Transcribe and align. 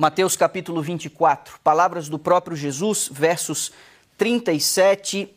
Mateus 0.00 0.36
capítulo 0.36 0.80
24, 0.80 1.58
palavras 1.58 2.08
do 2.08 2.20
próprio 2.20 2.56
Jesus, 2.56 3.08
versos 3.10 3.72
37, 4.16 5.28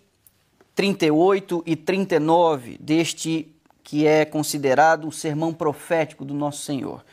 38 0.75 1.63
e 1.65 1.75
39 1.75 2.77
deste 2.79 3.51
que 3.83 4.05
é 4.05 4.23
considerado 4.23 5.07
o 5.07 5.11
sermão 5.11 5.51
profético 5.51 6.23
do 6.23 6.35
nosso 6.35 6.61
Senhor. 6.61 7.03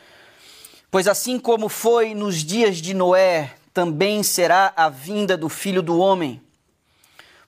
Pois 0.91 1.07
assim 1.07 1.39
como 1.39 1.69
foi 1.69 2.13
nos 2.13 2.43
dias 2.43 2.77
de 2.77 2.93
Noé, 2.93 3.55
também 3.73 4.21
será 4.21 4.71
a 4.75 4.87
vinda 4.87 5.35
do 5.35 5.49
Filho 5.49 5.81
do 5.81 5.97
Homem. 5.97 6.39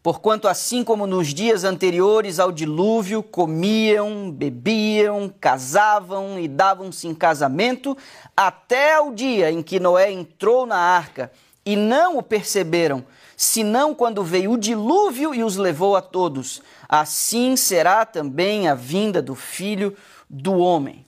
Porquanto, 0.03 0.47
assim 0.47 0.83
como 0.83 1.05
nos 1.05 1.27
dias 1.27 1.63
anteriores 1.63 2.39
ao 2.39 2.51
dilúvio, 2.51 3.21
comiam, 3.21 4.31
bebiam, 4.31 5.31
casavam 5.39 6.39
e 6.39 6.47
davam-se 6.47 7.07
em 7.07 7.13
casamento, 7.13 7.95
até 8.35 8.99
o 8.99 9.13
dia 9.13 9.51
em 9.51 9.61
que 9.61 9.79
Noé 9.79 10.11
entrou 10.11 10.65
na 10.65 10.77
arca, 10.77 11.31
e 11.63 11.75
não 11.75 12.17
o 12.17 12.23
perceberam, 12.23 13.05
senão 13.37 13.93
quando 13.93 14.23
veio 14.23 14.53
o 14.53 14.57
dilúvio 14.57 15.35
e 15.35 15.43
os 15.43 15.55
levou 15.55 15.95
a 15.95 16.01
todos. 16.01 16.63
Assim 16.89 17.55
será 17.55 18.03
também 18.03 18.67
a 18.67 18.73
vinda 18.73 19.21
do 19.21 19.35
Filho 19.35 19.95
do 20.27 20.57
Homem. 20.57 21.05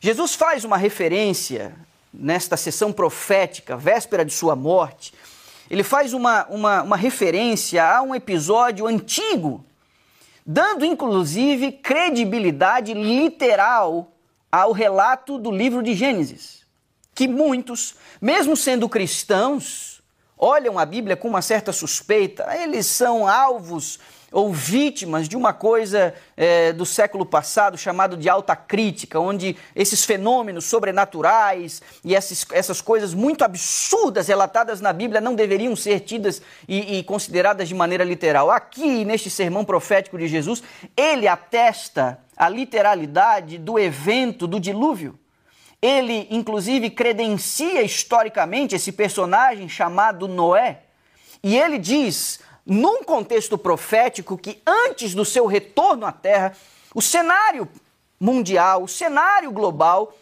Jesus 0.00 0.34
faz 0.34 0.64
uma 0.64 0.78
referência 0.78 1.74
nesta 2.12 2.56
sessão 2.56 2.90
profética, 2.90 3.76
véspera 3.76 4.24
de 4.24 4.32
sua 4.32 4.56
morte, 4.56 5.12
ele 5.70 5.82
faz 5.82 6.12
uma, 6.12 6.46
uma, 6.46 6.82
uma 6.82 6.96
referência 6.96 7.84
a 7.84 8.02
um 8.02 8.14
episódio 8.14 8.86
antigo, 8.86 9.64
dando 10.44 10.84
inclusive 10.84 11.72
credibilidade 11.72 12.94
literal 12.94 14.12
ao 14.50 14.72
relato 14.72 15.38
do 15.38 15.50
livro 15.50 15.82
de 15.82 15.94
Gênesis. 15.94 16.66
Que 17.14 17.28
muitos, 17.28 17.96
mesmo 18.20 18.56
sendo 18.56 18.88
cristãos, 18.88 20.00
olham 20.38 20.78
a 20.78 20.86
Bíblia 20.86 21.16
com 21.16 21.28
uma 21.28 21.42
certa 21.42 21.72
suspeita, 21.72 22.46
eles 22.56 22.86
são 22.86 23.26
alvos 23.26 23.98
ou 24.30 24.52
vítimas 24.52 25.28
de 25.28 25.36
uma 25.36 25.52
coisa 25.52 26.14
é, 26.36 26.72
do 26.72 26.84
século 26.84 27.24
passado 27.24 27.78
chamado 27.78 28.16
de 28.16 28.28
alta 28.28 28.54
crítica, 28.54 29.18
onde 29.18 29.56
esses 29.74 30.04
fenômenos 30.04 30.66
sobrenaturais 30.66 31.82
e 32.04 32.14
essas, 32.14 32.44
essas 32.52 32.80
coisas 32.80 33.14
muito 33.14 33.42
absurdas 33.42 34.28
relatadas 34.28 34.80
na 34.80 34.92
Bíblia 34.92 35.20
não 35.20 35.34
deveriam 35.34 35.74
ser 35.74 36.00
tidas 36.00 36.42
e, 36.68 36.98
e 36.98 37.02
consideradas 37.02 37.68
de 37.68 37.74
maneira 37.74 38.04
literal. 38.04 38.50
Aqui, 38.50 39.04
neste 39.04 39.30
sermão 39.30 39.64
profético 39.64 40.18
de 40.18 40.28
Jesus, 40.28 40.62
ele 40.96 41.26
atesta 41.26 42.18
a 42.36 42.48
literalidade 42.48 43.58
do 43.58 43.78
evento 43.78 44.46
do 44.46 44.60
dilúvio. 44.60 45.18
Ele, 45.80 46.26
inclusive, 46.30 46.90
credencia 46.90 47.82
historicamente 47.82 48.74
esse 48.74 48.92
personagem 48.92 49.68
chamado 49.68 50.26
Noé. 50.28 50.80
E 51.42 51.56
ele 51.56 51.78
diz 51.78 52.40
num 52.68 53.02
contexto 53.02 53.56
profético 53.56 54.36
que 54.36 54.60
antes 54.66 55.14
do 55.14 55.24
seu 55.24 55.46
retorno 55.46 56.04
à 56.04 56.12
Terra, 56.12 56.54
o 56.94 57.00
cenário 57.00 57.66
mundial, 58.20 58.82
o 58.82 58.88
cenário 58.88 59.50
global, 59.50 60.12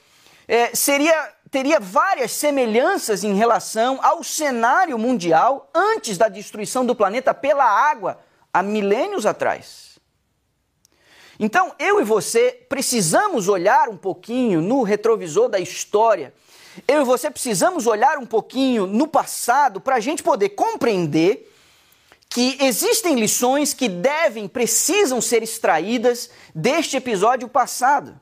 é, 0.47 0.72
seria, 0.72 1.34
teria 1.50 1.80
várias 1.80 2.30
semelhanças 2.30 3.24
em 3.24 3.34
relação 3.34 3.98
ao 4.00 4.22
cenário 4.22 4.97
mundial 4.97 5.69
antes 5.74 6.17
da 6.17 6.28
destruição 6.28 6.86
do 6.86 6.94
planeta 6.94 7.34
pela 7.34 7.64
água, 7.64 8.20
há 8.52 8.62
milênios 8.62 9.27
atrás. 9.27 9.98
Então, 11.41 11.74
eu 11.80 12.00
e 12.00 12.05
você 12.05 12.64
precisamos 12.69 13.48
olhar 13.48 13.89
um 13.89 13.97
pouquinho 13.97 14.62
no 14.62 14.84
retrovisor 14.84 15.48
da 15.48 15.58
história. 15.58 16.33
Eu 16.86 17.02
e 17.02 17.05
você 17.05 17.28
precisamos 17.28 17.89
olhar 17.89 18.19
um 18.19 18.24
pouquinho 18.24 18.86
no 18.86 19.08
passado 19.08 19.80
para 19.80 19.96
a 19.96 20.01
gente 20.01 20.23
poder 20.23 20.51
compreender 20.51 21.52
que 22.29 22.59
existem 22.61 23.14
lições 23.14 23.73
que 23.73 23.89
devem, 23.89 24.48
precisam 24.48 25.20
ser 25.20 25.42
extraídas 25.42 26.31
deste 26.55 26.97
episódio 26.97 27.48
passado. 27.48 28.20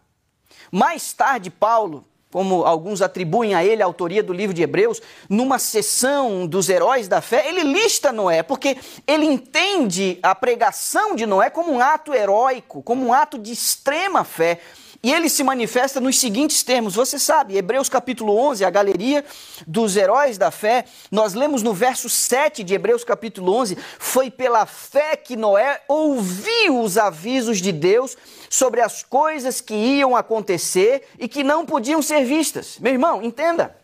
Mais 0.71 1.13
tarde, 1.13 1.51
Paulo, 1.51 2.05
como 2.35 2.65
alguns 2.65 3.01
atribuem 3.01 3.55
a 3.55 3.65
ele 3.65 3.81
a 3.81 3.87
autoria 3.87 4.21
do 4.21 4.33
livro 4.33 4.53
de 4.53 4.61
Hebreus, 4.61 5.01
numa 5.29 5.57
sessão 5.57 6.49
dos 6.49 6.69
heróis 6.69 7.07
da 7.07 7.21
fé, 7.21 7.49
ele 7.49 7.63
lista 7.63 8.11
Noé, 8.11 8.43
porque 8.43 8.77
ele 9.07 9.25
entende 9.25 10.19
a 10.21 10.35
pregação 10.35 11.15
de 11.15 11.27
Noé 11.27 11.49
como 11.49 11.71
um 11.71 11.81
ato 11.81 12.13
heróico, 12.13 12.83
como 12.83 13.07
um 13.07 13.13
ato 13.13 13.39
de 13.39 13.53
extrema 13.53 14.25
fé. 14.25 14.61
E 15.05 15.13
ele 15.13 15.29
se 15.29 15.45
manifesta 15.45 16.01
nos 16.01 16.19
seguintes 16.19 16.63
termos. 16.63 16.95
Você 16.95 17.19
sabe, 17.19 17.59
Hebreus 17.59 17.91
capítulo 17.91 18.35
11, 18.39 18.65
a 18.65 18.71
galeria 18.71 19.23
dos 19.67 19.99
heróis 19.99 20.39
da 20.39 20.51
fé, 20.51 20.87
nós 21.11 21.35
lemos 21.35 21.63
no 21.63 21.75
verso 21.75 22.09
7 22.09 22.65
de 22.65 22.73
Hebreus 22.73 23.05
capítulo 23.05 23.53
11: 23.53 23.77
Foi 23.99 24.31
pela 24.31 24.65
fé 24.65 25.15
que 25.15 25.37
Noé 25.37 25.83
ouviu 25.87 26.81
os 26.81 26.97
avisos 26.97 27.59
de 27.59 27.71
Deus 27.71 28.17
sobre 28.49 28.81
as 28.81 29.03
coisas 29.03 29.61
que 29.61 29.75
iam 29.75 30.17
acontecer 30.17 31.07
e 31.19 31.29
que 31.29 31.45
não 31.45 31.67
podiam 31.67 32.01
ser 32.01 32.25
vistas. 32.25 32.79
Meu 32.79 32.95
irmão, 32.95 33.23
entenda. 33.23 33.77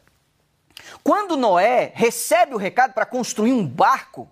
Quando 1.04 1.36
Noé 1.36 1.92
recebe 1.94 2.54
o 2.54 2.58
recado 2.58 2.94
para 2.94 3.04
construir 3.04 3.52
um 3.52 3.66
barco, 3.66 4.26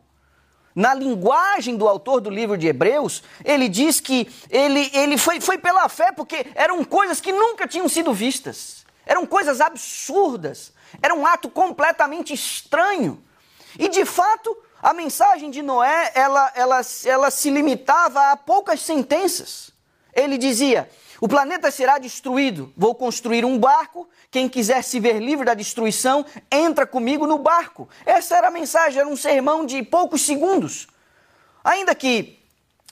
na 0.78 0.94
linguagem 0.94 1.76
do 1.76 1.88
autor 1.88 2.20
do 2.20 2.30
livro 2.30 2.56
de 2.56 2.68
Hebreus, 2.68 3.24
ele 3.44 3.68
diz 3.68 3.98
que 3.98 4.30
ele, 4.48 4.88
ele 4.94 5.18
foi, 5.18 5.40
foi 5.40 5.58
pela 5.58 5.88
fé 5.88 6.12
porque 6.12 6.46
eram 6.54 6.84
coisas 6.84 7.20
que 7.20 7.32
nunca 7.32 7.66
tinham 7.66 7.88
sido 7.88 8.14
vistas. 8.14 8.86
Eram 9.04 9.26
coisas 9.26 9.60
absurdas. 9.60 10.72
Era 11.02 11.16
um 11.16 11.26
ato 11.26 11.50
completamente 11.50 12.32
estranho. 12.32 13.20
E 13.76 13.88
de 13.88 14.04
fato, 14.04 14.56
a 14.80 14.94
mensagem 14.94 15.50
de 15.50 15.62
Noé, 15.62 16.12
ela, 16.14 16.52
ela, 16.54 16.80
ela 17.04 17.30
se 17.32 17.50
limitava 17.50 18.30
a 18.30 18.36
poucas 18.36 18.80
sentenças. 18.80 19.72
Ele 20.14 20.38
dizia: 20.38 20.88
o 21.20 21.28
planeta 21.28 21.70
será 21.70 21.98
destruído. 21.98 22.72
Vou 22.76 22.94
construir 22.94 23.44
um 23.44 23.58
barco. 23.58 24.08
Quem 24.30 24.48
quiser 24.48 24.82
se 24.82 25.00
ver 25.00 25.20
livre 25.20 25.44
da 25.44 25.54
destruição, 25.54 26.24
entra 26.50 26.86
comigo 26.86 27.26
no 27.26 27.38
barco. 27.38 27.88
Essa 28.06 28.36
era 28.36 28.48
a 28.48 28.52
mensagem, 28.52 29.00
era 29.00 29.08
um 29.08 29.16
sermão 29.16 29.66
de 29.66 29.82
poucos 29.82 30.22
segundos. 30.22 30.86
Ainda 31.64 31.94
que 31.94 32.38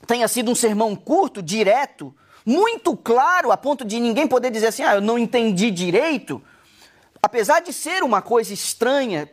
tenha 0.06 0.26
sido 0.26 0.50
um 0.50 0.54
sermão 0.54 0.96
curto, 0.96 1.40
direto, 1.40 2.14
muito 2.44 2.96
claro, 2.96 3.52
a 3.52 3.56
ponto 3.56 3.84
de 3.84 4.00
ninguém 4.00 4.26
poder 4.26 4.50
dizer 4.50 4.68
assim: 4.68 4.82
ah, 4.82 4.96
eu 4.96 5.00
não 5.00 5.18
entendi 5.18 5.70
direito. 5.70 6.42
Apesar 7.22 7.60
de 7.60 7.72
ser 7.72 8.02
uma 8.02 8.20
coisa 8.20 8.52
estranha, 8.52 9.30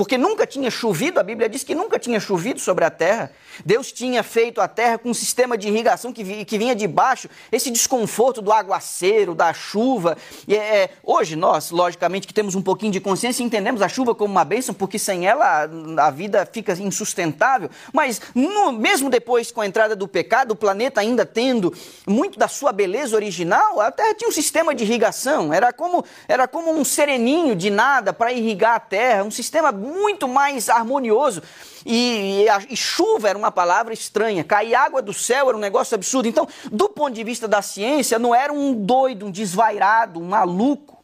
porque 0.00 0.16
nunca 0.16 0.46
tinha 0.46 0.70
chovido, 0.70 1.20
a 1.20 1.22
Bíblia 1.22 1.46
diz 1.46 1.62
que 1.62 1.74
nunca 1.74 1.98
tinha 1.98 2.18
chovido 2.18 2.58
sobre 2.58 2.86
a 2.86 2.90
terra. 2.90 3.30
Deus 3.66 3.92
tinha 3.92 4.22
feito 4.22 4.58
a 4.58 4.66
terra 4.66 4.96
com 4.96 5.10
um 5.10 5.14
sistema 5.14 5.58
de 5.58 5.68
irrigação 5.68 6.10
que, 6.10 6.46
que 6.46 6.56
vinha 6.56 6.74
de 6.74 6.88
baixo, 6.88 7.28
esse 7.52 7.70
desconforto 7.70 8.40
do 8.40 8.50
aguaceiro, 8.50 9.34
da 9.34 9.52
chuva. 9.52 10.16
E, 10.48 10.56
é, 10.56 10.88
hoje, 11.02 11.36
nós, 11.36 11.70
logicamente, 11.70 12.26
que 12.26 12.32
temos 12.32 12.54
um 12.54 12.62
pouquinho 12.62 12.90
de 12.90 12.98
consciência, 12.98 13.42
entendemos 13.42 13.82
a 13.82 13.90
chuva 13.90 14.14
como 14.14 14.32
uma 14.32 14.42
bênção, 14.42 14.74
porque 14.74 14.98
sem 14.98 15.26
ela 15.26 15.68
a 15.98 16.10
vida 16.10 16.48
fica 16.50 16.72
insustentável. 16.72 17.68
Mas, 17.92 18.22
no, 18.34 18.72
mesmo 18.72 19.10
depois, 19.10 19.52
com 19.52 19.60
a 19.60 19.66
entrada 19.66 19.94
do 19.94 20.08
pecado, 20.08 20.52
o 20.52 20.56
planeta 20.56 21.02
ainda 21.02 21.26
tendo 21.26 21.74
muito 22.06 22.38
da 22.38 22.48
sua 22.48 22.72
beleza 22.72 23.14
original, 23.14 23.78
a 23.82 23.90
terra 23.90 24.14
tinha 24.14 24.30
um 24.30 24.32
sistema 24.32 24.74
de 24.74 24.82
irrigação. 24.82 25.52
Era 25.52 25.74
como, 25.74 26.02
era 26.26 26.48
como 26.48 26.72
um 26.72 26.86
sereninho 26.86 27.54
de 27.54 27.68
nada 27.68 28.14
para 28.14 28.32
irrigar 28.32 28.76
a 28.76 28.80
terra, 28.80 29.24
um 29.24 29.30
sistema 29.30 29.70
muito 29.90 30.28
mais 30.28 30.68
harmonioso. 30.68 31.42
E, 31.84 32.42
e, 32.42 32.48
a, 32.48 32.62
e, 32.68 32.76
chuva 32.76 33.28
era 33.28 33.38
uma 33.38 33.50
palavra 33.50 33.92
estranha, 33.92 34.44
cair 34.44 34.74
água 34.74 35.00
do 35.00 35.12
céu 35.12 35.48
era 35.48 35.56
um 35.56 35.60
negócio 35.60 35.94
absurdo. 35.94 36.28
Então, 36.28 36.46
do 36.70 36.88
ponto 36.88 37.14
de 37.14 37.24
vista 37.24 37.48
da 37.48 37.62
ciência, 37.62 38.18
não 38.18 38.34
era 38.34 38.52
um 38.52 38.74
doido, 38.74 39.26
um 39.26 39.30
desvairado, 39.30 40.20
um 40.20 40.28
maluco. 40.28 40.99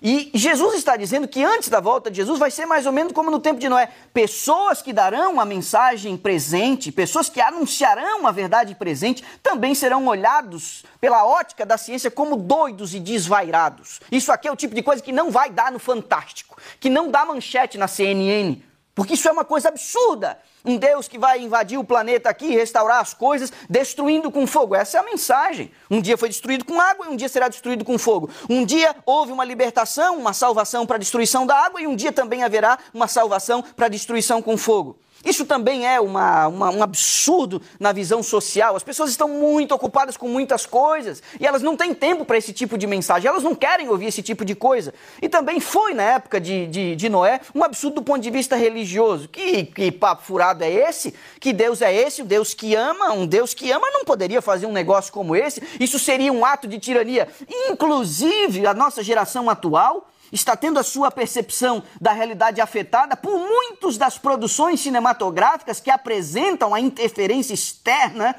E 0.00 0.30
Jesus 0.32 0.74
está 0.74 0.96
dizendo 0.96 1.26
que 1.26 1.42
antes 1.42 1.68
da 1.68 1.80
volta 1.80 2.10
de 2.10 2.18
Jesus 2.18 2.38
vai 2.38 2.50
ser 2.50 2.66
mais 2.66 2.86
ou 2.86 2.92
menos 2.92 3.12
como 3.12 3.30
no 3.30 3.40
tempo 3.40 3.58
de 3.58 3.68
Noé: 3.68 3.90
pessoas 4.12 4.80
que 4.80 4.92
darão 4.92 5.40
a 5.40 5.44
mensagem 5.44 6.16
presente, 6.16 6.92
pessoas 6.92 7.28
que 7.28 7.40
anunciarão 7.40 8.26
a 8.26 8.30
verdade 8.30 8.74
presente, 8.74 9.24
também 9.42 9.74
serão 9.74 10.06
olhados 10.06 10.84
pela 11.00 11.26
ótica 11.26 11.66
da 11.66 11.76
ciência 11.76 12.10
como 12.10 12.36
doidos 12.36 12.94
e 12.94 13.00
desvairados. 13.00 14.00
Isso 14.10 14.30
aqui 14.30 14.46
é 14.46 14.52
o 14.52 14.56
tipo 14.56 14.74
de 14.74 14.82
coisa 14.82 15.02
que 15.02 15.12
não 15.12 15.30
vai 15.30 15.50
dar 15.50 15.72
no 15.72 15.78
Fantástico, 15.78 16.56
que 16.78 16.88
não 16.88 17.10
dá 17.10 17.24
manchete 17.24 17.76
na 17.76 17.88
CNN, 17.88 18.62
porque 18.98 19.14
isso 19.14 19.28
é 19.28 19.30
uma 19.30 19.44
coisa 19.44 19.68
absurda. 19.68 20.36
Um 20.64 20.76
Deus 20.76 21.06
que 21.06 21.16
vai 21.16 21.40
invadir 21.40 21.78
o 21.78 21.84
planeta 21.84 22.28
aqui, 22.28 22.48
restaurar 22.48 22.98
as 22.98 23.14
coisas, 23.14 23.52
destruindo 23.70 24.28
com 24.28 24.44
fogo. 24.44 24.74
Essa 24.74 24.96
é 24.96 25.00
a 25.00 25.04
mensagem. 25.04 25.70
Um 25.88 26.00
dia 26.00 26.18
foi 26.18 26.28
destruído 26.28 26.64
com 26.64 26.80
água 26.80 27.06
e 27.06 27.08
um 27.08 27.14
dia 27.14 27.28
será 27.28 27.46
destruído 27.46 27.84
com 27.84 27.96
fogo. 27.96 28.28
Um 28.50 28.64
dia 28.64 28.96
houve 29.06 29.30
uma 29.30 29.44
libertação, 29.44 30.18
uma 30.18 30.32
salvação 30.32 30.84
para 30.84 30.96
a 30.96 30.98
destruição 30.98 31.46
da 31.46 31.54
água 31.54 31.80
e 31.80 31.86
um 31.86 31.94
dia 31.94 32.10
também 32.10 32.42
haverá 32.42 32.76
uma 32.92 33.06
salvação 33.06 33.62
para 33.62 33.86
a 33.86 33.88
destruição 33.88 34.42
com 34.42 34.56
fogo. 34.56 34.98
Isso 35.24 35.44
também 35.44 35.86
é 35.86 36.00
uma, 36.00 36.46
uma, 36.46 36.70
um 36.70 36.82
absurdo 36.82 37.60
na 37.78 37.92
visão 37.92 38.22
social. 38.22 38.76
As 38.76 38.82
pessoas 38.82 39.10
estão 39.10 39.28
muito 39.28 39.74
ocupadas 39.74 40.16
com 40.16 40.28
muitas 40.28 40.64
coisas 40.64 41.22
e 41.40 41.46
elas 41.46 41.62
não 41.62 41.76
têm 41.76 41.92
tempo 41.92 42.24
para 42.24 42.38
esse 42.38 42.52
tipo 42.52 42.78
de 42.78 42.86
mensagem, 42.86 43.28
elas 43.28 43.42
não 43.42 43.54
querem 43.54 43.88
ouvir 43.88 44.06
esse 44.06 44.22
tipo 44.22 44.44
de 44.44 44.54
coisa. 44.54 44.94
E 45.20 45.28
também 45.28 45.58
foi, 45.60 45.92
na 45.92 46.02
época 46.02 46.40
de, 46.40 46.66
de, 46.68 46.96
de 46.96 47.08
Noé, 47.08 47.40
um 47.54 47.64
absurdo 47.64 47.96
do 47.96 48.02
ponto 48.02 48.20
de 48.20 48.30
vista 48.30 48.54
religioso. 48.56 49.28
Que, 49.28 49.64
que 49.64 49.90
papo 49.90 50.22
furado 50.22 50.62
é 50.62 50.70
esse? 50.70 51.14
Que 51.40 51.52
Deus 51.52 51.82
é 51.82 51.94
esse? 51.94 52.22
O 52.22 52.24
Deus 52.24 52.54
que 52.54 52.74
ama? 52.74 53.12
Um 53.12 53.26
Deus 53.26 53.52
que 53.54 53.70
ama 53.72 53.90
não 53.90 54.04
poderia 54.04 54.40
fazer 54.40 54.66
um 54.66 54.72
negócio 54.72 55.12
como 55.12 55.34
esse? 55.34 55.62
Isso 55.80 55.98
seria 55.98 56.32
um 56.32 56.44
ato 56.44 56.68
de 56.68 56.78
tirania. 56.78 57.28
Inclusive, 57.68 58.66
a 58.66 58.74
nossa 58.74 59.02
geração 59.02 59.50
atual 59.50 60.08
está 60.32 60.56
tendo 60.56 60.78
a 60.78 60.82
sua 60.82 61.10
percepção 61.10 61.82
da 62.00 62.12
realidade 62.12 62.60
afetada 62.60 63.16
por 63.16 63.38
muitas 63.38 63.96
das 63.96 64.18
produções 64.18 64.80
cinematográficas 64.80 65.80
que 65.80 65.90
apresentam 65.90 66.74
a 66.74 66.80
interferência 66.80 67.54
externa 67.54 68.36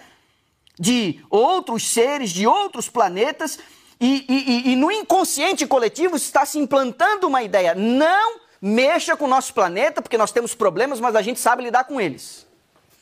de 0.80 1.19
outros 1.30 1.91
seres, 1.91 2.30
de 2.30 2.47
outros 2.47 2.88
planetas, 2.88 3.59
e, 4.00 4.25
e, 4.30 4.71
e, 4.71 4.75
no 4.77 4.89
inconsciente 4.89 5.68
coletivo 5.68 6.15
está 6.15 6.45
se 6.45 6.57
implantando 6.57 7.27
uma 7.27 7.44
ideia: 7.44 7.75
não 7.75 8.39
mexa 8.62 9.18
com 9.18 9.25
o 9.25 9.27
nosso 9.27 9.53
planeta, 9.53 10.01
porque 10.01 10.18
nós 10.18 10.31
temos 10.31 10.56
problemas, 10.56 11.01
mas 11.01 11.15
a 11.15 11.21
gente 11.21 11.39
sabe 11.39 11.63
lidar 11.63 11.83
com 11.83 12.00
eles. 12.00 12.47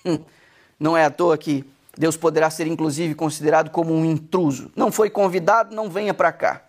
Hum, 0.03 0.19
não 0.79 0.97
é 0.97 1.05
à 1.05 1.11
toa 1.11 1.37
que 1.37 1.63
Deus 1.95 2.17
poderá 2.17 2.49
ser, 2.49 2.65
inclusive, 2.65 3.13
considerado 3.13 3.69
como 3.69 3.93
um 3.93 4.05
intruso. 4.05 4.71
Não 4.75 4.91
foi 4.91 5.09
convidado, 5.09 5.75
não 5.75 5.87
venha 5.87 6.15
para 6.15 6.31
cá. 6.31 6.63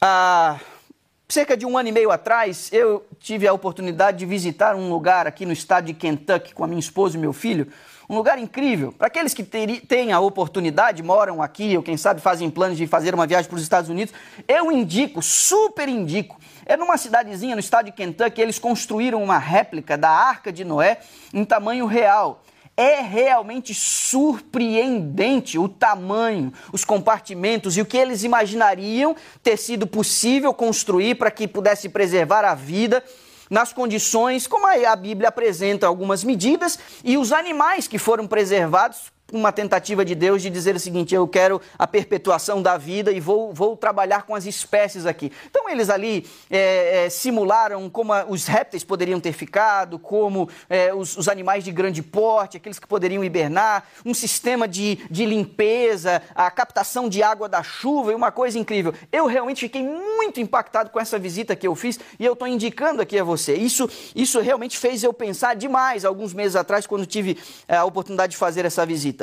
Há 0.00 0.60
cerca 1.28 1.56
de 1.56 1.66
um 1.66 1.76
ano 1.76 1.88
e 1.88 1.92
meio 1.92 2.12
atrás, 2.12 2.70
eu 2.72 3.04
tive 3.18 3.48
a 3.48 3.52
oportunidade 3.52 4.18
de 4.18 4.26
visitar 4.26 4.76
um 4.76 4.88
lugar 4.88 5.26
aqui 5.26 5.44
no 5.44 5.52
estado 5.52 5.86
de 5.86 5.92
Kentucky 5.94 6.54
com 6.54 6.62
a 6.62 6.68
minha 6.68 6.78
esposa 6.78 7.16
e 7.16 7.20
meu 7.20 7.32
filho. 7.32 7.66
Um 8.08 8.14
lugar 8.14 8.38
incrível. 8.38 8.92
Para 8.92 9.08
aqueles 9.08 9.34
que 9.34 9.42
têm 9.42 10.12
a 10.12 10.20
oportunidade, 10.20 11.02
moram 11.02 11.42
aqui 11.42 11.76
ou 11.76 11.82
quem 11.82 11.96
sabe 11.96 12.20
fazem 12.20 12.48
planos 12.48 12.78
de 12.78 12.86
fazer 12.86 13.12
uma 13.12 13.26
viagem 13.26 13.48
para 13.48 13.56
os 13.56 13.62
Estados 13.62 13.90
Unidos, 13.90 14.14
eu 14.46 14.70
indico, 14.70 15.20
super 15.20 15.88
indico. 15.88 16.38
É 16.64 16.76
numa 16.76 16.96
cidadezinha 16.96 17.56
no 17.56 17.60
estado 17.60 17.86
de 17.86 17.92
Kentucky, 17.92 18.40
eles 18.40 18.58
construíram 18.60 19.20
uma 19.20 19.36
réplica 19.36 19.98
da 19.98 20.10
Arca 20.10 20.52
de 20.52 20.64
Noé 20.64 21.00
em 21.34 21.44
tamanho 21.44 21.86
real. 21.86 22.40
É 22.80 23.00
realmente 23.00 23.74
surpreendente 23.74 25.58
o 25.58 25.68
tamanho, 25.68 26.52
os 26.72 26.84
compartimentos 26.84 27.76
e 27.76 27.80
o 27.80 27.84
que 27.84 27.96
eles 27.96 28.22
imaginariam 28.22 29.16
ter 29.42 29.56
sido 29.56 29.84
possível 29.84 30.54
construir 30.54 31.16
para 31.16 31.28
que 31.28 31.48
pudesse 31.48 31.88
preservar 31.88 32.44
a 32.44 32.54
vida 32.54 33.02
nas 33.50 33.72
condições 33.72 34.46
como 34.46 34.64
a 34.68 34.94
Bíblia 34.94 35.28
apresenta 35.28 35.88
algumas 35.88 36.22
medidas 36.22 36.78
e 37.02 37.18
os 37.18 37.32
animais 37.32 37.88
que 37.88 37.98
foram 37.98 38.28
preservados 38.28 39.10
uma 39.32 39.52
tentativa 39.52 40.04
de 40.04 40.14
Deus 40.14 40.42
de 40.42 40.50
dizer 40.50 40.74
o 40.74 40.80
seguinte: 40.80 41.14
eu 41.14 41.26
quero 41.28 41.60
a 41.78 41.86
perpetuação 41.86 42.62
da 42.62 42.76
vida 42.76 43.12
e 43.12 43.20
vou, 43.20 43.52
vou 43.52 43.76
trabalhar 43.76 44.22
com 44.22 44.34
as 44.34 44.46
espécies 44.46 45.06
aqui. 45.06 45.32
Então 45.50 45.68
eles 45.68 45.90
ali 45.90 46.26
é, 46.50 47.06
é, 47.06 47.10
simularam 47.10 47.88
como 47.90 48.12
a, 48.12 48.24
os 48.26 48.46
répteis 48.46 48.84
poderiam 48.84 49.20
ter 49.20 49.32
ficado, 49.32 49.98
como 49.98 50.48
é, 50.68 50.94
os, 50.94 51.16
os, 51.16 51.28
animais 51.28 51.64
de 51.64 51.72
grande 51.72 52.02
porte, 52.02 52.56
aqueles 52.56 52.78
que 52.78 52.86
poderiam 52.86 53.22
hibernar, 53.22 53.84
um 54.04 54.14
sistema 54.14 54.66
de, 54.66 54.96
de 55.10 55.26
limpeza, 55.26 56.22
a 56.34 56.50
captação 56.50 57.08
de 57.08 57.22
água 57.22 57.48
da 57.48 57.62
chuva 57.62 58.12
e 58.12 58.14
uma 58.14 58.32
coisa 58.32 58.58
incrível. 58.58 58.94
Eu 59.12 59.26
realmente 59.26 59.60
fiquei 59.60 59.82
muito 59.82 60.40
impactado 60.40 60.90
com 60.90 60.98
essa 60.98 61.18
visita 61.18 61.54
que 61.54 61.66
eu 61.66 61.74
fiz 61.74 61.98
e 62.18 62.24
eu 62.24 62.32
estou 62.32 62.48
indicando 62.48 63.02
aqui 63.02 63.18
a 63.18 63.24
você. 63.24 63.54
Isso, 63.54 63.88
isso 64.14 64.40
realmente 64.40 64.78
fez 64.78 65.02
eu 65.02 65.12
pensar 65.12 65.54
demais 65.54 66.04
alguns 66.04 66.32
meses 66.32 66.56
atrás, 66.56 66.86
quando 66.86 67.06
tive 67.06 67.38
é, 67.66 67.76
a 67.76 67.84
oportunidade 67.84 68.32
de 68.32 68.36
fazer 68.36 68.64
essa 68.64 68.84
visita. 68.84 69.17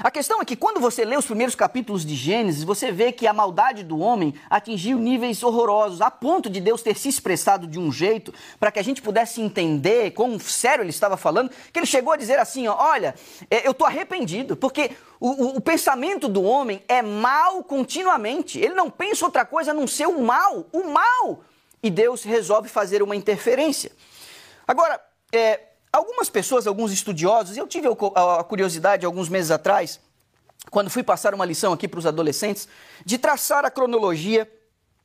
A 0.00 0.10
questão 0.10 0.40
é 0.40 0.44
que 0.44 0.56
quando 0.56 0.80
você 0.80 1.04
lê 1.04 1.16
os 1.16 1.26
primeiros 1.26 1.54
capítulos 1.54 2.04
de 2.04 2.14
Gênesis, 2.14 2.64
você 2.64 2.90
vê 2.90 3.12
que 3.12 3.26
a 3.26 3.32
maldade 3.32 3.82
do 3.82 3.98
homem 3.98 4.34
atingiu 4.48 4.98
níveis 4.98 5.42
horrorosos, 5.42 6.00
a 6.00 6.10
ponto 6.10 6.50
de 6.50 6.60
Deus 6.60 6.82
ter 6.82 6.96
se 6.96 7.08
expressado 7.08 7.66
de 7.66 7.78
um 7.78 7.92
jeito 7.92 8.32
para 8.58 8.70
que 8.70 8.78
a 8.78 8.82
gente 8.82 9.02
pudesse 9.02 9.40
entender 9.40 10.10
quão 10.12 10.38
sério 10.38 10.82
ele 10.82 10.90
estava 10.90 11.16
falando, 11.16 11.50
que 11.72 11.78
ele 11.78 11.86
chegou 11.86 12.12
a 12.12 12.16
dizer 12.16 12.38
assim: 12.38 12.66
ó, 12.68 12.76
olha, 12.78 13.14
é, 13.50 13.66
eu 13.66 13.72
estou 13.72 13.86
arrependido, 13.86 14.56
porque 14.56 14.90
o, 15.20 15.28
o, 15.28 15.56
o, 15.56 15.60
pensamento 15.60 16.28
do 16.28 16.42
homem 16.42 16.82
é 16.88 17.00
mal 17.02 17.62
continuamente. 17.62 18.58
Ele 18.58 18.74
não 18.74 18.90
pensa 18.90 19.24
outra 19.24 19.44
coisa 19.44 19.70
a 19.70 19.74
não 19.74 19.86
ser 19.86 20.06
o 20.06 20.20
mal, 20.20 20.66
o 20.72 20.84
mal. 20.84 21.40
E 21.82 21.90
Deus 21.90 22.22
resolve 22.22 22.68
fazer 22.68 23.02
uma 23.02 23.14
interferência. 23.14 23.92
Agora, 24.66 25.00
é, 25.32 25.60
Algumas 25.96 26.28
pessoas, 26.28 26.66
alguns 26.66 26.92
estudiosos, 26.92 27.56
eu 27.56 27.66
tive 27.66 27.88
a 27.88 28.44
curiosidade 28.44 29.06
alguns 29.06 29.30
meses 29.30 29.50
atrás, 29.50 29.98
quando 30.70 30.90
fui 30.90 31.02
passar 31.02 31.32
uma 31.32 31.46
lição 31.46 31.72
aqui 31.72 31.88
para 31.88 31.98
os 31.98 32.04
adolescentes, 32.04 32.68
de 33.02 33.16
traçar 33.16 33.64
a 33.64 33.70
cronologia 33.70 34.46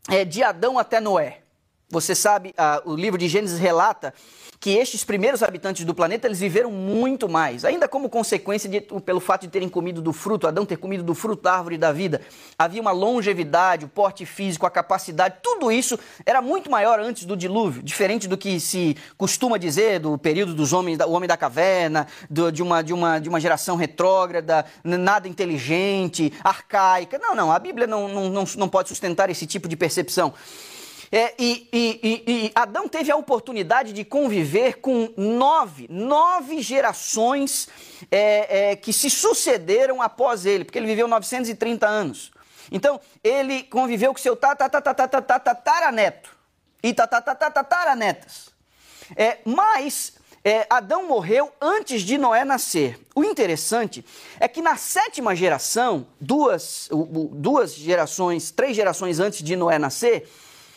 é, 0.09 0.25
de 0.25 0.43
Adão 0.43 0.77
até 0.77 0.99
Noé. 0.99 1.43
Você 1.89 2.13
sabe, 2.13 2.53
a, 2.57 2.81
o 2.83 2.93
livro 2.93 3.17
de 3.17 3.29
Gênesis 3.29 3.57
relata 3.57 4.13
que 4.61 4.69
estes 4.77 5.03
primeiros 5.03 5.41
habitantes 5.41 5.83
do 5.83 5.95
planeta 5.95 6.27
eles 6.27 6.39
viveram 6.39 6.71
muito 6.71 7.27
mais, 7.27 7.65
ainda 7.65 7.87
como 7.87 8.07
consequência 8.07 8.69
de, 8.69 8.79
pelo 8.79 9.19
fato 9.19 9.41
de 9.41 9.47
terem 9.47 9.67
comido 9.67 10.03
do 10.03 10.13
fruto, 10.13 10.45
Adão 10.45 10.67
ter 10.67 10.77
comido 10.77 11.03
do 11.03 11.15
fruto 11.15 11.41
da 11.41 11.53
árvore 11.55 11.79
da 11.79 11.91
vida. 11.91 12.21
Havia 12.59 12.79
uma 12.79 12.91
longevidade, 12.91 13.85
o 13.85 13.87
porte 13.87 14.23
físico, 14.23 14.67
a 14.67 14.69
capacidade, 14.69 15.37
tudo 15.41 15.71
isso 15.71 15.97
era 16.23 16.43
muito 16.43 16.69
maior 16.69 16.99
antes 16.99 17.25
do 17.25 17.35
dilúvio, 17.35 17.81
diferente 17.81 18.27
do 18.27 18.37
que 18.37 18.59
se 18.59 18.95
costuma 19.17 19.57
dizer 19.57 19.99
do 19.99 20.15
período 20.15 20.53
dos 20.53 20.73
homens, 20.73 20.99
o 20.99 21.11
homem 21.11 21.27
da 21.27 21.35
caverna, 21.35 22.05
do, 22.29 22.51
de, 22.51 22.61
uma, 22.61 22.83
de, 22.83 22.93
uma, 22.93 23.17
de 23.17 23.29
uma 23.29 23.39
geração 23.39 23.75
retrógrada, 23.75 24.63
nada 24.83 25.27
inteligente, 25.27 26.31
arcaica. 26.43 27.17
Não, 27.17 27.33
não, 27.33 27.51
a 27.51 27.57
Bíblia 27.57 27.87
não, 27.87 28.07
não, 28.07 28.29
não, 28.29 28.43
não 28.57 28.69
pode 28.69 28.89
sustentar 28.89 29.27
esse 29.31 29.47
tipo 29.47 29.67
de 29.67 29.75
percepção. 29.75 30.31
É, 31.11 31.33
e, 31.37 31.67
e, 31.73 32.23
e, 32.25 32.51
Adão 32.55 32.87
teve 32.87 33.11
a 33.11 33.17
oportunidade 33.17 33.91
de 33.91 34.05
conviver 34.05 34.79
com 34.79 35.13
nove, 35.17 35.85
nove 35.89 36.61
gerações 36.61 37.67
é, 38.09 38.71
é, 38.71 38.75
que 38.77 38.93
se 38.93 39.09
sucederam 39.09 40.01
após 40.01 40.45
ele, 40.45 40.63
porque 40.63 40.79
ele 40.79 40.87
viveu 40.87 41.09
930 41.09 41.85
anos. 41.85 42.31
Então, 42.71 43.01
ele 43.21 43.63
conviveu 43.63 44.13
com 44.13 44.19
seu 44.19 44.37
tataraneto 44.37 46.29
e 46.81 46.93
tataranetas. 46.93 48.49
É, 49.17 49.39
mas 49.43 50.13
é, 50.45 50.65
Adão 50.69 51.07
morreu 51.07 51.51
antes 51.59 52.03
de 52.03 52.17
Noé 52.17 52.45
nascer. 52.45 52.97
O 53.13 53.25
interessante 53.25 54.05
é 54.39 54.47
que 54.47 54.61
na 54.61 54.77
sétima 54.77 55.35
geração, 55.35 56.07
duas, 56.19 56.89
duas 57.31 57.75
gerações, 57.75 58.49
três 58.49 58.75
gerações 58.75 59.19
antes 59.19 59.43
de 59.43 59.57
Noé 59.57 59.77
nascer, 59.77 60.27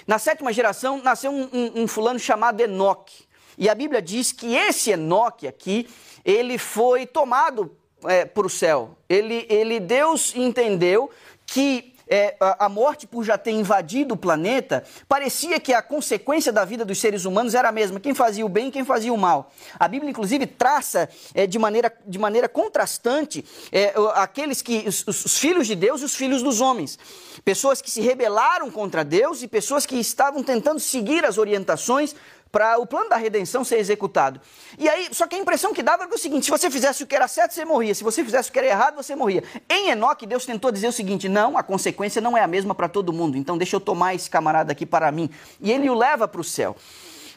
na 0.06 0.18
sétima 0.18 0.52
geração 0.52 1.00
nasceu 1.02 1.30
um, 1.30 1.49
um, 1.52 1.82
um 1.82 1.88
fulano 1.88 2.18
chamado 2.18 2.61
Enoque. 2.61 3.25
E 3.56 3.68
a 3.68 3.75
Bíblia 3.75 4.02
diz 4.02 4.32
que 4.32 4.54
esse 4.54 4.90
Enoque 4.90 5.46
aqui, 5.46 5.88
ele 6.25 6.58
foi 6.58 7.06
tomado 7.06 7.76
é, 8.04 8.25
para 8.25 8.46
o 8.46 8.50
céu. 8.50 8.96
Ele, 9.08 9.46
ele, 9.49 9.80
Deus 9.80 10.34
entendeu 10.34 11.11
que 11.46 11.93
é, 12.08 12.37
a 12.40 12.68
morte 12.68 13.06
por 13.06 13.25
já 13.25 13.38
ter 13.38 13.52
invadido 13.52 14.14
o 14.14 14.16
planeta, 14.16 14.84
parecia 15.08 15.58
que 15.58 15.73
a 15.73 15.82
consequência 15.82 16.52
da 16.52 16.64
vida 16.64 16.84
dos 16.84 16.99
seres 17.00 17.25
humanos 17.25 17.54
era 17.54 17.68
a 17.68 17.73
mesma: 17.73 18.00
quem 18.00 18.14
fazia 18.14 18.44
o 18.44 18.49
bem 18.49 18.68
e 18.68 18.70
quem 18.70 18.84
fazia 18.84 19.12
o 19.12 19.18
mal. 19.18 19.52
A 19.78 19.88
Bíblia, 19.88 20.11
inclusive, 20.11 20.46
traça 20.46 21.08
é, 21.34 21.46
de, 21.46 21.58
maneira, 21.58 21.92
de 22.06 22.18
maneira 22.18 22.49
contrastante 22.49 23.44
é, 23.73 23.94
aqueles 24.14 24.62
que. 24.62 24.84
Os, 24.87 25.06
os 25.06 25.38
filhos 25.38 25.66
de 25.66 25.75
Deus 25.75 26.00
e 26.00 26.04
os 26.04 26.14
filhos 26.14 26.42
dos 26.42 26.61
homens. 26.61 26.99
Pessoas 27.44 27.80
que 27.80 27.90
se 27.90 28.00
rebelaram 28.00 28.70
contra 28.70 29.04
Deus 29.04 29.42
e 29.42 29.49
pessoas 29.49 29.87
que 29.87 29.96
estavam 29.96 30.42
tentando 30.42 30.80
seguir 30.80 31.25
as 31.25 31.38
orientações 31.38 32.14
para 32.54 32.78
o 32.78 32.87
plano 32.87 33.11
da 33.11 33.16
redenção 33.16 33.64
ser 33.64 33.80
executado. 33.80 34.40
E 34.78 34.88
aí, 34.88 35.08
só 35.11 35.26
que 35.26 35.34
a 35.34 35.38
impressão 35.40 35.75
que 35.75 35.82
dava 35.82 36.04
era 36.04 36.14
o 36.14 36.16
seguinte: 36.16 36.44
se 36.44 36.52
você 36.52 36.70
fizesse 36.70 37.02
o 37.02 37.06
que 37.06 37.16
era 37.16 37.26
certo, 37.26 37.52
você 37.52 37.64
morria. 37.64 37.92
Se 37.92 38.04
você 38.04 38.25
fizesse 38.25 38.49
o 38.49 38.52
que 38.52 38.58
era 38.61 38.68
errado, 38.68 38.94
você 38.94 39.16
morria. 39.16 39.42
Em 39.68 39.90
Enoque, 39.90 40.25
Deus 40.25 40.46
tentou 40.46 40.70
dizer 40.70 40.87
o 40.87 40.92
seguinte: 40.92 41.28
não, 41.28 41.58
a 41.58 41.64
consequência 41.64 42.23
não 42.23 42.38
é 42.38 42.42
a 42.42 42.46
mesma 42.46 42.73
para 42.73 42.88
todo 42.88 43.12
mundo. 43.12 43.37
Então 43.37 43.58
deixa 43.58 43.75
eu 43.75 43.80
tomar 43.80 44.14
esse 44.14 44.30
camarada 44.30 44.70
aqui 44.70 44.87
para 44.87 45.11
mim. 45.11 45.28
E 45.61 45.73
ele 45.73 45.90
o 45.90 45.94
leva 45.94 46.28
para 46.28 46.40
o 46.40 46.44
céu. 46.44 46.76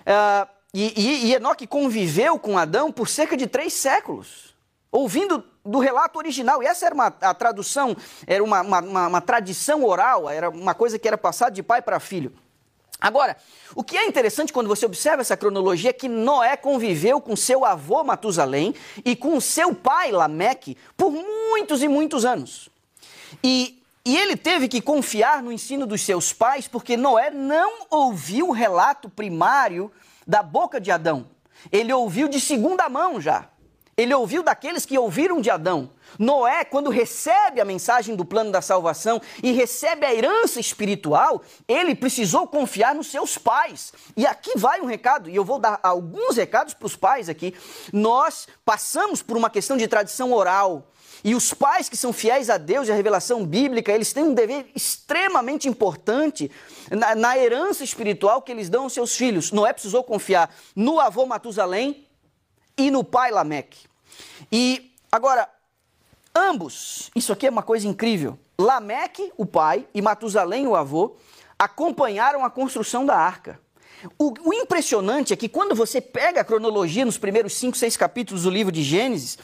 Uh, 0.01 0.47
e, 0.71 0.93
e, 0.95 1.25
e 1.25 1.33
Enoque 1.33 1.65
conviveu 1.65 2.38
com 2.38 2.55
Adão 2.55 2.91
por 2.91 3.09
cerca 3.09 3.36
de 3.36 3.47
três 3.47 3.74
séculos, 3.74 4.55
ouvindo 4.91 5.43
do 5.65 5.79
relato 5.79 6.19
original. 6.19 6.62
E 6.62 6.67
essa 6.67 6.86
era 6.86 6.93
uma 6.93 7.07
a 7.07 7.33
tradução, 7.33 7.97
era 8.27 8.43
uma, 8.43 8.62
uma, 8.62 8.79
uma, 8.81 9.07
uma 9.07 9.21
tradição 9.21 9.83
oral, 9.83 10.29
era 10.29 10.47
uma 10.47 10.75
coisa 10.75 11.00
que 11.00 11.07
era 11.07 11.17
passada 11.17 11.50
de 11.50 11.63
pai 11.63 11.81
para 11.81 12.00
filho. 12.00 12.31
Agora, 12.99 13.37
o 13.75 13.83
que 13.83 13.95
é 13.95 14.07
interessante 14.07 14.51
quando 14.51 14.67
você 14.67 14.85
observa 14.85 15.21
essa 15.21 15.37
cronologia 15.37 15.91
é 15.91 15.93
que 15.93 16.09
Noé 16.09 16.57
conviveu 16.57 17.21
com 17.21 17.35
seu 17.35 17.63
avô 17.63 18.03
Matusalém 18.03 18.73
e 19.05 19.15
com 19.15 19.39
seu 19.39 19.75
pai 19.75 20.11
Lameque 20.11 20.75
por 20.95 21.11
muitos 21.11 21.83
e 21.83 21.87
muitos 21.87 22.25
anos. 22.25 22.69
E, 23.43 23.83
e 24.03 24.17
ele 24.17 24.35
teve 24.35 24.67
que 24.67 24.81
confiar 24.81 25.43
no 25.43 25.51
ensino 25.51 25.85
dos 25.85 26.01
seus 26.01 26.33
pais 26.33 26.67
porque 26.67 26.97
Noé 26.97 27.29
não 27.29 27.85
ouviu 27.89 28.49
o 28.49 28.53
relato 28.53 29.09
primário 29.09 29.91
da 30.25 30.41
boca 30.41 30.81
de 30.81 30.89
Adão. 30.89 31.27
Ele 31.71 31.93
ouviu 31.93 32.27
de 32.27 32.39
segunda 32.41 32.89
mão 32.89 33.21
já. 33.21 33.47
Ele 33.97 34.13
ouviu 34.13 34.43
daqueles 34.43 34.85
que 34.85 34.95
ouviram 34.95 35.41
de 35.41 35.49
Adão. 35.49 35.89
Noé, 36.19 36.63
quando 36.63 36.91
recebe 36.91 37.59
a 37.59 37.65
mensagem 37.65 38.15
do 38.15 38.23
plano 38.23 38.51
da 38.51 38.61
salvação 38.61 39.19
e 39.41 39.51
recebe 39.51 40.05
a 40.05 40.13
herança 40.13 40.59
espiritual, 40.59 41.41
ele 41.67 41.95
precisou 41.95 42.45
confiar 42.45 42.93
nos 42.93 43.07
seus 43.07 43.39
pais. 43.39 43.91
E 44.15 44.23
aqui 44.27 44.51
vai 44.55 44.81
um 44.81 44.85
recado, 44.85 45.31
e 45.31 45.35
eu 45.35 45.43
vou 45.43 45.57
dar 45.57 45.79
alguns 45.81 46.37
recados 46.37 46.75
para 46.75 46.85
os 46.85 46.95
pais 46.95 47.27
aqui. 47.27 47.55
Nós 47.91 48.47
passamos 48.63 49.23
por 49.23 49.35
uma 49.35 49.49
questão 49.49 49.75
de 49.75 49.87
tradição 49.87 50.31
oral. 50.31 50.91
E 51.23 51.33
os 51.33 51.51
pais 51.51 51.89
que 51.89 51.97
são 51.97 52.13
fiéis 52.13 52.51
a 52.51 52.59
Deus 52.59 52.87
e 52.87 52.91
à 52.91 52.95
revelação 52.95 53.43
bíblica, 53.43 53.91
eles 53.91 54.13
têm 54.13 54.25
um 54.25 54.33
dever 54.35 54.69
extremamente 54.75 55.67
importante 55.67 56.51
na, 56.91 57.15
na 57.15 57.35
herança 57.35 57.83
espiritual 57.83 58.43
que 58.43 58.51
eles 58.51 58.69
dão 58.69 58.83
aos 58.83 58.93
seus 58.93 59.15
filhos. 59.15 59.51
Noé 59.51 59.73
precisou 59.73 60.03
confiar 60.03 60.53
no 60.75 60.99
avô 60.99 61.25
Matusalém 61.25 62.07
e 62.77 62.91
no 62.91 63.03
pai 63.03 63.31
Lameque. 63.31 63.87
E 64.51 64.93
agora, 65.12 65.50
ambos, 66.36 67.09
isso 67.15 67.33
aqui 67.33 67.47
é 67.47 67.50
uma 67.50 67.63
coisa 67.63 67.88
incrível. 67.88 68.38
Lameque, 68.59 69.31
o 69.38 69.45
pai, 69.45 69.88
e 69.93 70.01
Matusalém, 70.01 70.67
o 70.67 70.75
avô, 70.75 71.15
acompanharam 71.57 72.43
a 72.43 72.50
construção 72.50 73.05
da 73.05 73.15
arca. 73.15 73.59
O, 74.17 74.33
o, 74.50 74.53
impressionante 74.53 75.33
é 75.33 75.36
que 75.36 75.50
quando 75.50 75.75
você 75.75 76.00
pega 76.00 76.41
a 76.41 76.43
cronologia 76.43 77.05
nos 77.05 77.17
primeiros 77.17 77.53
cinco, 77.55 77.75
seis 77.75 77.97
capítulos 77.97 78.43
do 78.43 78.50
livro 78.50 78.71
de 78.71 78.83
Gênesis, 78.83 79.38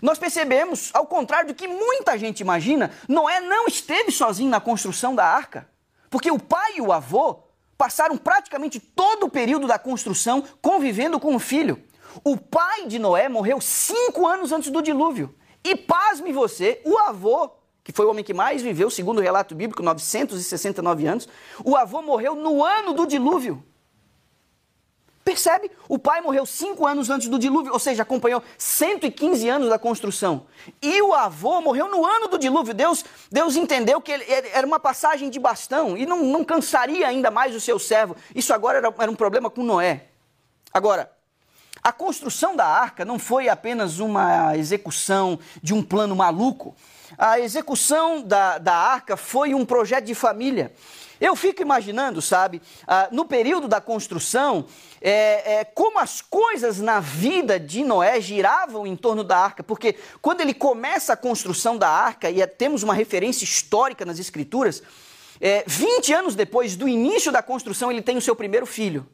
nós 0.00 0.18
percebemos, 0.18 0.90
ao 0.92 1.06
contrário 1.06 1.48
do 1.48 1.54
que 1.54 1.68
muita 1.68 2.18
gente 2.18 2.40
imagina, 2.40 2.90
Noé 3.08 3.40
não 3.40 3.66
esteve 3.66 4.10
sozinho 4.10 4.50
na 4.50 4.60
construção 4.60 5.14
da 5.14 5.24
arca. 5.24 5.68
Porque 6.10 6.30
o 6.30 6.38
pai 6.38 6.74
e 6.76 6.80
o 6.80 6.92
avô 6.92 7.38
passaram 7.76 8.16
praticamente 8.16 8.80
todo 8.80 9.26
o 9.26 9.30
período 9.30 9.66
da 9.66 9.78
construção 9.78 10.42
convivendo 10.60 11.18
com 11.20 11.34
o 11.34 11.38
filho. 11.38 11.82
O 12.24 12.36
pai 12.36 12.86
de 12.86 12.98
Noé 12.98 13.28
morreu 13.28 13.60
cinco 13.60 14.26
anos 14.26 14.52
antes 14.52 14.70
do 14.70 14.82
dilúvio. 14.82 15.34
E 15.64 15.76
pasme 15.76 16.32
você, 16.32 16.80
o 16.84 16.98
avô, 16.98 17.50
que 17.84 17.92
foi 17.92 18.06
o 18.06 18.10
homem 18.10 18.24
que 18.24 18.34
mais 18.34 18.62
viveu, 18.62 18.90
segundo 18.90 19.18
o 19.18 19.22
relato 19.22 19.54
bíblico, 19.54 19.82
969 19.82 21.06
anos, 21.06 21.28
o 21.64 21.76
avô 21.76 22.02
morreu 22.02 22.34
no 22.34 22.64
ano 22.64 22.92
do 22.92 23.06
dilúvio. 23.06 23.64
Percebe? 25.24 25.70
O 25.88 26.00
pai 26.00 26.20
morreu 26.20 26.44
cinco 26.44 26.84
anos 26.84 27.08
antes 27.08 27.28
do 27.28 27.38
dilúvio, 27.38 27.72
ou 27.72 27.78
seja, 27.78 28.02
acompanhou 28.02 28.42
115 28.58 29.48
anos 29.48 29.68
da 29.68 29.78
construção. 29.78 30.46
E 30.80 31.00
o 31.00 31.14
avô 31.14 31.60
morreu 31.60 31.88
no 31.88 32.04
ano 32.04 32.26
do 32.26 32.36
dilúvio. 32.36 32.74
Deus, 32.74 33.04
Deus 33.30 33.54
entendeu 33.54 34.00
que 34.00 34.10
ele, 34.10 34.24
era 34.52 34.66
uma 34.66 34.80
passagem 34.80 35.30
de 35.30 35.38
bastão 35.38 35.96
e 35.96 36.04
não, 36.04 36.24
não 36.24 36.44
cansaria 36.44 37.06
ainda 37.06 37.30
mais 37.30 37.54
o 37.54 37.60
seu 37.60 37.78
servo. 37.78 38.16
Isso 38.34 38.52
agora 38.52 38.78
era, 38.78 38.92
era 38.98 39.10
um 39.10 39.14
problema 39.14 39.48
com 39.48 39.62
Noé. 39.62 40.08
Agora, 40.72 41.08
a 41.82 41.90
construção 41.90 42.54
da 42.54 42.66
arca 42.66 43.04
não 43.04 43.18
foi 43.18 43.48
apenas 43.48 43.98
uma 43.98 44.56
execução 44.56 45.38
de 45.60 45.74
um 45.74 45.82
plano 45.82 46.14
maluco. 46.14 46.76
A 47.18 47.40
execução 47.40 48.22
da, 48.22 48.58
da 48.58 48.74
arca 48.74 49.16
foi 49.16 49.52
um 49.52 49.64
projeto 49.64 50.04
de 50.04 50.14
família. 50.14 50.72
Eu 51.20 51.36
fico 51.36 51.62
imaginando, 51.62 52.22
sabe, 52.22 52.62
ah, 52.86 53.08
no 53.12 53.24
período 53.24 53.68
da 53.68 53.80
construção, 53.80 54.66
é, 55.00 55.60
é, 55.60 55.64
como 55.64 55.98
as 55.98 56.20
coisas 56.20 56.80
na 56.80 57.00
vida 57.00 57.60
de 57.60 57.84
Noé 57.84 58.20
giravam 58.20 58.86
em 58.86 58.96
torno 58.96 59.22
da 59.22 59.38
arca, 59.38 59.62
porque 59.62 59.96
quando 60.20 60.40
ele 60.40 60.54
começa 60.54 61.12
a 61.12 61.16
construção 61.16 61.76
da 61.76 61.88
arca, 61.88 62.28
e 62.28 62.40
é, 62.40 62.46
temos 62.46 62.82
uma 62.82 62.94
referência 62.94 63.44
histórica 63.44 64.04
nas 64.04 64.18
Escrituras, 64.18 64.82
é, 65.40 65.64
20 65.66 66.12
anos 66.12 66.34
depois 66.34 66.76
do 66.76 66.88
início 66.88 67.30
da 67.30 67.42
construção, 67.42 67.90
ele 67.90 68.02
tem 68.02 68.16
o 68.16 68.22
seu 68.22 68.34
primeiro 68.34 68.66
filho, 68.66 69.06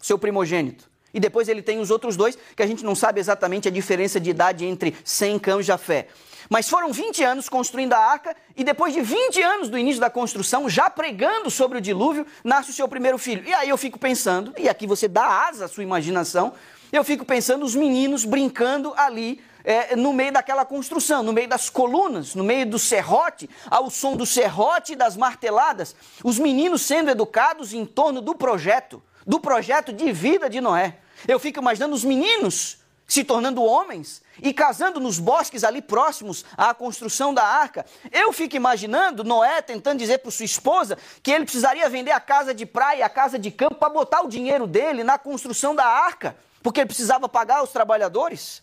seu 0.00 0.18
primogênito. 0.18 0.91
E 1.12 1.20
depois 1.20 1.48
ele 1.48 1.62
tem 1.62 1.78
os 1.78 1.90
outros 1.90 2.16
dois, 2.16 2.36
que 2.56 2.62
a 2.62 2.66
gente 2.66 2.84
não 2.84 2.94
sabe 2.94 3.20
exatamente 3.20 3.68
a 3.68 3.70
diferença 3.70 4.18
de 4.18 4.30
idade 4.30 4.64
entre 4.64 4.96
Sem, 5.04 5.38
Cão 5.38 5.60
e 5.60 5.62
Jafé. 5.62 6.08
Mas 6.48 6.68
foram 6.68 6.92
20 6.92 7.22
anos 7.22 7.48
construindo 7.48 7.92
a 7.92 7.98
arca, 7.98 8.36
e 8.56 8.64
depois 8.64 8.92
de 8.92 9.00
20 9.00 9.42
anos 9.42 9.68
do 9.68 9.78
início 9.78 10.00
da 10.00 10.10
construção, 10.10 10.68
já 10.68 10.90
pregando 10.90 11.50
sobre 11.50 11.78
o 11.78 11.80
dilúvio, 11.80 12.26
nasce 12.42 12.70
o 12.70 12.74
seu 12.74 12.88
primeiro 12.88 13.18
filho. 13.18 13.42
E 13.46 13.52
aí 13.54 13.68
eu 13.68 13.76
fico 13.76 13.98
pensando, 13.98 14.52
e 14.58 14.68
aqui 14.68 14.86
você 14.86 15.08
dá 15.08 15.46
asa 15.48 15.66
à 15.66 15.68
sua 15.68 15.82
imaginação, 15.82 16.52
eu 16.92 17.02
fico 17.02 17.24
pensando 17.24 17.64
os 17.64 17.74
meninos 17.74 18.24
brincando 18.24 18.92
ali 18.96 19.40
é, 19.64 19.96
no 19.96 20.12
meio 20.12 20.32
daquela 20.32 20.64
construção, 20.64 21.22
no 21.22 21.32
meio 21.32 21.48
das 21.48 21.70
colunas, 21.70 22.34
no 22.34 22.44
meio 22.44 22.66
do 22.66 22.78
serrote, 22.78 23.48
ao 23.70 23.88
som 23.90 24.16
do 24.16 24.26
serrote 24.26 24.92
e 24.92 24.96
das 24.96 25.16
marteladas, 25.16 25.94
os 26.22 26.38
meninos 26.38 26.82
sendo 26.82 27.10
educados 27.10 27.72
em 27.72 27.86
torno 27.86 28.20
do 28.20 28.34
projeto, 28.34 29.02
do 29.26 29.40
projeto 29.40 29.92
de 29.92 30.12
vida 30.12 30.50
de 30.50 30.60
Noé. 30.60 30.98
Eu 31.26 31.38
fico 31.38 31.60
imaginando 31.60 31.94
os 31.94 32.04
meninos 32.04 32.78
se 33.06 33.24
tornando 33.24 33.62
homens 33.62 34.22
e 34.40 34.54
casando 34.54 34.98
nos 34.98 35.18
bosques 35.18 35.64
ali 35.64 35.82
próximos 35.82 36.46
à 36.56 36.72
construção 36.72 37.34
da 37.34 37.44
arca. 37.44 37.84
Eu 38.10 38.32
fico 38.32 38.56
imaginando 38.56 39.22
Noé 39.22 39.60
tentando 39.60 39.98
dizer 39.98 40.18
para 40.18 40.30
sua 40.30 40.46
esposa 40.46 40.96
que 41.22 41.30
ele 41.30 41.44
precisaria 41.44 41.88
vender 41.90 42.12
a 42.12 42.20
casa 42.20 42.54
de 42.54 42.64
praia 42.64 43.04
a 43.04 43.10
casa 43.10 43.38
de 43.38 43.50
campo 43.50 43.74
para 43.74 43.90
botar 43.92 44.22
o 44.22 44.28
dinheiro 44.28 44.66
dele 44.66 45.04
na 45.04 45.18
construção 45.18 45.74
da 45.74 45.84
arca, 45.84 46.34
porque 46.62 46.80
ele 46.80 46.86
precisava 46.86 47.28
pagar 47.28 47.62
os 47.62 47.70
trabalhadores. 47.70 48.62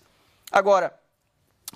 Agora, 0.52 0.99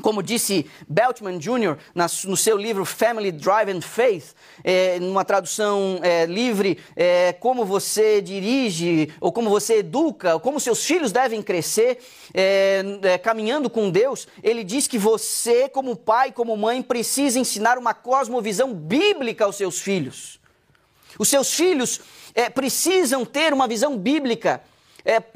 como 0.01 0.23
disse 0.23 0.65
Beltman 0.87 1.37
Jr. 1.37 1.77
no 2.25 2.35
seu 2.35 2.57
livro 2.57 2.83
Family 2.83 3.31
Drive 3.31 3.69
and 3.69 3.81
Faith, 3.81 4.33
é, 4.63 4.99
numa 4.99 5.23
tradução 5.23 5.99
é, 6.01 6.25
livre, 6.25 6.79
é, 6.95 7.33
como 7.33 7.63
você 7.63 8.19
dirige, 8.19 9.13
ou 9.21 9.31
como 9.31 9.49
você 9.49 9.77
educa, 9.77 10.33
ou 10.33 10.39
como 10.39 10.59
seus 10.59 10.83
filhos 10.83 11.11
devem 11.11 11.43
crescer 11.43 11.99
é, 12.33 12.83
é, 13.03 13.17
caminhando 13.19 13.69
com 13.69 13.91
Deus, 13.91 14.27
ele 14.41 14.63
diz 14.63 14.87
que 14.87 14.97
você, 14.97 15.69
como 15.69 15.95
pai, 15.95 16.31
como 16.31 16.57
mãe, 16.57 16.81
precisa 16.81 17.37
ensinar 17.37 17.77
uma 17.77 17.93
cosmovisão 17.93 18.73
bíblica 18.73 19.45
aos 19.45 19.57
seus 19.57 19.79
filhos. 19.79 20.39
Os 21.19 21.27
seus 21.27 21.53
filhos 21.53 22.01
é, 22.33 22.49
precisam 22.49 23.23
ter 23.23 23.53
uma 23.53 23.67
visão 23.67 23.95
bíblica 23.95 24.63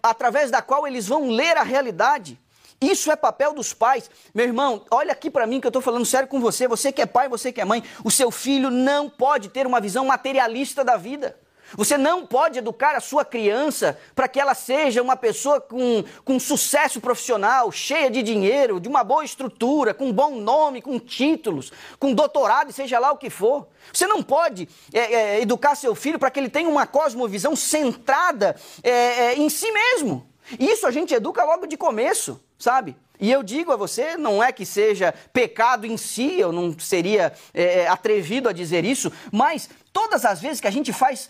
através 0.02 0.50
da 0.50 0.62
qual 0.62 0.88
eles 0.88 1.08
vão 1.08 1.30
ler 1.30 1.58
a 1.58 1.64
realidade. 1.64 2.40
Isso 2.80 3.12
é 3.12 3.16
papel 3.16 3.54
dos 3.54 3.74
pais. 3.74 4.10
Meu 4.34 4.46
irmão, 4.46 4.86
olha 4.92 5.12
aqui 5.12 5.32
para 5.32 5.48
mim 5.48 5.60
que 5.60 5.66
eu 5.66 5.70
estou 5.70 5.82
falando 5.82 6.06
sério 6.06 6.28
com 6.28 6.40
você. 6.40 6.68
Você 6.68 6.92
que 6.92 7.02
é 7.02 7.08
pai, 7.08 7.28
você 7.28 7.52
que 7.52 7.60
é 7.60 7.66
mãe. 7.66 7.84
O 8.04 8.12
seu 8.12 8.30
filho 8.30 8.70
não 8.70 9.10
pode 9.10 9.50
ter 9.50 9.66
uma 9.66 9.82
visão 9.82 10.06
materialista 10.06 10.84
da 10.84 10.96
vida. 10.96 11.36
Você 11.76 11.98
não 11.98 12.26
pode 12.26 12.60
educar 12.60 12.96
a 12.96 13.02
sua 13.02 13.26
criança 13.26 14.00
para 14.16 14.28
que 14.28 14.40
ela 14.40 14.54
seja 14.54 15.02
uma 15.02 15.18
pessoa 15.18 15.60
com, 15.60 16.04
com 16.24 16.40
sucesso 16.40 17.02
profissional, 17.02 17.72
cheia 17.72 18.10
de 18.10 18.24
dinheiro, 18.24 18.80
de 18.80 18.88
uma 18.88 19.04
boa 19.04 19.26
estrutura, 19.26 19.94
com 19.94 20.14
bom 20.14 20.36
nome, 20.36 20.82
com 20.82 20.98
títulos, 20.98 21.74
com 22.00 22.14
doutorado, 22.14 22.72
seja 22.72 23.00
lá 23.00 23.12
o 23.12 23.18
que 23.18 23.30
for. 23.30 23.68
Você 23.92 24.08
não 24.08 24.24
pode 24.24 24.70
é, 24.94 25.00
é, 25.00 25.42
educar 25.42 25.76
seu 25.76 25.94
filho 25.94 26.20
para 26.20 26.32
que 26.32 26.40
ele 26.40 26.50
tenha 26.50 26.70
uma 26.70 26.88
cosmovisão 26.88 27.56
centrada 27.56 28.56
é, 28.82 28.92
é 28.92 29.36
em 29.36 29.50
si 29.50 29.70
mesmo. 29.72 30.26
Isso 30.58 30.88
a 30.88 30.92
gente 30.92 31.14
educa 31.14 31.44
logo 31.44 31.68
de 31.68 31.76
começo 31.76 32.40
sabe? 32.58 32.96
E 33.20 33.32
eu 33.32 33.42
digo 33.42 33.72
a 33.72 33.76
você, 33.76 34.16
não 34.16 34.44
é 34.44 34.52
que 34.52 34.66
seja 34.66 35.14
pecado 35.34 35.88
em 35.88 35.98
si, 35.98 36.40
eu 36.40 36.52
não 36.52 36.78
seria 36.78 37.34
é, 37.54 37.80
é, 37.80 37.88
atrevido 37.88 38.48
a 38.48 38.54
dizer 38.54 38.86
isso, 38.86 39.12
mas 39.32 39.70
todas 39.92 40.24
as 40.24 40.40
vezes 40.40 40.62
que 40.62 40.68
a 40.68 40.72
gente 40.72 40.94
faz 40.94 41.28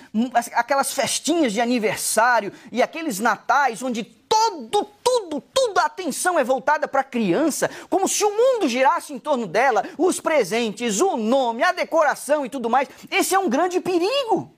aquelas 0.53 0.91
festinhas 0.91 1.53
de 1.53 1.61
aniversário 1.61 2.51
e 2.71 2.81
aqueles 2.81 3.19
natais 3.19 3.81
onde 3.81 4.03
todo, 4.03 4.85
tudo, 5.01 5.41
tudo 5.53 5.79
a 5.79 5.85
atenção 5.85 6.37
é 6.37 6.43
voltada 6.43 6.87
para 6.89 7.01
a 7.01 7.05
criança, 7.05 7.69
como 7.89 8.07
se 8.07 8.23
o 8.25 8.31
mundo 8.31 8.67
girasse 8.67 9.13
em 9.13 9.19
torno 9.19 9.47
dela, 9.47 9.85
os 9.97 10.19
presentes, 10.19 10.99
o 10.99 11.15
nome, 11.15 11.63
a 11.63 11.71
decoração 11.71 12.45
e 12.45 12.49
tudo 12.49 12.69
mais, 12.69 12.89
esse 13.09 13.33
é 13.33 13.39
um 13.39 13.49
grande 13.49 13.79
perigo. 13.79 14.56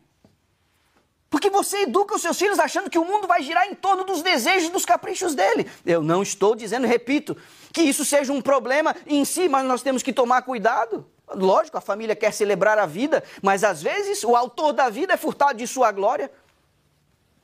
Porque 1.29 1.50
você 1.50 1.83
educa 1.83 2.15
os 2.15 2.21
seus 2.21 2.38
filhos 2.38 2.57
achando 2.57 2.89
que 2.89 2.98
o 2.98 3.05
mundo 3.05 3.27
vai 3.27 3.43
girar 3.43 3.67
em 3.67 3.75
torno 3.75 4.03
dos 4.03 4.21
desejos 4.21 4.69
e 4.69 4.71
dos 4.71 4.83
caprichos 4.83 5.36
dele. 5.36 5.69
Eu 5.86 6.01
não 6.01 6.24
estou 6.24 6.55
dizendo, 6.55 6.88
repito, 6.88 7.38
que 7.71 7.81
isso 7.81 8.03
seja 8.03 8.33
um 8.33 8.41
problema 8.41 8.95
em 9.05 9.24
si, 9.24 9.48
mas 9.48 9.65
nós 9.65 9.83
temos 9.83 10.01
que 10.01 10.12
tomar 10.12 10.41
cuidado. 10.41 11.05
Lógico, 11.31 11.77
a 11.77 11.81
família 11.81 12.15
quer 12.15 12.33
celebrar 12.33 12.79
a 12.79 12.88
vida, 12.88 13.24
mas 13.43 13.63
às 13.63 13.81
vezes 13.81 14.24
o 14.24 14.36
autor 14.36 14.74
da 14.74 14.89
vida 14.89 15.13
é 15.13 15.17
furtado 15.17 15.59
de 15.59 15.67
sua 15.67 15.91
glória. 15.91 16.31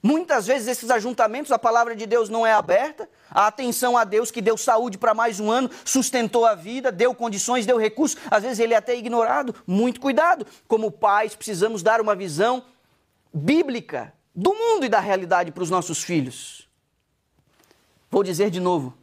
Muitas 0.01 0.45
vezes 0.47 0.67
esses 0.67 0.89
ajuntamentos, 0.89 1.51
a 1.51 1.57
palavra 1.57 1.95
de 1.95 2.05
Deus 2.05 2.29
não 2.29 2.45
é 2.45 2.53
aberta. 2.53 3.09
A 3.29 3.47
atenção 3.47 3.97
a 3.97 4.03
Deus 4.03 4.29
que 4.29 4.41
deu 4.41 4.55
saúde 4.55 4.97
para 4.97 5.15
mais 5.15 5.39
um 5.39 5.49
ano, 5.49 5.69
sustentou 5.83 6.45
a 6.45 6.53
vida, 6.53 6.91
deu 6.91 7.13
condições, 7.13 7.65
deu 7.65 7.77
recursos. 7.77 8.17
Às 8.29 8.43
vezes 8.43 8.59
ele 8.59 8.73
é 8.73 8.77
até 8.77 8.95
ignorado. 8.95 9.55
Muito 9.65 9.99
cuidado. 9.99 10.45
Como 10.67 10.91
pais, 10.91 11.35
precisamos 11.35 11.81
dar 11.81 12.01
uma 12.01 12.15
visão 12.15 12.63
bíblica 13.35 14.13
do 14.33 14.53
mundo 14.53 14.85
e 14.85 14.89
da 14.89 15.01
realidade 15.01 15.51
para 15.51 15.63
os 15.63 15.69
nossos 15.69 16.01
filhos. 16.01 16.69
Vou 18.09 18.23
dizer 18.23 18.49
de 18.49 18.61
novo: 18.61 18.93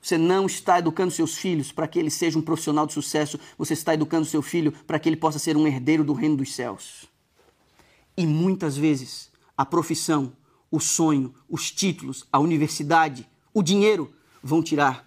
você 0.00 0.16
não 0.16 0.46
está 0.46 0.78
educando 0.78 1.10
seus 1.10 1.36
filhos 1.36 1.70
para 1.70 1.86
que 1.86 1.98
ele 1.98 2.10
seja 2.10 2.38
um 2.38 2.42
profissional 2.42 2.86
de 2.86 2.94
sucesso, 2.94 3.38
você 3.58 3.74
está 3.74 3.92
educando 3.92 4.24
seu 4.24 4.40
filho 4.40 4.72
para 4.86 4.98
que 4.98 5.08
ele 5.08 5.16
possa 5.16 5.38
ser 5.38 5.56
um 5.56 5.66
herdeiro 5.66 6.02
do 6.02 6.14
reino 6.14 6.38
dos 6.38 6.54
céus. 6.54 7.04
E 8.16 8.26
muitas 8.26 8.76
vezes 8.76 9.30
a 9.56 9.66
profissão, 9.66 10.32
o 10.70 10.80
sonho, 10.80 11.34
os 11.48 11.70
títulos, 11.70 12.26
a 12.32 12.38
universidade, 12.38 13.28
o 13.52 13.62
dinheiro 13.62 14.12
vão 14.42 14.62
tirar 14.62 15.06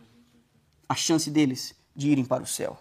a 0.87 0.93
chance 0.93 1.31
deles 1.31 1.73
de 1.95 2.09
irem 2.09 2.23
para 2.23 2.43
o 2.43 2.47
céu. 2.47 2.79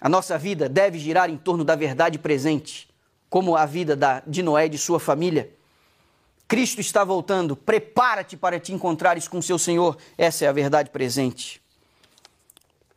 A 0.00 0.08
nossa 0.08 0.38
vida 0.38 0.68
deve 0.68 0.98
girar 0.98 1.28
em 1.28 1.36
torno 1.36 1.64
da 1.64 1.74
verdade 1.74 2.18
presente, 2.18 2.91
como 3.32 3.56
a 3.56 3.64
vida 3.64 3.96
da, 3.96 4.22
de 4.26 4.42
Noé 4.42 4.66
e 4.66 4.68
de 4.68 4.76
sua 4.76 5.00
família. 5.00 5.48
Cristo 6.46 6.82
está 6.82 7.02
voltando, 7.02 7.56
prepara-te 7.56 8.36
para 8.36 8.60
te 8.60 8.74
encontrares 8.74 9.26
com 9.26 9.40
seu 9.40 9.58
Senhor. 9.58 9.96
Essa 10.18 10.44
é 10.44 10.48
a 10.48 10.52
verdade 10.52 10.90
presente. 10.90 11.58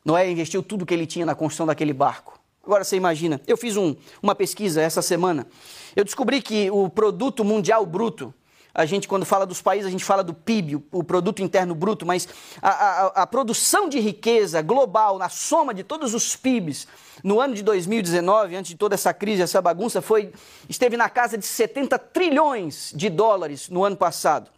Noé 0.04 0.30
investiu 0.30 0.62
tudo 0.62 0.86
que 0.86 0.94
ele 0.94 1.08
tinha 1.08 1.26
na 1.26 1.34
construção 1.34 1.66
daquele 1.66 1.94
barco. 1.94 2.38
Agora 2.66 2.84
você 2.84 2.98
imagina, 2.98 3.40
eu 3.48 3.56
fiz 3.56 3.78
um, 3.78 3.96
uma 4.22 4.36
pesquisa 4.36 4.82
essa 4.82 5.02
semana. 5.02 5.48
Eu 5.96 6.04
descobri 6.04 6.42
que 6.42 6.70
o 6.70 6.90
produto 6.90 7.46
mundial 7.46 7.86
bruto, 7.86 8.34
a 8.76 8.86
gente, 8.86 9.08
quando 9.08 9.26
fala 9.26 9.46
dos 9.46 9.62
países, 9.62 9.88
a 9.88 9.90
gente 9.90 10.04
fala 10.04 10.22
do 10.22 10.34
PIB, 10.34 10.84
o, 10.92 11.02
produto 11.02 11.42
interno 11.42 11.74
bruto, 11.74 12.06
mas 12.06 12.28
a, 12.62 12.70
a, 12.70 13.08
a, 13.24 13.28
produção 13.28 13.88
de 13.88 14.02
riqueza 14.02 14.62
global, 14.62 15.18
na 15.18 15.30
soma 15.30 15.74
de 15.74 15.82
todos 15.82 16.14
os 16.14 16.36
PIBs, 16.36 16.86
no 17.24 17.40
ano 17.40 17.56
de 17.56 17.64
2019, 17.64 18.58
antes 18.58 18.72
de 18.72 18.78
toda 18.78 18.94
essa 18.94 19.14
crise, 19.14 19.42
essa 19.42 19.62
bagunça, 19.62 20.02
foi, 20.02 20.34
esteve 20.68 20.98
na 20.98 21.10
casa 21.10 21.38
de 21.38 21.46
70 21.46 21.98
trilhões 21.98 22.92
de 22.94 23.10
dólares 23.10 23.70
no 23.70 23.86
ano 23.86 23.96
passado. 23.96 24.52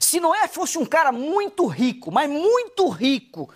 Se 0.00 0.18
Noé 0.18 0.48
fosse 0.48 0.76
um 0.76 0.84
cara 0.84 1.12
muito 1.12 1.64
rico, 1.66 2.10
mas 2.10 2.28
muito 2.28 2.88
rico, 2.88 3.48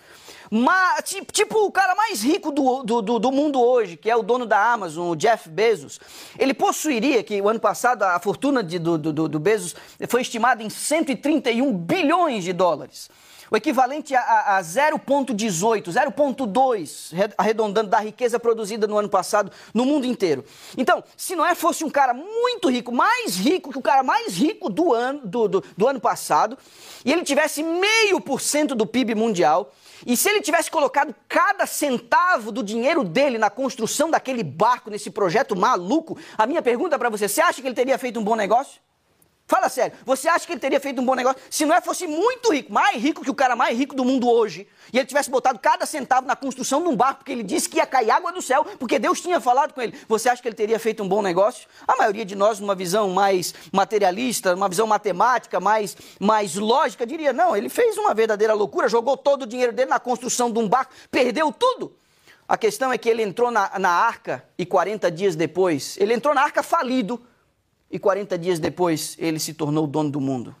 tipo 1.31 1.65
o 1.65 1.71
cara 1.71 1.95
mais 1.95 2.21
rico 2.21 2.51
do, 2.51 2.83
do, 2.83 3.19
do, 3.19 3.31
mundo 3.31 3.61
hoje, 3.61 3.95
que 3.95 4.09
é 4.09 4.15
o 4.15 4.21
dono 4.21 4.45
da 4.45 4.71
Amazon, 4.73 5.11
o 5.11 5.15
Jeff 5.15 5.49
Bezos, 5.49 5.99
ele 6.37 6.53
possuiria, 6.53 7.23
que 7.23 7.41
o 7.41 7.47
ano 7.47 7.59
passado 7.59 8.03
a 8.03 8.19
fortuna 8.19 8.61
de, 8.61 8.77
do, 8.77 8.97
do, 8.97 9.29
do 9.29 9.39
Bezos 9.39 9.75
foi 10.09 10.21
estimada 10.21 10.61
em 10.61 10.69
131 10.69 11.73
bilhões 11.73 12.43
de 12.43 12.51
dólares 12.51 13.09
o 13.51 13.57
equivalente 13.57 14.15
a, 14.15 14.57
a 14.57 14.61
0,18, 14.61 15.89
0,2, 15.89 17.33
arredondando 17.37 17.89
da 17.89 17.99
riqueza 17.99 18.39
produzida 18.39 18.87
no 18.87 18.97
ano 18.97 19.09
passado 19.09 19.51
no 19.73 19.85
mundo 19.85 20.05
inteiro. 20.05 20.45
Então, 20.77 21.03
se 21.17 21.35
Noé 21.35 21.53
fosse 21.53 21.83
um 21.83 21.89
cara 21.89 22.13
muito 22.13 22.69
rico, 22.69 22.93
mais 22.93 23.35
rico 23.35 23.69
que 23.69 23.77
o 23.77 23.81
cara 23.81 24.03
mais 24.03 24.37
rico 24.37 24.69
do 24.69 24.93
ano, 24.93 25.19
do, 25.25 25.49
do, 25.49 25.63
do 25.75 25.85
ano 25.85 25.99
passado, 25.99 26.57
e 27.03 27.11
ele 27.11 27.23
tivesse 27.23 27.61
meio 27.61 28.21
por 28.21 28.39
cento 28.39 28.73
do 28.73 28.85
PIB 28.85 29.15
mundial, 29.15 29.73
e 30.05 30.17
se 30.17 30.29
ele 30.29 30.41
tivesse 30.41 30.69
colocado 30.69 31.13
cada 31.27 31.65
centavo 31.65 32.51
do 32.51 32.63
dinheiro 32.63 33.03
dele 33.03 33.37
na 33.37 33.49
construção 33.49 34.09
daquele 34.09 34.43
barco, 34.43 34.89
nesse 34.89 35.09
projeto 35.09 35.55
maluco, 35.55 36.17
a 36.37 36.45
minha 36.45 36.61
pergunta 36.61 36.97
para 36.97 37.09
você, 37.09 37.27
você 37.27 37.41
acha 37.41 37.61
que 37.61 37.67
ele 37.67 37.75
teria 37.75 37.97
feito 37.97 38.19
um 38.19 38.23
bom 38.23 38.35
negócio? 38.35 38.81
Fala 39.51 39.67
sério, 39.67 39.97
você 40.05 40.29
acha 40.29 40.45
que 40.45 40.53
ele 40.53 40.61
teria 40.61 40.79
feito 40.79 41.01
um 41.01 41.05
bom 41.05 41.13
negócio 41.13 41.41
se 41.49 41.65
não 41.65 41.75
é 41.75 41.81
fosse 41.81 42.07
muito 42.07 42.53
rico, 42.53 42.71
mais 42.71 42.95
rico 42.95 43.21
que 43.21 43.29
o 43.29 43.35
cara 43.35 43.53
mais 43.53 43.77
rico 43.77 43.93
do 43.93 44.05
mundo 44.05 44.29
hoje, 44.29 44.65
e 44.93 44.97
ele 44.97 45.05
tivesse 45.05 45.29
botado 45.29 45.59
cada 45.59 45.85
centavo 45.85 46.25
na 46.25 46.37
construção 46.37 46.81
de 46.81 46.87
um 46.87 46.95
barco, 46.95 47.17
porque 47.17 47.33
ele 47.33 47.43
disse 47.43 47.67
que 47.67 47.75
ia 47.75 47.85
cair 47.85 48.11
água 48.11 48.31
do 48.31 48.41
céu, 48.41 48.65
porque 48.79 48.97
Deus 48.97 49.19
tinha 49.19 49.41
falado 49.41 49.73
com 49.73 49.81
ele. 49.81 49.93
Você 50.07 50.29
acha 50.29 50.41
que 50.41 50.47
ele 50.47 50.55
teria 50.55 50.79
feito 50.79 51.03
um 51.03 51.07
bom 51.09 51.21
negócio? 51.21 51.67
A 51.85 51.97
maioria 51.97 52.23
de 52.23 52.33
nós, 52.33 52.61
numa 52.61 52.73
visão 52.73 53.09
mais 53.09 53.53
materialista, 53.73 54.55
uma 54.55 54.69
visão 54.69 54.87
matemática, 54.87 55.59
mais, 55.59 55.97
mais 56.17 56.55
lógica, 56.55 57.05
diria: 57.05 57.33
não, 57.33 57.53
ele 57.53 57.67
fez 57.67 57.97
uma 57.97 58.13
verdadeira 58.13 58.53
loucura, 58.53 58.87
jogou 58.87 59.17
todo 59.17 59.41
o 59.41 59.45
dinheiro 59.45 59.73
dele 59.73 59.89
na 59.89 59.99
construção 59.99 60.49
de 60.49 60.59
um 60.59 60.69
barco, 60.69 60.93
perdeu 61.11 61.51
tudo. 61.51 61.93
A 62.47 62.57
questão 62.57 62.89
é 62.89 62.97
que 62.97 63.09
ele 63.09 63.21
entrou 63.21 63.51
na, 63.51 63.77
na 63.77 63.89
arca 63.89 64.45
e 64.57 64.65
40 64.65 65.11
dias 65.11 65.35
depois, 65.35 65.97
ele 65.99 66.13
entrou 66.13 66.33
na 66.33 66.41
arca 66.41 66.63
falido 66.63 67.21
e 67.91 67.99
40 67.99 68.37
dias 68.37 68.57
depois 68.57 69.15
ele 69.19 69.39
se 69.39 69.53
tornou 69.53 69.83
o 69.83 69.87
dono 69.87 70.09
do 70.09 70.21
mundo. 70.21 70.55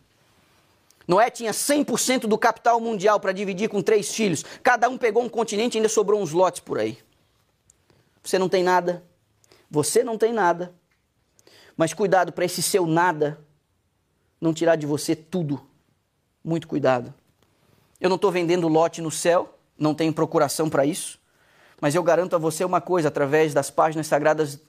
Noé 1.07 1.29
tinha 1.29 1.51
100% 1.51 2.21
do 2.21 2.37
capital 2.37 2.79
mundial 2.79 3.19
para 3.19 3.31
dividir 3.31 3.69
com 3.69 3.81
três 3.81 4.13
filhos. 4.13 4.43
Cada 4.61 4.89
um 4.89 4.97
pegou 4.97 5.23
um 5.23 5.29
continente 5.29 5.75
e 5.75 5.77
ainda 5.79 5.89
sobrou 5.89 6.21
uns 6.21 6.31
lotes 6.31 6.59
por 6.59 6.77
aí. 6.77 6.97
Você 8.21 8.37
não 8.37 8.47
tem 8.47 8.63
nada. 8.63 9.03
Você 9.69 10.03
não 10.03 10.17
tem 10.17 10.31
nada. 10.31 10.73
Mas 11.75 11.93
cuidado 11.93 12.31
para 12.31 12.45
esse 12.45 12.61
seu 12.61 12.85
nada 12.85 13.39
não 14.39 14.53
tirar 14.53 14.75
de 14.75 14.85
você 14.85 15.15
tudo. 15.15 15.61
Muito 16.43 16.67
cuidado. 16.67 17.13
Eu 17.99 18.09
não 18.09 18.15
estou 18.15 18.31
vendendo 18.31 18.67
lote 18.67 19.01
no 19.01 19.11
céu, 19.11 19.57
não 19.77 19.93
tenho 19.93 20.13
procuração 20.13 20.69
para 20.69 20.85
isso. 20.85 21.19
Mas 21.79 21.95
eu 21.95 22.03
garanto 22.03 22.35
a 22.35 22.39
você 22.39 22.63
uma 22.63 22.81
coisa 22.81 23.07
através 23.07 23.53
das 23.53 23.71
páginas 23.71 24.07
sagradas 24.07 24.59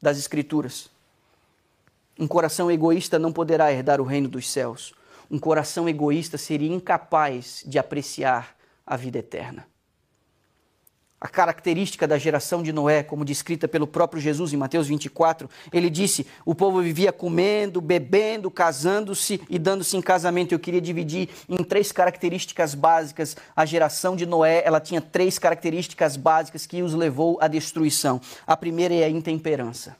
das 0.00 0.18
Escrituras 0.18 0.90
um 2.18 2.26
coração 2.26 2.70
egoísta 2.70 3.18
não 3.18 3.32
poderá 3.32 3.72
herdar 3.72 4.00
o 4.00 4.04
reino 4.04 4.28
dos 4.28 4.50
céus. 4.50 4.92
Um 5.30 5.38
coração 5.38 5.88
egoísta 5.88 6.36
seria 6.36 6.74
incapaz 6.74 7.62
de 7.66 7.78
apreciar 7.78 8.56
a 8.86 8.96
vida 8.96 9.18
eterna. 9.18 9.66
A 11.20 11.28
característica 11.28 12.06
da 12.06 12.16
geração 12.16 12.62
de 12.62 12.72
Noé, 12.72 13.02
como 13.02 13.24
descrita 13.24 13.66
pelo 13.66 13.88
próprio 13.88 14.22
Jesus 14.22 14.52
em 14.52 14.56
Mateus 14.56 14.86
24, 14.86 15.50
ele 15.72 15.90
disse: 15.90 16.24
o 16.46 16.54
povo 16.54 16.80
vivia 16.80 17.12
comendo, 17.12 17.80
bebendo, 17.80 18.48
casando-se 18.50 19.40
e 19.50 19.58
dando-se 19.58 19.96
em 19.96 20.00
casamento. 20.00 20.52
Eu 20.52 20.60
queria 20.60 20.80
dividir 20.80 21.28
em 21.48 21.64
três 21.64 21.90
características 21.90 22.72
básicas. 22.72 23.36
A 23.54 23.66
geração 23.66 24.14
de 24.14 24.26
Noé, 24.26 24.62
ela 24.64 24.80
tinha 24.80 25.00
três 25.00 25.40
características 25.40 26.16
básicas 26.16 26.66
que 26.66 26.82
os 26.82 26.94
levou 26.94 27.36
à 27.40 27.48
destruição. 27.48 28.20
A 28.46 28.56
primeira 28.56 28.94
é 28.94 29.02
a 29.02 29.10
intemperança. 29.10 29.96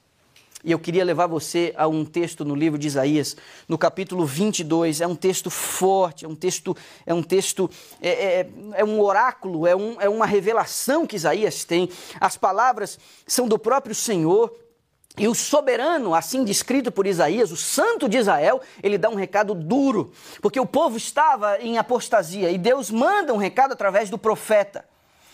E 0.64 0.72
eu 0.72 0.78
queria 0.78 1.04
levar 1.04 1.28
você 1.28 1.72
a 1.76 1.86
um 1.86 2.04
texto 2.04 2.44
no 2.44 2.54
livro 2.54 2.76
de 2.76 2.88
Isaías, 2.88 3.36
no 3.68 3.78
capítulo 3.78 4.26
22. 4.26 5.00
É 5.00 5.06
um 5.06 5.14
texto 5.14 5.50
forte, 5.50 6.24
é 6.24 6.28
um 6.28 6.34
texto, 6.34 6.76
é 7.06 7.14
um 7.14 7.22
texto, 7.22 7.70
é, 8.02 8.08
é, 8.40 8.48
é 8.74 8.84
um 8.84 9.00
oráculo, 9.00 9.68
é, 9.68 9.76
um, 9.76 10.00
é 10.00 10.08
uma 10.08 10.26
revelação 10.26 11.06
que 11.06 11.14
Isaías 11.14 11.64
tem. 11.64 11.88
As 12.20 12.36
palavras 12.36 12.98
são 13.24 13.46
do 13.46 13.58
próprio 13.58 13.94
Senhor. 13.94 14.52
E 15.16 15.26
o 15.26 15.34
soberano, 15.34 16.14
assim 16.14 16.44
descrito 16.44 16.92
por 16.92 17.06
Isaías, 17.06 17.50
o 17.50 17.56
santo 17.56 18.08
de 18.08 18.18
Israel, 18.18 18.60
ele 18.82 18.96
dá 18.96 19.08
um 19.08 19.16
recado 19.16 19.52
duro, 19.52 20.12
porque 20.40 20.60
o 20.60 20.66
povo 20.66 20.96
estava 20.96 21.58
em 21.60 21.76
apostasia 21.76 22.50
e 22.50 22.58
Deus 22.58 22.88
manda 22.88 23.34
um 23.34 23.36
recado 23.36 23.72
através 23.72 24.10
do 24.10 24.18
profeta. 24.18 24.84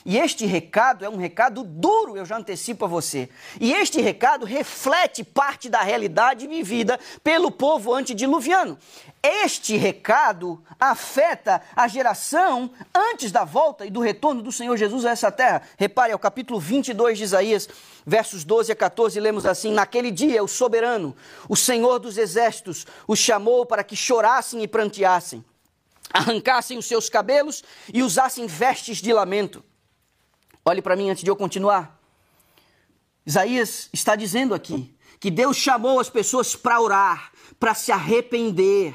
E 0.06 0.18
este 0.18 0.44
recado 0.44 1.02
é 1.02 1.08
um 1.08 1.16
recado 1.16 1.64
duro, 1.64 2.14
eu 2.14 2.26
já 2.26 2.36
antecipo 2.36 2.84
a 2.84 2.88
você. 2.88 3.26
E 3.58 3.72
este 3.72 4.02
recado 4.02 4.44
reflete 4.44 5.24
parte 5.24 5.70
da 5.70 5.80
realidade 5.80 6.46
vivida 6.46 7.00
pelo 7.22 7.50
povo 7.50 7.94
antediluviano. 7.94 8.78
Este 9.22 9.78
recado 9.78 10.62
afeta 10.78 11.62
a 11.74 11.88
geração 11.88 12.70
antes 12.94 13.32
da 13.32 13.44
volta 13.44 13.86
e 13.86 13.90
do 13.90 14.00
retorno 14.00 14.42
do 14.42 14.52
Senhor 14.52 14.76
Jesus 14.76 15.06
a 15.06 15.10
essa 15.12 15.32
terra. 15.32 15.62
Repare, 15.78 16.12
é 16.12 16.14
o 16.14 16.18
capítulo 16.18 16.60
22 16.60 17.16
de 17.16 17.24
Isaías, 17.24 17.66
versos 18.04 18.44
12 18.44 18.72
a 18.72 18.76
14, 18.76 19.18
lemos 19.18 19.46
assim: 19.46 19.72
Naquele 19.72 20.10
dia, 20.10 20.44
o 20.44 20.48
soberano, 20.48 21.16
o 21.48 21.56
Senhor 21.56 21.98
dos 21.98 22.18
exércitos, 22.18 22.86
os 23.08 23.18
chamou 23.18 23.64
para 23.64 23.82
que 23.82 23.96
chorassem 23.96 24.62
e 24.62 24.68
pranteassem, 24.68 25.42
arrancassem 26.12 26.76
os 26.76 26.84
seus 26.84 27.08
cabelos 27.08 27.64
e 27.90 28.02
usassem 28.02 28.46
vestes 28.46 28.98
de 28.98 29.10
lamento 29.10 29.64
Olhe 30.64 30.80
para 30.80 30.96
mim 30.96 31.10
antes 31.10 31.22
de 31.22 31.30
eu 31.30 31.36
continuar. 31.36 32.00
Isaías 33.26 33.90
está 33.92 34.16
dizendo 34.16 34.54
aqui 34.54 34.94
que 35.20 35.30
Deus 35.30 35.56
chamou 35.56 36.00
as 36.00 36.08
pessoas 36.08 36.56
para 36.56 36.80
orar, 36.80 37.32
para 37.60 37.74
se 37.74 37.92
arrepender. 37.92 38.94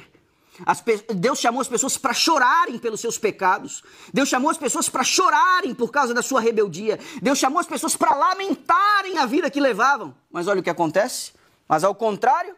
Deus 1.16 1.40
chamou 1.40 1.62
as 1.62 1.68
pessoas 1.68 1.96
para 1.96 2.14
chorarem 2.14 2.80
pelos 2.80 3.00
seus 3.00 3.18
pecados. 3.18 3.84
Deus 4.12 4.28
chamou 4.28 4.50
as 4.50 4.58
pessoas 4.58 4.90
para 4.90 5.04
chorarem 5.04 5.74
por 5.76 5.92
causa 5.92 6.14
da 6.14 6.22
sua 6.22 6.42
rebeldia. 6.42 7.00
Deus 7.22 7.38
chamou 7.38 7.60
as 7.60 7.68
pessoas 7.68 7.96
para 7.96 8.16
lamentarem 8.16 9.20
a 9.20 9.26
vida 9.26 9.50
que 9.50 9.60
levavam. 9.60 10.16
Mas 10.32 10.48
olha 10.48 10.60
o 10.60 10.64
que 10.64 10.70
acontece. 10.70 11.34
Mas 11.68 11.84
ao 11.84 11.94
contrário, 11.94 12.56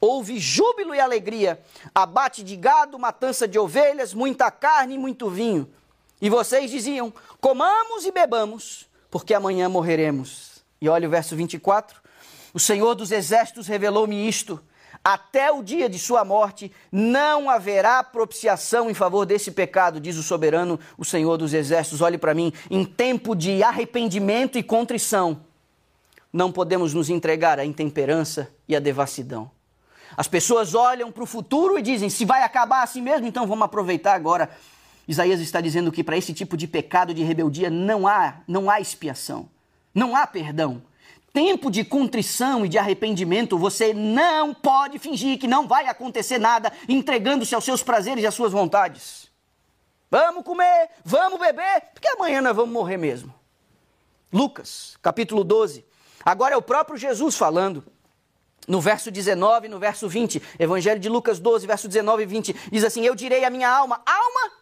houve 0.00 0.38
júbilo 0.38 0.94
e 0.94 1.00
alegria, 1.00 1.62
abate 1.94 2.42
de 2.42 2.56
gado, 2.56 2.98
matança 2.98 3.46
de 3.46 3.58
ovelhas, 3.58 4.14
muita 4.14 4.50
carne 4.50 4.94
e 4.94 4.98
muito 4.98 5.28
vinho. 5.28 5.70
E 6.24 6.30
vocês 6.30 6.70
diziam: 6.70 7.12
comamos 7.38 8.06
e 8.06 8.10
bebamos, 8.10 8.88
porque 9.10 9.34
amanhã 9.34 9.68
morreremos. 9.68 10.64
E 10.80 10.88
olha 10.88 11.06
o 11.06 11.10
verso 11.10 11.36
24: 11.36 12.00
O 12.54 12.58
Senhor 12.58 12.94
dos 12.94 13.12
Exércitos 13.12 13.66
revelou-me 13.66 14.26
isto. 14.26 14.58
Até 15.04 15.52
o 15.52 15.62
dia 15.62 15.86
de 15.86 15.98
sua 15.98 16.24
morte 16.24 16.72
não 16.90 17.50
haverá 17.50 18.02
propiciação 18.02 18.88
em 18.90 18.94
favor 18.94 19.26
desse 19.26 19.50
pecado, 19.50 20.00
diz 20.00 20.16
o 20.16 20.22
soberano, 20.22 20.80
o 20.96 21.04
Senhor 21.04 21.36
dos 21.36 21.52
Exércitos. 21.52 22.00
Olhe 22.00 22.16
para 22.16 22.32
mim, 22.32 22.54
em 22.70 22.86
tempo 22.86 23.36
de 23.36 23.62
arrependimento 23.62 24.56
e 24.56 24.62
contrição, 24.62 25.44
não 26.32 26.50
podemos 26.50 26.94
nos 26.94 27.10
entregar 27.10 27.58
à 27.58 27.66
intemperança 27.66 28.50
e 28.66 28.74
à 28.74 28.80
devassidão. 28.80 29.50
As 30.16 30.26
pessoas 30.26 30.74
olham 30.74 31.12
para 31.12 31.22
o 31.22 31.26
futuro 31.26 31.78
e 31.78 31.82
dizem: 31.82 32.08
se 32.08 32.24
vai 32.24 32.42
acabar 32.42 32.82
assim 32.82 33.02
mesmo, 33.02 33.26
então 33.26 33.46
vamos 33.46 33.66
aproveitar 33.66 34.14
agora 34.14 34.48
Isaías 35.06 35.40
está 35.40 35.60
dizendo 35.60 35.92
que 35.92 36.02
para 36.02 36.16
esse 36.16 36.32
tipo 36.32 36.56
de 36.56 36.66
pecado 36.66 37.12
de 37.12 37.22
rebeldia 37.22 37.70
não 37.70 38.06
há, 38.06 38.40
não 38.48 38.70
há 38.70 38.80
expiação, 38.80 39.48
não 39.94 40.16
há 40.16 40.26
perdão. 40.26 40.82
tempo 41.32 41.70
de 41.70 41.84
contrição 41.84 42.64
e 42.64 42.68
de 42.68 42.78
arrependimento, 42.78 43.58
você 43.58 43.92
não 43.92 44.54
pode 44.54 44.98
fingir 45.00 45.38
que 45.38 45.48
não 45.48 45.66
vai 45.66 45.86
acontecer 45.88 46.38
nada 46.38 46.72
entregando-se 46.88 47.54
aos 47.54 47.64
seus 47.64 47.82
prazeres 47.82 48.22
e 48.22 48.26
às 48.26 48.34
suas 48.34 48.52
vontades. 48.52 49.28
Vamos 50.10 50.44
comer, 50.44 50.90
vamos 51.04 51.40
beber, 51.40 51.82
porque 51.92 52.06
amanhã 52.06 52.40
nós 52.40 52.54
vamos 52.54 52.72
morrer 52.72 52.96
mesmo. 52.96 53.34
Lucas, 54.32 54.96
capítulo 55.02 55.42
12. 55.42 55.84
Agora 56.24 56.54
é 56.54 56.56
o 56.56 56.62
próprio 56.62 56.96
Jesus 56.96 57.36
falando. 57.36 57.84
No 58.66 58.80
verso 58.80 59.10
19 59.10 59.66
e 59.66 59.68
no 59.68 59.78
verso 59.78 60.08
20, 60.08 60.40
Evangelho 60.58 60.98
de 60.98 61.08
Lucas 61.08 61.38
12, 61.38 61.66
verso 61.66 61.86
19 61.86 62.22
e 62.22 62.26
20, 62.26 62.56
diz 62.72 62.82
assim: 62.82 63.04
Eu 63.04 63.14
direi 63.14 63.44
à 63.44 63.50
minha 63.50 63.68
alma: 63.68 64.00
Alma, 64.06 64.52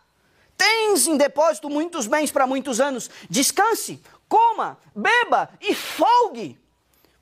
tens 0.63 1.09
em 1.09 1.17
depósito 1.17 1.69
muitos 1.69 2.07
bens 2.07 2.31
para 2.31 2.47
muitos 2.47 2.81
anos, 2.81 3.11
descanse, 3.29 4.01
coma, 4.29 4.79
beba 4.95 5.49
e 5.61 5.75
folgue. 5.75 6.57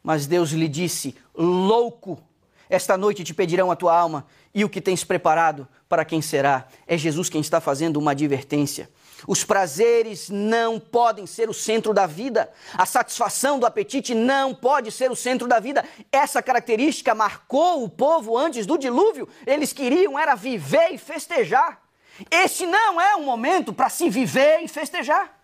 Mas 0.02 0.26
Deus 0.26 0.50
lhe 0.50 0.68
disse: 0.68 1.16
Louco, 1.34 2.22
esta 2.68 2.98
noite 2.98 3.24
te 3.24 3.32
pedirão 3.32 3.70
a 3.70 3.76
tua 3.76 3.96
alma, 3.96 4.26
e 4.54 4.62
o 4.62 4.68
que 4.68 4.80
tens 4.80 5.04
preparado 5.04 5.66
para 5.88 6.04
quem 6.04 6.20
será? 6.20 6.66
É 6.86 6.98
Jesus 6.98 7.30
quem 7.30 7.40
está 7.40 7.60
fazendo 7.60 7.96
uma 7.96 8.10
advertência. 8.10 8.90
Os 9.26 9.44
prazeres 9.44 10.30
não 10.30 10.80
podem 10.80 11.26
ser 11.26 11.48
o 11.50 11.54
centro 11.54 11.92
da 11.92 12.06
vida. 12.06 12.50
A 12.72 12.86
satisfação 12.86 13.58
do 13.58 13.66
apetite 13.66 14.14
não 14.14 14.54
pode 14.54 14.90
ser 14.90 15.10
o 15.10 15.16
centro 15.16 15.46
da 15.46 15.60
vida. 15.60 15.84
Essa 16.10 16.42
característica 16.42 17.14
marcou 17.14 17.84
o 17.84 17.88
povo 17.88 18.36
antes 18.36 18.64
do 18.64 18.78
dilúvio. 18.78 19.28
Eles 19.46 19.74
queriam 19.74 20.18
era 20.18 20.34
viver 20.34 20.92
e 20.92 20.98
festejar. 20.98 21.89
Esse 22.30 22.66
não 22.66 23.00
é 23.00 23.14
um 23.16 23.24
momento 23.24 23.72
para 23.72 23.88
se 23.88 24.10
viver 24.10 24.60
e 24.62 24.68
festejar 24.68 25.40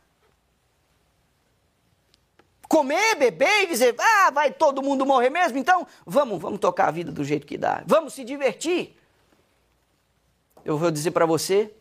comer, 2.69 3.15
beber 3.17 3.63
e 3.63 3.67
dizer, 3.67 3.95
ah, 3.99 4.31
vai 4.31 4.53
todo 4.53 4.83
mundo 4.83 5.07
morrer 5.07 5.31
mesmo, 5.31 5.59
então 5.59 5.87
vamos, 6.05 6.41
vamos 6.41 6.61
tocar 6.61 6.89
a 6.89 6.91
vida 6.91 7.13
do 7.13 7.25
jeito 7.25 7.47
que 7.47 7.57
dá, 7.57 7.83
vamos 7.87 8.13
se 8.13 8.25
divertir. 8.25 8.97
Eu 10.65 10.77
vou 10.77 10.91
dizer 10.91 11.13
para 11.13 11.27
você, 11.27 11.73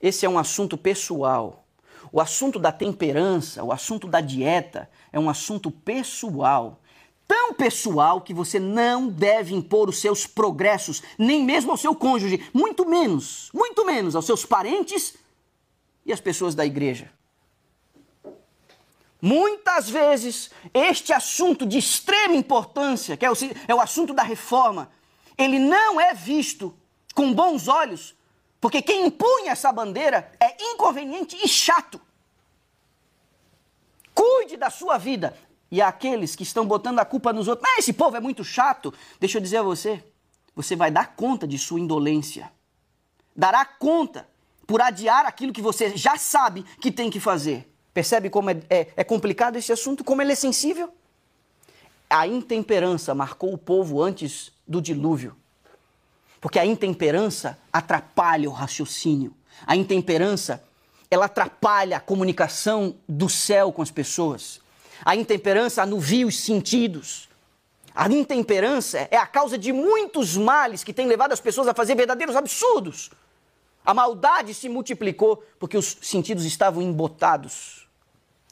esse 0.00 0.24
é 0.24 0.28
um 0.28 0.38
assunto 0.38 0.76
pessoal. 0.78 1.64
O 2.10 2.20
assunto 2.20 2.58
da 2.58 2.72
temperança, 2.72 3.62
o 3.62 3.70
assunto 3.70 4.08
da 4.08 4.20
dieta 4.20 4.90
é 5.12 5.20
um 5.20 5.28
assunto 5.28 5.70
pessoal. 5.70 6.80
Tão 7.30 7.54
pessoal 7.54 8.20
que 8.20 8.34
você 8.34 8.58
não 8.58 9.06
deve 9.06 9.54
impor 9.54 9.88
os 9.88 10.00
seus 10.00 10.26
progressos, 10.26 11.00
nem 11.16 11.44
mesmo 11.44 11.70
ao 11.70 11.76
seu 11.76 11.94
cônjuge, 11.94 12.44
muito 12.52 12.84
menos, 12.84 13.50
muito 13.54 13.86
menos 13.86 14.16
aos 14.16 14.26
seus 14.26 14.44
parentes 14.44 15.14
e 16.04 16.12
às 16.12 16.20
pessoas 16.20 16.56
da 16.56 16.66
igreja. 16.66 17.08
Muitas 19.22 19.88
vezes, 19.88 20.50
este 20.74 21.12
assunto 21.12 21.64
de 21.64 21.78
extrema 21.78 22.34
importância, 22.34 23.16
que 23.16 23.24
é 23.24 23.30
o, 23.30 23.34
é 23.68 23.72
o 23.76 23.80
assunto 23.80 24.12
da 24.12 24.24
reforma, 24.24 24.90
ele 25.38 25.60
não 25.60 26.00
é 26.00 26.12
visto 26.12 26.76
com 27.14 27.32
bons 27.32 27.68
olhos, 27.68 28.12
porque 28.60 28.82
quem 28.82 29.06
impunha 29.06 29.52
essa 29.52 29.70
bandeira 29.70 30.32
é 30.40 30.56
inconveniente 30.72 31.38
e 31.40 31.46
chato. 31.46 32.00
Cuide 34.12 34.56
da 34.56 34.68
sua 34.68 34.98
vida. 34.98 35.38
E 35.70 35.80
aqueles 35.80 36.34
que 36.34 36.42
estão 36.42 36.66
botando 36.66 36.98
a 36.98 37.04
culpa 37.04 37.32
nos 37.32 37.46
outros, 37.46 37.68
ah, 37.70 37.78
esse 37.78 37.92
povo 37.92 38.16
é 38.16 38.20
muito 38.20 38.42
chato. 38.42 38.92
Deixa 39.20 39.38
eu 39.38 39.42
dizer 39.42 39.58
a 39.58 39.62
você, 39.62 40.02
você 40.54 40.74
vai 40.74 40.90
dar 40.90 41.14
conta 41.14 41.46
de 41.46 41.58
sua 41.58 41.78
indolência. 41.78 42.50
Dará 43.36 43.64
conta 43.64 44.28
por 44.66 44.80
adiar 44.80 45.26
aquilo 45.26 45.52
que 45.52 45.62
você 45.62 45.96
já 45.96 46.16
sabe 46.16 46.64
que 46.80 46.90
tem 46.90 47.10
que 47.10 47.20
fazer. 47.20 47.68
Percebe 47.94 48.30
como 48.30 48.50
é, 48.50 48.60
é, 48.68 48.88
é 48.96 49.04
complicado 49.04 49.56
esse 49.56 49.72
assunto, 49.72 50.04
como 50.04 50.22
ele 50.22 50.32
é 50.32 50.36
sensível? 50.36 50.92
A 52.08 52.26
intemperança 52.26 53.14
marcou 53.14 53.52
o 53.52 53.58
povo 53.58 54.02
antes 54.02 54.52
do 54.66 54.82
dilúvio. 54.82 55.36
Porque 56.40 56.58
a 56.58 56.66
intemperança 56.66 57.58
atrapalha 57.72 58.48
o 58.48 58.52
raciocínio. 58.52 59.34
A 59.66 59.76
intemperança, 59.76 60.62
ela 61.10 61.26
atrapalha 61.26 61.96
a 61.96 62.00
comunicação 62.00 62.96
do 63.08 63.28
céu 63.28 63.72
com 63.72 63.82
as 63.82 63.90
pessoas. 63.90 64.59
A 65.04 65.16
intemperança 65.16 65.82
anuvia 65.82 66.26
os 66.26 66.38
sentidos. 66.38 67.28
A 67.94 68.08
intemperança 68.08 69.08
é 69.10 69.16
a 69.16 69.26
causa 69.26 69.58
de 69.58 69.72
muitos 69.72 70.36
males 70.36 70.84
que 70.84 70.92
têm 70.92 71.06
levado 71.06 71.32
as 71.32 71.40
pessoas 71.40 71.68
a 71.68 71.74
fazer 71.74 71.94
verdadeiros 71.94 72.36
absurdos. 72.36 73.10
A 73.84 73.94
maldade 73.94 74.54
se 74.54 74.68
multiplicou 74.68 75.42
porque 75.58 75.76
os 75.76 75.98
sentidos 76.02 76.44
estavam 76.44 76.82
embotados 76.82 77.88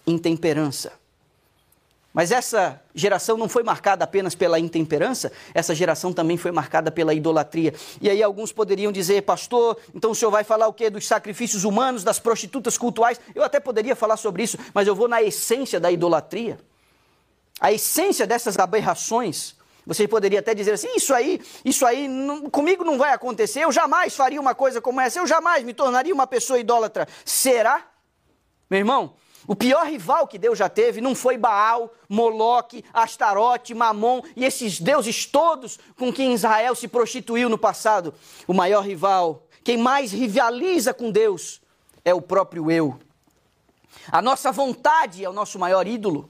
intemperança. 0.06 0.92
Mas 2.18 2.32
essa 2.32 2.82
geração 2.92 3.36
não 3.36 3.48
foi 3.48 3.62
marcada 3.62 4.02
apenas 4.02 4.34
pela 4.34 4.58
intemperança, 4.58 5.30
essa 5.54 5.72
geração 5.72 6.12
também 6.12 6.36
foi 6.36 6.50
marcada 6.50 6.90
pela 6.90 7.14
idolatria. 7.14 7.72
E 8.00 8.10
aí 8.10 8.20
alguns 8.20 8.50
poderiam 8.50 8.90
dizer, 8.90 9.22
pastor, 9.22 9.78
então 9.94 10.10
o 10.10 10.14
senhor 10.16 10.32
vai 10.32 10.42
falar 10.42 10.66
o 10.66 10.72
quê? 10.72 10.90
Dos 10.90 11.06
sacrifícios 11.06 11.62
humanos, 11.62 12.02
das 12.02 12.18
prostitutas 12.18 12.76
cultuais? 12.76 13.20
Eu 13.36 13.44
até 13.44 13.60
poderia 13.60 13.94
falar 13.94 14.16
sobre 14.16 14.42
isso, 14.42 14.58
mas 14.74 14.88
eu 14.88 14.96
vou 14.96 15.06
na 15.06 15.22
essência 15.22 15.78
da 15.78 15.92
idolatria. 15.92 16.58
A 17.60 17.72
essência 17.72 18.26
dessas 18.26 18.58
aberrações. 18.58 19.54
Você 19.86 20.08
poderia 20.08 20.40
até 20.40 20.56
dizer 20.56 20.72
assim: 20.72 20.88
isso 20.96 21.14
aí, 21.14 21.40
isso 21.64 21.86
aí 21.86 22.08
não, 22.08 22.50
comigo 22.50 22.82
não 22.82 22.98
vai 22.98 23.12
acontecer, 23.12 23.60
eu 23.60 23.70
jamais 23.70 24.16
faria 24.16 24.40
uma 24.40 24.56
coisa 24.56 24.80
como 24.80 25.00
essa, 25.00 25.20
eu 25.20 25.26
jamais 25.28 25.62
me 25.62 25.72
tornaria 25.72 26.12
uma 26.12 26.26
pessoa 26.26 26.58
idólatra. 26.58 27.06
Será? 27.24 27.86
Meu 28.68 28.80
irmão, 28.80 29.14
o 29.48 29.56
pior 29.56 29.86
rival 29.86 30.28
que 30.28 30.36
Deus 30.36 30.58
já 30.58 30.68
teve 30.68 31.00
não 31.00 31.14
foi 31.14 31.38
Baal, 31.38 31.90
Moloque, 32.06 32.84
Astarote, 32.92 33.72
Mamon 33.72 34.20
e 34.36 34.44
esses 34.44 34.78
deuses 34.78 35.24
todos 35.24 35.78
com 35.96 36.12
quem 36.12 36.34
Israel 36.34 36.74
se 36.74 36.86
prostituiu 36.86 37.48
no 37.48 37.56
passado. 37.56 38.12
O 38.46 38.52
maior 38.52 38.82
rival, 38.82 39.46
quem 39.64 39.78
mais 39.78 40.12
rivaliza 40.12 40.92
com 40.92 41.10
Deus, 41.10 41.62
é 42.04 42.12
o 42.12 42.20
próprio 42.20 42.70
eu. 42.70 42.98
A 44.12 44.20
nossa 44.20 44.52
vontade 44.52 45.24
é 45.24 45.30
o 45.30 45.32
nosso 45.32 45.58
maior 45.58 45.86
ídolo. 45.86 46.28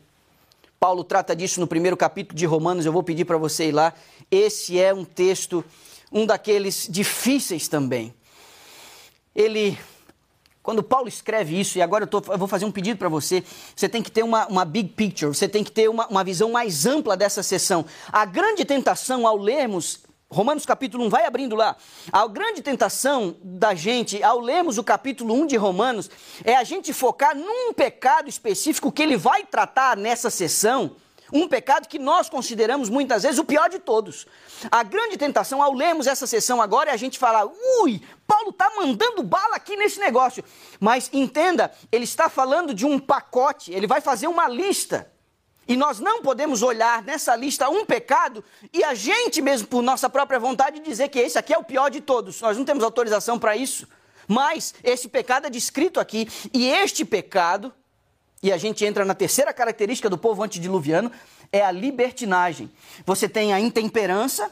Paulo 0.79 1.03
trata 1.03 1.35
disso 1.35 1.59
no 1.59 1.67
primeiro 1.67 1.97
capítulo 1.97 2.39
de 2.39 2.47
Romanos, 2.47 2.87
eu 2.87 2.93
vou 2.93 3.03
pedir 3.03 3.25
para 3.25 3.37
você 3.37 3.71
ir 3.71 3.73
lá. 3.73 3.95
Esse 4.31 4.79
é 4.79 4.95
um 4.95 5.05
texto, 5.05 5.65
um 6.13 6.25
daqueles 6.25 6.87
difíceis 6.89 7.67
também. 7.67 8.15
Ele 9.35 9.77
quando 10.69 10.83
Paulo 10.83 11.09
escreve 11.09 11.59
isso, 11.59 11.79
e 11.79 11.81
agora 11.81 12.05
eu, 12.05 12.07
tô, 12.07 12.23
eu 12.31 12.37
vou 12.37 12.47
fazer 12.47 12.67
um 12.67 12.71
pedido 12.71 12.99
para 12.99 13.09
você, 13.09 13.43
você 13.75 13.89
tem 13.89 14.03
que 14.03 14.11
ter 14.11 14.23
uma, 14.23 14.47
uma 14.49 14.67
big 14.67 14.91
picture, 14.91 15.35
você 15.35 15.49
tem 15.49 15.65
que 15.65 15.73
ter 15.73 15.89
uma, 15.89 16.07
uma 16.09 16.23
visão 16.23 16.51
mais 16.51 16.85
ampla 16.85 17.17
dessa 17.17 17.43
sessão. 17.43 17.87
A 18.13 18.27
grande 18.27 18.67
tentação 18.67 19.27
ao 19.27 19.39
lermos 19.39 20.01
Romanos 20.31 20.67
capítulo 20.67 21.07
1, 21.07 21.09
vai 21.09 21.25
abrindo 21.25 21.57
lá. 21.57 21.75
A 22.13 22.27
grande 22.27 22.61
tentação 22.61 23.35
da 23.43 23.75
gente, 23.75 24.23
ao 24.23 24.41
lermos 24.41 24.77
o 24.77 24.85
capítulo 24.85 25.33
1 25.33 25.47
de 25.47 25.57
Romanos, 25.57 26.11
é 26.45 26.55
a 26.55 26.65
gente 26.65 26.93
focar 26.93 27.35
num 27.35 27.73
pecado 27.73 28.29
específico 28.29 28.93
que 28.93 29.03
ele 29.03 29.17
vai 29.17 29.47
tratar 29.47 29.97
nessa 29.97 30.29
sessão 30.29 30.97
um 31.33 31.49
pecado 31.49 31.89
que 31.89 31.99
nós 31.99 32.29
consideramos 32.29 32.89
muitas 32.89 33.23
vezes 33.23 33.39
o 33.39 33.45
pior 33.45 33.69
de 33.69 33.79
todos. 33.79 34.27
A 34.71 34.83
grande 34.83 35.17
tentação 35.17 35.63
ao 35.63 35.73
lermos 35.73 36.07
essa 36.07 36.27
sessão 36.27 36.61
agora 36.61 36.91
é 36.91 36.95
a 36.95 36.97
gente 36.97 37.19
falar: 37.19 37.47
ui, 37.81 38.03
Paulo 38.27 38.51
está 38.51 38.71
mandando 38.77 39.23
bala 39.23 39.57
aqui 39.57 39.77
nesse 39.77 40.01
negócio. 40.01 40.45
Mas 40.81 41.11
entenda, 41.13 41.73
ele 41.91 42.05
está 42.05 42.29
falando 42.29 42.75
de 42.75 42.87
um 42.87 42.99
pacote, 42.99 43.73
ele 43.73 43.87
vai 43.87 44.01
fazer 44.01 44.27
uma 44.27 44.49
lista. 44.49 45.11
E 45.67 45.77
nós 45.77 46.01
não 46.01 46.23
podemos 46.23 46.63
olhar 46.63 47.03
nessa 47.03 47.37
lista 47.37 47.69
um 47.69 47.85
pecado 47.85 48.43
e 48.73 48.83
a 48.83 48.95
gente 48.95 49.43
mesmo, 49.43 49.69
por 49.69 49.83
nossa 49.83 50.09
própria 50.09 50.41
vontade, 50.41 50.81
dizer 50.81 51.09
que 51.09 51.19
esse 51.19 51.39
aqui 51.39 51.53
é 51.53 51.59
o 51.59 51.65
pior 51.65 51.91
de 51.91 52.01
todos. 52.01 52.41
Nós 52.41 52.57
não 52.57 52.65
temos 52.65 52.83
autorização 52.83 53.39
para 53.39 53.55
isso. 53.55 53.87
Mas 54.27 54.75
esse 54.85 55.09
pecado 55.09 55.47
é 55.47 55.51
descrito 55.51 55.99
aqui, 55.99 56.29
e 56.53 56.69
este 56.69 57.03
pecado 57.03 57.73
e 58.43 58.53
a 58.53 58.57
gente 58.57 58.85
entra 58.85 59.05
na 59.05 59.15
terceira 59.15 59.53
característica 59.53 60.09
do 60.09 60.19
povo 60.19 60.43
antediluviano, 60.43 61.11
é 61.53 61.63
a 61.63 61.71
libertinagem. 61.71 62.71
Você 63.05 63.29
tem 63.29 63.53
a 63.53 63.61
intemperança, 63.61 64.51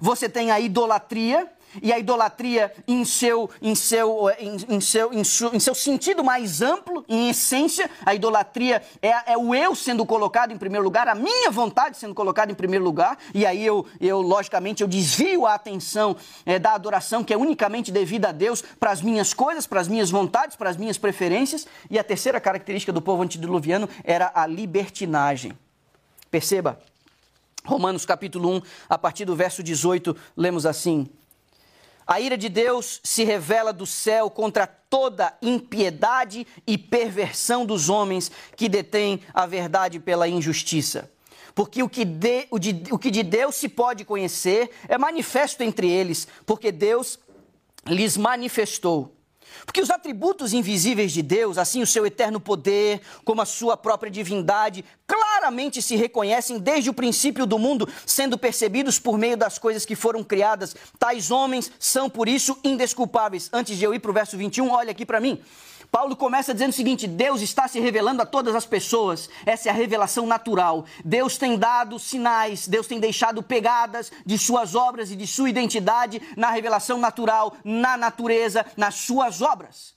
você 0.00 0.28
tem 0.28 0.50
a 0.50 0.60
idolatria, 0.60 1.50
e 1.82 1.92
a 1.92 1.98
idolatria 1.98 2.72
em 2.86 3.04
seu, 3.04 3.50
em 3.60 3.74
seu, 3.74 4.30
em, 4.38 4.56
em 4.76 4.80
seu, 4.80 5.12
em, 5.12 5.24
su, 5.24 5.50
em 5.54 5.60
seu 5.60 5.74
sentido 5.74 6.24
mais 6.24 6.62
amplo, 6.62 7.04
em 7.08 7.30
essência, 7.30 7.90
a 8.04 8.14
idolatria 8.14 8.82
é, 9.02 9.32
é, 9.32 9.36
o 9.36 9.54
eu 9.54 9.74
sendo 9.74 10.04
colocado 10.04 10.52
em 10.52 10.58
primeiro 10.58 10.84
lugar, 10.84 11.08
a 11.08 11.14
minha 11.14 11.50
vontade 11.50 11.96
sendo 11.96 12.14
colocada 12.14 12.52
em 12.52 12.54
primeiro 12.54 12.84
lugar, 12.84 13.18
e 13.34 13.44
aí 13.44 13.64
eu, 13.64 13.86
eu 14.00 14.20
logicamente, 14.20 14.82
eu 14.82 14.88
desvio 14.88 15.46
a 15.46 15.54
atenção 15.54 16.16
é, 16.44 16.58
da 16.58 16.72
adoração 16.72 17.22
que 17.22 17.32
é 17.32 17.36
unicamente 17.36 17.90
devida 17.90 18.28
a 18.28 18.32
Deus 18.32 18.62
para 18.62 18.90
as 18.90 19.02
minhas 19.02 19.32
coisas, 19.32 19.66
para 19.66 19.80
as 19.80 19.88
minhas 19.88 20.10
vontades, 20.10 20.56
para 20.56 20.70
as 20.70 20.76
minhas 20.76 20.98
preferências, 20.98 21.66
e 21.90 21.98
a 21.98 22.04
terceira 22.04 22.40
característica 22.40 22.92
do 22.92 23.02
povo 23.02 23.22
antediluviano 23.22 23.88
era 24.04 24.30
a 24.34 24.46
libertinagem. 24.46 25.52
Perceba, 26.30 26.78
Romanos 27.64 28.06
capítulo 28.06 28.56
1, 28.56 28.62
a 28.88 28.96
partir 28.96 29.24
do 29.24 29.34
verso 29.34 29.62
18, 29.62 30.16
lemos 30.36 30.64
assim: 30.64 31.08
a 32.06 32.20
ira 32.20 32.38
de 32.38 32.48
Deus 32.48 33.00
se 33.02 33.24
revela 33.24 33.72
do 33.72 33.84
céu 33.84 34.30
contra 34.30 34.66
toda 34.66 35.36
impiedade 35.42 36.46
e 36.66 36.78
perversão 36.78 37.66
dos 37.66 37.88
homens 37.88 38.30
que 38.54 38.68
detêm 38.68 39.20
a 39.34 39.44
verdade 39.44 39.98
pela 39.98 40.28
injustiça. 40.28 41.10
porque 41.54 41.82
o 41.82 41.88
que, 41.88 42.04
de, 42.04 42.46
o, 42.50 42.58
de, 42.58 42.82
o 42.92 42.98
que 42.98 43.10
de 43.10 43.22
Deus 43.22 43.54
se 43.54 43.66
pode 43.66 44.04
conhecer 44.04 44.70
é 44.86 44.98
manifesto 44.98 45.62
entre 45.62 45.88
eles, 45.90 46.28
porque 46.44 46.70
Deus 46.70 47.18
lhes 47.86 48.16
manifestou. 48.16 49.16
Porque 49.64 49.80
os 49.80 49.90
atributos 49.90 50.52
invisíveis 50.52 51.12
de 51.12 51.22
Deus, 51.22 51.58
assim 51.58 51.82
o 51.82 51.86
seu 51.86 52.06
eterno 52.06 52.38
poder, 52.38 53.00
como 53.24 53.42
a 53.42 53.46
sua 53.46 53.76
própria 53.76 54.10
divindade, 54.10 54.84
claramente 55.06 55.82
se 55.82 55.96
reconhecem 55.96 56.58
desde 56.58 56.90
o 56.90 56.94
princípio 56.94 57.46
do 57.46 57.58
mundo, 57.58 57.88
sendo 58.04 58.38
percebidos 58.38 58.98
por 58.98 59.18
meio 59.18 59.36
das 59.36 59.58
coisas 59.58 59.84
que 59.84 59.96
foram 59.96 60.22
criadas. 60.22 60.76
Tais 60.98 61.30
homens 61.30 61.70
são, 61.78 62.08
por 62.08 62.28
isso, 62.28 62.58
indesculpáveis. 62.62 63.48
Antes 63.52 63.76
de 63.76 63.84
eu 63.84 63.94
ir 63.94 63.98
para 63.98 64.10
o 64.10 64.14
verso 64.14 64.36
21, 64.36 64.70
olha 64.70 64.90
aqui 64.90 65.04
para 65.04 65.20
mim. 65.20 65.40
Paulo 65.90 66.16
começa 66.16 66.52
dizendo 66.52 66.70
o 66.70 66.74
seguinte: 66.74 67.06
Deus 67.06 67.40
está 67.40 67.66
se 67.66 67.80
revelando 67.80 68.22
a 68.22 68.26
todas 68.26 68.54
as 68.54 68.66
pessoas. 68.66 69.28
Essa 69.44 69.68
é 69.68 69.72
a 69.72 69.74
revelação 69.74 70.26
natural. 70.26 70.84
Deus 71.04 71.38
tem 71.38 71.56
dado 71.58 71.98
sinais, 71.98 72.68
Deus 72.68 72.86
tem 72.86 73.00
deixado 73.00 73.42
pegadas 73.42 74.12
de 74.24 74.38
suas 74.38 74.74
obras 74.74 75.10
e 75.10 75.16
de 75.16 75.26
sua 75.26 75.50
identidade 75.50 76.20
na 76.36 76.50
revelação 76.50 76.98
natural, 76.98 77.56
na 77.64 77.96
natureza, 77.96 78.64
nas 78.76 78.94
suas 78.96 79.42
obras. 79.42 79.95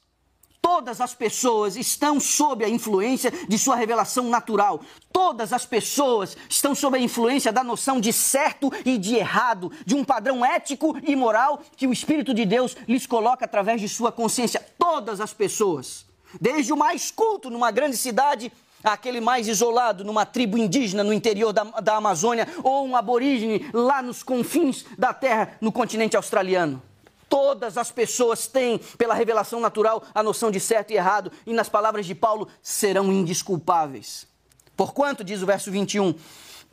Todas 0.62 1.02
as 1.02 1.14
pessoas 1.14 1.76
estão 1.76 2.20
sob 2.20 2.64
a 2.64 2.70
influência 2.70 3.32
de 3.32 3.58
sua 3.58 3.76
revelação 3.76 4.26
natural. 4.26 4.82
Todas 5.12 5.54
as 5.54 5.66
pessoas 5.66 6.38
estão 6.50 6.76
sob 6.76 6.98
a 6.98 7.02
influência 7.02 7.52
da 7.52 7.64
noção 7.64 8.00
de 8.00 8.14
certo 8.14 8.72
e 8.86 8.98
de 8.98 9.16
errado, 9.16 9.72
de 9.86 9.96
um 9.96 10.04
padrão 10.04 10.46
ético 10.46 10.98
e 11.04 11.16
moral 11.16 11.62
que 11.76 11.88
o 11.88 11.94
Espírito 11.94 12.34
de 12.34 12.46
Deus 12.46 12.76
lhes 12.88 13.06
coloca 13.06 13.46
através 13.46 13.82
de 13.82 13.90
sua 13.90 14.12
consciência. 14.12 14.66
Todas 14.78 15.20
as 15.22 15.34
pessoas, 15.34 16.06
desde 16.40 16.74
o 16.74 16.78
mais 16.78 17.10
culto 17.12 17.50
numa 17.50 17.72
grande 17.72 17.98
cidade 17.98 18.52
aquele 18.84 19.20
mais 19.20 19.48
isolado 19.48 20.04
numa 20.04 20.26
tribo 20.26 20.58
indígena 20.58 21.04
no 21.04 21.14
interior 21.14 21.52
da, 21.52 21.64
da 21.64 21.96
Amazônia 21.98 22.48
ou 22.64 22.86
um 22.86 22.96
aborígene 22.96 23.70
lá 23.74 24.02
nos 24.02 24.24
confins 24.24 24.86
da 24.98 25.14
terra 25.14 25.58
no 25.60 25.72
continente 25.72 26.16
australiano. 26.16 26.82
Todas 27.30 27.78
as 27.78 27.92
pessoas 27.92 28.48
têm, 28.48 28.80
pela 28.98 29.14
revelação 29.14 29.60
natural, 29.60 30.04
a 30.14 30.24
noção 30.24 30.50
de 30.50 30.60
certo 30.60 30.92
e 30.92 30.96
errado, 30.96 31.32
e 31.46 31.54
nas 31.54 31.70
palavras 31.70 32.06
de 32.08 32.16
Paulo, 32.16 32.48
serão 32.62 33.12
indisculpáveis. 33.14 34.28
Porquanto, 34.76 35.24
diz 35.24 35.42
o 35.42 35.46
verso 35.46 35.72
21, 35.72 36.16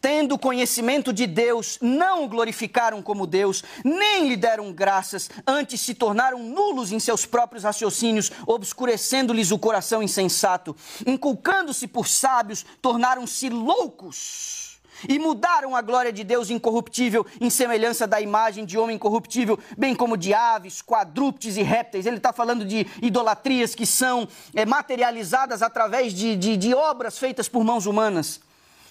tendo 0.01 0.38
conhecimento 0.38 1.12
de 1.12 1.27
Deus, 1.27 1.79
não 1.81 2.25
o 2.25 2.29
glorificaram 2.29 3.03
como 3.03 3.27
Deus, 3.27 3.64
nem 3.85 4.29
lhe 4.29 4.37
deram 4.37 4.73
graças, 4.73 5.29
antes 5.47 5.81
se 5.81 5.95
tornaram 5.95 6.38
nulos 6.38 6.92
em 6.92 7.01
seus 7.01 7.27
próprios 7.27 7.64
raciocínios, 7.64 8.31
obscurecendo-lhes 8.47 9.51
o 9.51 9.59
coração 9.59 10.03
insensato. 10.03 10.77
Inculcando-se 11.07 11.87
por 11.87 12.07
sábios, 12.07 12.64
tornaram-se 12.81 13.49
loucos 13.51 14.76
e 15.09 15.19
mudaram 15.19 15.75
a 15.77 15.83
glória 15.83 16.12
de 16.12 16.25
Deus 16.25 16.51
incorruptível 16.51 17.27
em 17.40 17.51
semelhança 17.51 18.07
da 18.07 18.21
imagem 18.21 18.64
de 18.64 18.79
homem 18.79 18.99
corruptível, 18.99 19.59
bem 19.77 19.95
como 19.95 20.16
de 20.16 20.35
aves, 20.35 20.83
quadrúpedes 20.83 21.57
e 21.57 21.62
répteis. 21.62 22.07
Ele 22.07 22.16
está 22.16 22.33
falando 22.33 22.64
de 22.64 22.87
idolatrias 23.01 23.75
que 23.75 23.87
são 23.87 24.29
é, 24.55 24.64
materializadas 24.64 25.62
através 25.62 26.12
de, 26.12 26.37
de, 26.37 26.57
de 26.57 26.75
obras 26.75 27.19
feitas 27.19 27.49
por 27.49 27.64
mãos 27.64 27.87
humanas. 27.87 28.40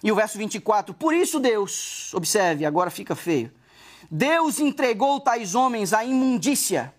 E 0.03 0.11
o 0.11 0.15
verso 0.15 0.37
24: 0.37 0.93
Por 0.93 1.13
isso 1.13 1.39
Deus, 1.39 2.13
observe, 2.13 2.65
agora 2.65 2.89
fica 2.89 3.15
feio. 3.15 3.51
Deus 4.09 4.59
entregou 4.59 5.19
tais 5.19 5.55
homens 5.55 5.91
à 5.91 6.05
imundícia, 6.05 6.93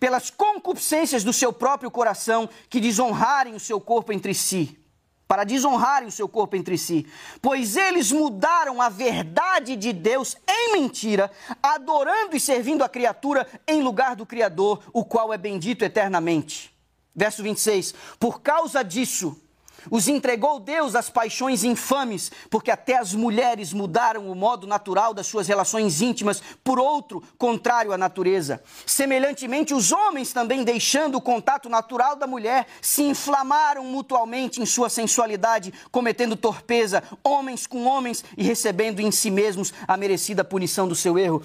pelas 0.00 0.30
concupiscências 0.30 1.22
do 1.22 1.32
seu 1.32 1.52
próprio 1.52 1.90
coração, 1.90 2.48
que 2.70 2.80
desonrarem 2.80 3.54
o 3.54 3.60
seu 3.60 3.80
corpo 3.80 4.12
entre 4.12 4.32
si 4.32 4.78
para 5.26 5.44
desonrarem 5.44 6.08
o 6.08 6.12
seu 6.12 6.28
corpo 6.28 6.56
entre 6.56 6.76
si, 6.76 7.06
pois 7.40 7.76
eles 7.76 8.12
mudaram 8.12 8.80
a 8.80 8.88
verdade 8.88 9.76
de 9.76 9.92
Deus 9.92 10.36
em 10.46 10.72
mentira, 10.72 11.30
adorando 11.62 12.36
e 12.36 12.40
servindo 12.40 12.84
a 12.84 12.88
criatura 12.88 13.46
em 13.66 13.82
lugar 13.82 14.16
do 14.16 14.26
Criador, 14.26 14.82
o 14.92 15.04
qual 15.04 15.32
é 15.32 15.38
bendito 15.38 15.84
eternamente. 15.84 16.74
Verso 17.14 17.42
26: 17.42 17.94
Por 18.18 18.40
causa 18.40 18.82
disso, 18.82 19.40
os 19.90 20.08
entregou 20.08 20.58
Deus 20.58 20.94
às 20.94 21.10
paixões 21.10 21.64
infames, 21.64 22.30
porque 22.50 22.70
até 22.70 22.98
as 22.98 23.14
mulheres 23.14 23.72
mudaram 23.72 24.30
o 24.30 24.34
modo 24.34 24.66
natural 24.66 25.12
das 25.14 25.26
suas 25.26 25.46
relações 25.46 26.00
íntimas 26.00 26.42
por 26.62 26.78
outro 26.78 27.22
contrário 27.38 27.92
à 27.92 27.98
natureza. 27.98 28.62
Semelhantemente, 28.86 29.74
os 29.74 29.92
homens 29.92 30.32
também, 30.32 30.64
deixando 30.64 31.16
o 31.16 31.20
contato 31.20 31.68
natural 31.68 32.16
da 32.16 32.26
mulher, 32.26 32.66
se 32.80 33.02
inflamaram 33.02 33.84
mutualmente 33.84 34.60
em 34.60 34.66
sua 34.66 34.88
sensualidade, 34.88 35.72
cometendo 35.90 36.36
torpeza, 36.36 37.02
homens 37.22 37.66
com 37.66 37.84
homens 37.86 38.24
e 38.36 38.42
recebendo 38.42 39.00
em 39.00 39.10
si 39.10 39.30
mesmos 39.30 39.72
a 39.86 39.96
merecida 39.96 40.44
punição 40.44 40.88
do 40.88 40.94
seu 40.94 41.18
erro. 41.18 41.42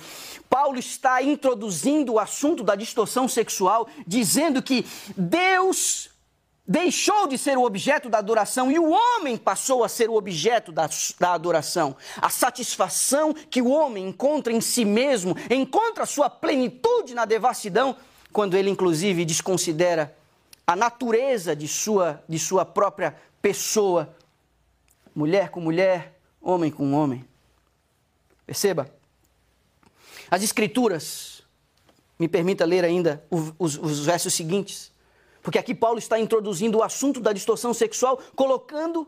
Paulo 0.49 0.79
está 0.79 1.21
introduzindo 1.21 2.13
o 2.13 2.19
assunto 2.19 2.63
da 2.63 2.75
distorção 2.75 3.27
sexual, 3.27 3.87
dizendo 4.05 4.61
que 4.61 4.85
Deus 5.15 6.09
deixou 6.69 7.25
de 7.25 7.35
ser 7.35 7.57
o 7.57 7.63
objeto 7.63 8.09
da 8.09 8.19
adoração 8.19 8.71
e 8.71 8.77
o 8.77 8.91
homem 8.91 9.35
passou 9.35 9.83
a 9.83 9.89
ser 9.89 10.07
o 10.07 10.13
objeto 10.13 10.71
da, 10.71 10.87
da, 11.19 11.33
adoração. 11.33 11.97
A 12.17 12.29
satisfação 12.29 13.33
que 13.33 13.59
o 13.59 13.69
homem 13.69 14.09
encontra 14.09 14.53
em 14.53 14.61
si 14.61 14.85
mesmo, 14.85 15.35
encontra 15.49 16.05
sua 16.05 16.29
plenitude 16.29 17.15
na 17.15 17.25
devassidão, 17.25 17.95
quando 18.31 18.55
ele, 18.55 18.69
inclusive, 18.69 19.25
desconsidera 19.25 20.15
a 20.67 20.75
natureza 20.75 21.55
de 21.55 21.67
sua, 21.67 22.23
de 22.29 22.37
sua 22.37 22.63
própria 22.63 23.17
pessoa, 23.41 24.15
mulher 25.15 25.49
com 25.49 25.59
mulher, 25.59 26.19
homem 26.39 26.69
com 26.69 26.93
homem. 26.93 27.25
Perceba? 28.45 28.93
As 30.29 30.43
Escrituras, 30.43 31.41
me 32.19 32.27
permita 32.27 32.63
ler 32.63 32.85
ainda 32.85 33.25
os, 33.57 33.75
os 33.77 34.05
versos 34.05 34.35
seguintes 34.35 34.91
porque 35.41 35.57
aqui 35.57 35.73
Paulo 35.73 35.99
está 35.99 36.19
introduzindo 36.19 36.77
o 36.77 36.83
assunto 36.83 37.19
da 37.19 37.33
distorção 37.33 37.73
sexual, 37.73 38.19
colocando 38.35 39.07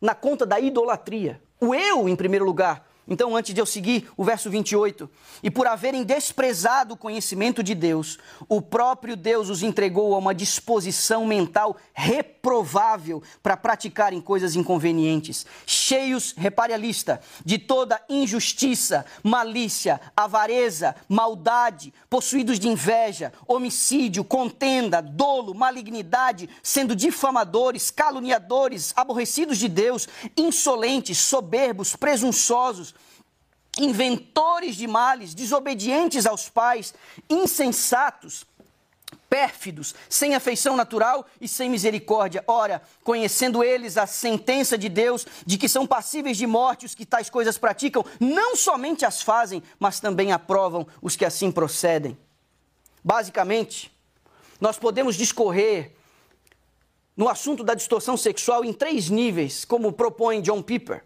na 0.00 0.14
conta 0.14 0.44
da 0.44 0.58
idolatria. 0.58 1.42
O 1.60 1.74
eu, 1.74 2.08
em 2.08 2.16
primeiro 2.16 2.44
lugar, 2.44 2.88
então, 3.12 3.36
antes 3.36 3.52
de 3.52 3.60
eu 3.60 3.66
seguir, 3.66 4.08
o 4.16 4.24
verso 4.24 4.48
28. 4.48 5.08
E 5.42 5.50
por 5.50 5.66
haverem 5.66 6.02
desprezado 6.02 6.94
o 6.94 6.96
conhecimento 6.96 7.62
de 7.62 7.74
Deus, 7.74 8.18
o 8.48 8.62
próprio 8.62 9.14
Deus 9.16 9.50
os 9.50 9.62
entregou 9.62 10.14
a 10.14 10.18
uma 10.18 10.34
disposição 10.34 11.26
mental 11.26 11.76
reprovável 11.92 13.22
para 13.42 13.54
praticarem 13.54 14.18
coisas 14.18 14.56
inconvenientes, 14.56 15.44
cheios, 15.66 16.32
repare 16.34 16.72
a 16.72 16.76
lista, 16.78 17.20
de 17.44 17.58
toda 17.58 18.00
injustiça, 18.08 19.04
malícia, 19.22 20.00
avareza, 20.16 20.96
maldade, 21.06 21.92
possuídos 22.08 22.58
de 22.58 22.66
inveja, 22.66 23.30
homicídio, 23.46 24.24
contenda, 24.24 25.02
dolo, 25.02 25.54
malignidade, 25.54 26.48
sendo 26.62 26.96
difamadores, 26.96 27.90
caluniadores, 27.90 28.94
aborrecidos 28.96 29.58
de 29.58 29.68
Deus, 29.68 30.08
insolentes, 30.34 31.18
soberbos, 31.18 31.94
presunçosos 31.94 32.94
inventores 33.78 34.76
de 34.76 34.86
males, 34.86 35.34
desobedientes 35.34 36.26
aos 36.26 36.48
pais, 36.48 36.94
insensatos, 37.28 38.44
pérfidos, 39.28 39.94
sem 40.10 40.34
afeição 40.34 40.76
natural 40.76 41.26
e 41.40 41.48
sem 41.48 41.70
misericórdia. 41.70 42.44
Ora, 42.46 42.82
conhecendo 43.02 43.64
eles 43.64 43.96
a 43.96 44.06
sentença 44.06 44.76
de 44.76 44.90
Deus 44.90 45.26
de 45.46 45.56
que 45.56 45.68
são 45.70 45.86
passíveis 45.86 46.36
de 46.36 46.46
morte 46.46 46.84
os 46.84 46.94
que 46.94 47.06
tais 47.06 47.30
coisas 47.30 47.56
praticam, 47.56 48.04
não 48.20 48.54
somente 48.54 49.06
as 49.06 49.22
fazem, 49.22 49.62
mas 49.78 50.00
também 50.00 50.32
aprovam 50.32 50.86
os 51.00 51.16
que 51.16 51.24
assim 51.24 51.50
procedem. 51.50 52.16
Basicamente, 53.02 53.90
nós 54.60 54.78
podemos 54.78 55.16
discorrer 55.16 55.92
no 57.16 57.28
assunto 57.28 57.64
da 57.64 57.74
distorção 57.74 58.16
sexual 58.16 58.64
em 58.64 58.72
três 58.72 59.08
níveis, 59.08 59.64
como 59.64 59.92
propõe 59.92 60.40
John 60.42 60.62
Piper. 60.62 61.04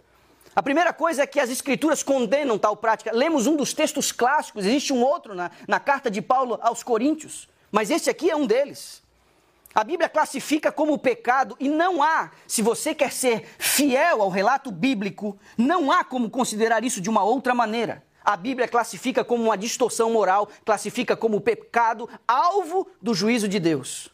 A 0.57 0.63
primeira 0.63 0.91
coisa 0.91 1.23
é 1.23 1.27
que 1.27 1.39
as 1.39 1.51
escrituras 1.51 2.03
condenam 2.03 2.59
tal 2.59 2.75
prática. 2.75 3.13
Lemos 3.13 3.47
um 3.47 3.57
dos 3.57 3.75
textos 3.75 4.11
clássicos, 4.11 4.65
existe 4.65 4.91
um 4.91 5.03
outro 5.05 5.35
na, 5.35 5.51
na 5.69 5.79
carta 5.79 6.11
de 6.11 6.23
Paulo 6.23 6.59
aos 6.63 6.83
Coríntios, 6.83 7.47
mas 7.71 7.91
esse 7.91 8.09
aqui 8.09 8.31
é 8.31 8.35
um 8.35 8.47
deles. 8.47 9.03
A 9.75 9.85
Bíblia 9.85 10.09
classifica 10.09 10.73
como 10.73 10.97
pecado 10.97 11.55
e 11.61 11.69
não 11.69 12.03
há, 12.03 12.31
se 12.47 12.63
você 12.63 12.95
quer 12.95 13.13
ser 13.13 13.47
fiel 13.59 14.23
ao 14.23 14.31
relato 14.31 14.71
bíblico, 14.71 15.39
não 15.59 15.93
há 15.93 16.03
como 16.03 16.31
considerar 16.31 16.83
isso 16.83 17.03
de 17.03 17.11
uma 17.11 17.23
outra 17.23 17.55
maneira. 17.55 18.03
A 18.25 18.35
Bíblia 18.35 18.67
classifica 18.67 19.23
como 19.23 19.45
uma 19.45 19.59
distorção 19.59 20.11
moral, 20.11 20.49
classifica 20.65 21.15
como 21.15 21.39
pecado, 21.39 22.09
alvo 22.27 22.89
do 23.03 23.13
juízo 23.13 23.47
de 23.47 23.61
Deus. 23.61 24.09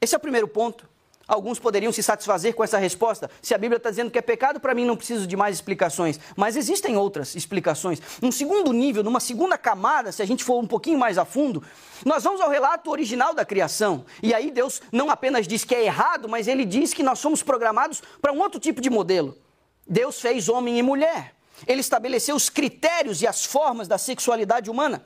Esse 0.00 0.16
é 0.16 0.18
o 0.18 0.20
primeiro 0.20 0.48
ponto. 0.48 0.89
Alguns 1.30 1.60
poderiam 1.60 1.92
se 1.92 2.02
satisfazer 2.02 2.56
com 2.56 2.64
essa 2.64 2.76
resposta. 2.76 3.30
Se 3.40 3.54
a 3.54 3.58
Bíblia 3.58 3.76
está 3.76 3.88
dizendo 3.88 4.10
que 4.10 4.18
é 4.18 4.20
pecado, 4.20 4.58
para 4.58 4.74
mim 4.74 4.84
não 4.84 4.96
preciso 4.96 5.28
de 5.28 5.36
mais 5.36 5.54
explicações. 5.54 6.18
Mas 6.34 6.56
existem 6.56 6.96
outras 6.96 7.36
explicações. 7.36 8.02
Um 8.20 8.32
segundo 8.32 8.72
nível, 8.72 9.04
numa 9.04 9.20
segunda 9.20 9.56
camada, 9.56 10.10
se 10.10 10.20
a 10.20 10.26
gente 10.26 10.42
for 10.42 10.58
um 10.58 10.66
pouquinho 10.66 10.98
mais 10.98 11.18
a 11.18 11.24
fundo, 11.24 11.62
nós 12.04 12.24
vamos 12.24 12.40
ao 12.40 12.50
relato 12.50 12.90
original 12.90 13.32
da 13.32 13.44
criação. 13.44 14.04
E 14.20 14.34
aí 14.34 14.50
Deus 14.50 14.82
não 14.90 15.08
apenas 15.08 15.46
diz 15.46 15.62
que 15.62 15.72
é 15.72 15.84
errado, 15.84 16.28
mas 16.28 16.48
ele 16.48 16.64
diz 16.64 16.92
que 16.92 17.04
nós 17.04 17.20
somos 17.20 17.44
programados 17.44 18.02
para 18.20 18.32
um 18.32 18.40
outro 18.40 18.58
tipo 18.58 18.80
de 18.80 18.90
modelo. 18.90 19.38
Deus 19.86 20.20
fez 20.20 20.48
homem 20.48 20.80
e 20.80 20.82
mulher. 20.82 21.36
Ele 21.64 21.80
estabeleceu 21.80 22.34
os 22.34 22.48
critérios 22.48 23.22
e 23.22 23.28
as 23.28 23.44
formas 23.44 23.86
da 23.86 23.98
sexualidade 23.98 24.68
humana. 24.68 25.00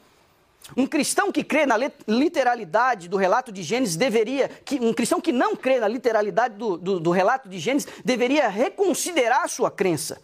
Um 0.77 0.87
cristão 0.87 1.31
que 1.31 1.45
crê 1.45 1.67
na 1.67 1.77
literalidade 2.09 3.07
do 3.07 3.19
relato 3.19 3.53
de 3.53 3.63
Gênesis 3.63 3.97
deveria, 3.97 4.49
que, 4.49 4.77
um 4.77 4.95
cristão 4.95 5.21
que 5.21 5.31
não 5.31 5.55
crê 5.55 5.79
na 5.79 5.87
literalidade 5.87 6.57
do, 6.57 6.79
do, 6.79 6.99
do 6.99 7.11
relato 7.11 7.49
de 7.49 7.59
Gênesis 7.59 7.89
deveria 8.03 8.49
reconsiderar 8.49 9.47
sua 9.49 9.71
crença. 9.71 10.21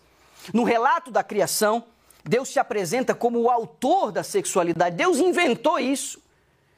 No 0.55 0.65
relato 0.65 1.11
da 1.11 1.23
criação, 1.23 1.85
Deus 2.25 2.49
se 2.49 2.59
apresenta 2.59 3.15
como 3.15 3.39
o 3.39 3.51
autor 3.51 4.11
da 4.11 4.23
sexualidade. 4.23 4.97
Deus 4.97 5.19
inventou 5.19 5.79
isso. 5.79 6.21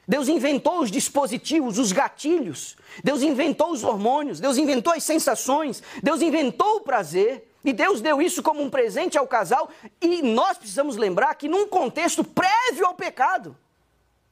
Deus 0.05 0.27
inventou 0.27 0.81
os 0.81 0.91
dispositivos, 0.91 1.79
os 1.79 1.93
gatilhos. 1.93 2.75
Deus 3.01 3.21
inventou 3.21 3.71
os 3.71 3.83
hormônios. 3.83 4.41
Deus 4.41 4.57
inventou 4.57 4.91
as 4.91 5.03
sensações. 5.03 5.81
Deus 6.01 6.21
inventou 6.21 6.77
o 6.77 6.81
prazer. 6.81 7.49
E 7.63 7.71
Deus 7.71 8.01
deu 8.01 8.21
isso 8.21 8.43
como 8.43 8.61
um 8.61 8.69
presente 8.69 9.17
ao 9.17 9.25
casal. 9.25 9.69
E 10.01 10.21
nós 10.21 10.57
precisamos 10.57 10.97
lembrar 10.97 11.33
que, 11.35 11.47
num 11.47 11.67
contexto 11.67 12.23
prévio 12.23 12.85
ao 12.85 12.93
pecado, 12.93 13.55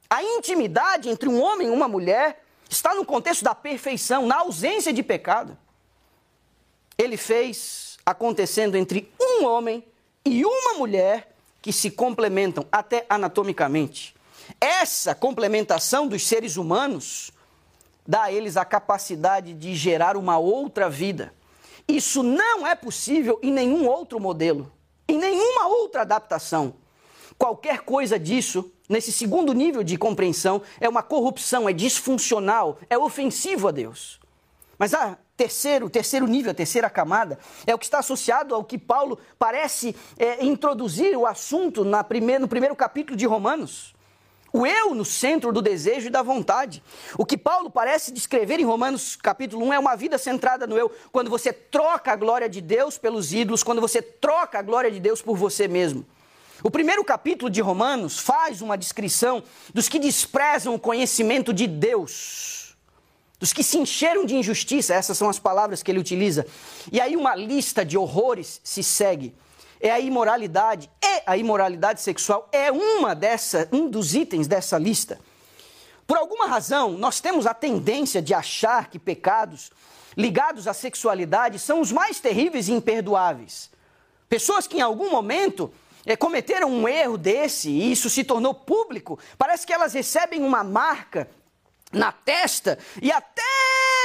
a 0.09 0.21
intimidade 0.21 1.09
entre 1.09 1.29
um 1.29 1.41
homem 1.41 1.67
e 1.67 1.71
uma 1.71 1.87
mulher 1.87 2.43
está 2.69 2.93
no 2.93 3.05
contexto 3.05 3.43
da 3.43 3.55
perfeição, 3.55 4.25
na 4.25 4.39
ausência 4.39 4.91
de 4.91 5.01
pecado. 5.01 5.57
Ele 6.97 7.15
fez 7.15 7.97
acontecendo 8.05 8.75
entre 8.75 9.11
um 9.19 9.45
homem 9.45 9.83
e 10.25 10.43
uma 10.45 10.73
mulher 10.73 11.33
que 11.61 11.71
se 11.71 11.91
complementam 11.91 12.65
até 12.71 13.05
anatomicamente. 13.09 14.15
Essa 14.59 15.15
complementação 15.15 16.07
dos 16.07 16.27
seres 16.27 16.57
humanos 16.57 17.31
dá 18.05 18.23
a 18.23 18.31
eles 18.31 18.57
a 18.57 18.65
capacidade 18.65 19.53
de 19.53 19.75
gerar 19.75 20.17
uma 20.17 20.37
outra 20.37 20.89
vida. 20.89 21.33
Isso 21.87 22.23
não 22.23 22.65
é 22.65 22.75
possível 22.75 23.39
em 23.41 23.51
nenhum 23.51 23.87
outro 23.87 24.19
modelo, 24.19 24.71
em 25.07 25.17
nenhuma 25.17 25.67
outra 25.67 26.01
adaptação. 26.01 26.75
Qualquer 27.37 27.81
coisa 27.81 28.19
disso, 28.19 28.71
nesse 28.87 29.11
segundo 29.11 29.53
nível 29.53 29.83
de 29.83 29.97
compreensão, 29.97 30.61
é 30.79 30.87
uma 30.87 31.01
corrupção, 31.01 31.67
é 31.67 31.73
disfuncional, 31.73 32.77
é 32.89 32.97
ofensivo 32.97 33.67
a 33.67 33.71
Deus. 33.71 34.19
Mas 34.77 34.93
a 34.93 35.17
terceiro, 35.35 35.89
terceiro 35.89 36.27
nível, 36.27 36.51
a 36.51 36.53
terceira 36.55 36.89
camada, 36.89 37.39
é 37.65 37.73
o 37.73 37.79
que 37.79 37.85
está 37.85 37.99
associado 37.99 38.53
ao 38.53 38.63
que 38.63 38.77
Paulo 38.77 39.17
parece 39.39 39.95
é, 40.17 40.45
introduzir 40.45 41.17
o 41.17 41.25
assunto 41.25 41.83
na 41.83 42.05
no 42.39 42.47
primeiro 42.47 42.75
capítulo 42.75 43.17
de 43.17 43.25
Romanos. 43.25 43.95
O 44.53 44.65
eu 44.65 44.93
no 44.93 45.05
centro 45.05 45.53
do 45.53 45.61
desejo 45.61 46.07
e 46.07 46.09
da 46.09 46.21
vontade. 46.21 46.83
O 47.17 47.25
que 47.25 47.37
Paulo 47.37 47.69
parece 47.69 48.11
descrever 48.11 48.59
em 48.59 48.65
Romanos 48.65 49.15
capítulo 49.15 49.65
1 49.67 49.73
é 49.73 49.79
uma 49.79 49.95
vida 49.95 50.17
centrada 50.17 50.67
no 50.67 50.77
eu, 50.77 50.91
quando 51.11 51.29
você 51.29 51.53
troca 51.53 52.11
a 52.11 52.15
glória 52.17 52.49
de 52.49 52.59
Deus 52.59 52.97
pelos 52.97 53.31
ídolos, 53.31 53.63
quando 53.63 53.79
você 53.79 54.01
troca 54.01 54.59
a 54.59 54.61
glória 54.61 54.91
de 54.91 54.99
Deus 54.99 55.21
por 55.21 55.37
você 55.37 55.67
mesmo. 55.69 56.05
O 56.63 56.69
primeiro 56.69 57.03
capítulo 57.03 57.49
de 57.49 57.61
Romanos 57.61 58.19
faz 58.19 58.61
uma 58.61 58.77
descrição 58.77 59.41
dos 59.73 59.87
que 59.87 59.97
desprezam 59.97 60.75
o 60.75 60.79
conhecimento 60.79 61.53
de 61.53 61.65
Deus, 61.65 62.75
dos 63.39 63.53
que 63.53 63.63
se 63.63 63.77
encheram 63.77 64.25
de 64.25 64.35
injustiça, 64.35 64.93
essas 64.93 65.17
são 65.17 65.29
as 65.29 65.39
palavras 65.39 65.81
que 65.81 65.89
ele 65.89 65.99
utiliza. 65.99 66.45
E 66.91 66.99
aí 66.99 67.15
uma 67.15 67.35
lista 67.35 67.85
de 67.85 67.97
horrores 67.97 68.59
se 68.63 68.83
segue 68.83 69.33
é 69.81 69.91
a 69.91 69.99
imoralidade. 69.99 70.89
E 71.03 71.23
a 71.25 71.35
imoralidade 71.35 72.01
sexual 72.01 72.47
é 72.51 72.71
uma 72.71 73.13
dessa, 73.13 73.67
um 73.71 73.89
dos 73.89 74.15
itens 74.15 74.47
dessa 74.47 74.77
lista. 74.77 75.19
Por 76.07 76.17
alguma 76.17 76.45
razão, 76.45 76.91
nós 76.91 77.19
temos 77.19 77.45
a 77.45 77.53
tendência 77.53 78.21
de 78.21 78.33
achar 78.33 78.89
que 78.89 78.99
pecados 78.99 79.71
ligados 80.15 80.67
à 80.67 80.73
sexualidade 80.73 81.57
são 81.57 81.79
os 81.79 81.91
mais 81.91 82.19
terríveis 82.19 82.67
e 82.67 82.73
imperdoáveis. 82.73 83.69
Pessoas 84.27 84.67
que 84.67 84.77
em 84.77 84.81
algum 84.81 85.09
momento 85.09 85.71
é, 86.05 86.15
cometeram 86.15 86.69
um 86.69 86.87
erro 86.87 87.17
desse 87.17 87.69
e 87.69 87.91
isso 87.91 88.09
se 88.09 88.23
tornou 88.23 88.53
público, 88.53 89.19
parece 89.37 89.65
que 89.65 89.73
elas 89.73 89.93
recebem 89.93 90.43
uma 90.43 90.63
marca 90.63 91.29
na 91.91 92.11
testa 92.11 92.77
e 93.01 93.11
até 93.11 93.41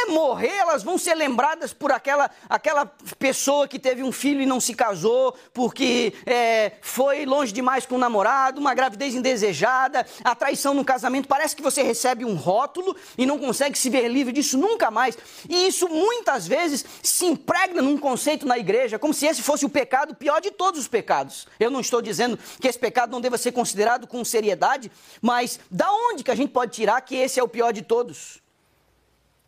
morrer, 0.09 0.55
elas 0.55 0.83
vão 0.83 0.99
ser 0.99 1.15
lembradas 1.15 1.73
por 1.73 1.93
aquela, 1.93 2.31
aquela 2.49 2.87
pessoa 3.19 3.69
que 3.69 3.79
teve 3.79 4.03
um 4.03 4.13
filho 4.13 4.41
e 4.41 4.47
não 4.47 4.61
se 4.61 4.75
casou, 4.75 5.37
porque 5.53 6.13
é, 6.25 6.73
foi 6.81 7.25
longe 7.27 7.53
demais 7.53 7.87
com 7.87 7.97
o 7.97 7.99
namorado, 7.99 8.61
uma 8.61 8.75
gravidez 8.75 9.15
indesejada, 9.15 10.07
a 10.25 10.35
traição 10.35 10.75
no 10.75 10.85
casamento. 10.85 11.29
Parece 11.29 11.55
que 11.55 11.63
você 11.63 11.83
recebe 11.83 12.25
um 12.25 12.35
rótulo 12.35 12.97
e 13.17 13.27
não 13.27 13.39
consegue 13.39 13.79
se 13.79 13.91
ver 13.91 14.09
livre 14.09 14.33
disso 14.33 14.57
nunca 14.59 14.91
mais. 14.91 15.17
E 15.49 15.67
isso 15.67 15.89
muitas 15.89 16.47
vezes 16.47 16.85
se 17.03 17.27
impregna 17.27 17.83
num 17.83 17.99
conceito 17.99 18.47
na 18.47 18.59
igreja, 18.59 18.99
como 18.99 19.15
se 19.15 19.27
esse 19.27 19.43
fosse 19.43 19.65
o 19.65 19.69
pecado 19.69 20.15
pior 20.15 20.41
de 20.41 20.51
todos 20.51 20.81
os 20.81 20.89
pecados. 20.89 21.47
Eu 21.59 21.71
não 21.71 21.81
estou 21.81 22.01
dizendo 22.01 22.39
que 22.61 22.69
esse 22.69 22.79
pecado 22.79 23.11
não 23.11 23.21
deva 23.21 23.39
ser 23.39 23.53
considerado 23.53 24.07
com 24.07 24.25
seriedade, 24.25 24.91
mas 25.21 25.61
da 25.71 25.91
onde 25.93 26.25
que 26.25 26.31
a 26.31 26.35
gente 26.35 26.51
pode 26.51 26.73
tirar 26.73 27.01
que 27.01 27.15
esse 27.15 27.39
é 27.39 27.43
o 27.43 27.49
pior 27.49 27.73
de 27.73 27.83
todos? 27.83 28.46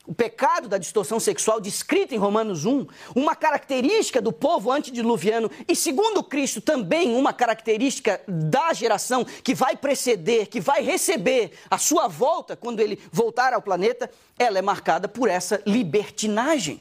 O 0.08 0.14
pecado 0.14 0.68
da 0.68 0.78
distorção 0.78 1.20
sexual 1.20 1.60
descrito 1.60 2.14
em 2.14 2.18
Romanos 2.18 2.64
1, 2.64 2.86
uma 3.14 3.36
característica 3.36 4.22
do 4.22 4.32
povo 4.32 4.72
antediluviano 4.72 5.50
e, 5.68 5.76
segundo 5.76 6.24
Cristo, 6.24 6.62
também 6.62 7.14
uma 7.14 7.30
característica 7.30 8.18
da 8.26 8.72
geração 8.72 9.22
que 9.22 9.54
vai 9.54 9.76
preceder, 9.76 10.46
que 10.48 10.62
vai 10.62 10.82
receber 10.82 11.52
a 11.70 11.76
sua 11.76 12.08
volta 12.08 12.56
quando 12.56 12.80
ele 12.80 12.98
voltar 13.12 13.52
ao 13.52 13.60
planeta, 13.60 14.10
ela 14.38 14.58
é 14.58 14.62
marcada 14.62 15.06
por 15.06 15.28
essa 15.28 15.62
libertinagem. 15.66 16.80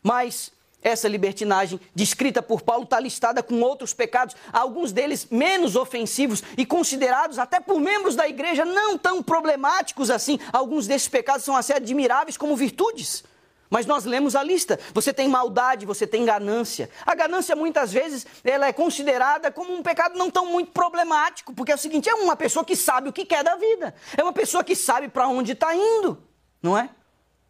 Mas 0.00 0.52
essa 0.82 1.08
libertinagem 1.08 1.80
descrita 1.94 2.40
por 2.40 2.62
Paulo 2.62 2.84
está 2.84 3.00
listada 3.00 3.42
com 3.42 3.60
outros 3.60 3.92
pecados, 3.92 4.36
alguns 4.52 4.92
deles 4.92 5.26
menos 5.30 5.74
ofensivos 5.74 6.42
e 6.56 6.64
considerados 6.64 7.38
até 7.38 7.58
por 7.58 7.80
membros 7.80 8.14
da 8.14 8.28
igreja 8.28 8.64
não 8.64 8.96
tão 8.96 9.22
problemáticos 9.22 10.10
assim. 10.10 10.38
Alguns 10.52 10.86
desses 10.86 11.08
pecados 11.08 11.44
são 11.44 11.56
assim 11.56 11.72
admiráveis 11.72 12.36
como 12.36 12.56
virtudes. 12.56 13.24
Mas 13.70 13.84
nós 13.84 14.04
lemos 14.04 14.34
a 14.34 14.42
lista. 14.42 14.78
Você 14.94 15.12
tem 15.12 15.28
maldade, 15.28 15.84
você 15.84 16.06
tem 16.06 16.24
ganância. 16.24 16.88
A 17.04 17.14
ganância 17.14 17.54
muitas 17.54 17.92
vezes 17.92 18.26
ela 18.42 18.66
é 18.66 18.72
considerada 18.72 19.50
como 19.50 19.74
um 19.74 19.82
pecado 19.82 20.16
não 20.16 20.30
tão 20.30 20.46
muito 20.46 20.70
problemático, 20.70 21.52
porque 21.52 21.72
é 21.72 21.74
o 21.74 21.78
seguinte, 21.78 22.08
é 22.08 22.14
uma 22.14 22.36
pessoa 22.36 22.64
que 22.64 22.76
sabe 22.76 23.08
o 23.08 23.12
que 23.12 23.26
quer 23.26 23.44
da 23.44 23.56
vida. 23.56 23.94
É 24.16 24.22
uma 24.22 24.32
pessoa 24.32 24.64
que 24.64 24.74
sabe 24.74 25.08
para 25.08 25.28
onde 25.28 25.52
está 25.52 25.74
indo, 25.74 26.22
não 26.62 26.78
é? 26.78 26.88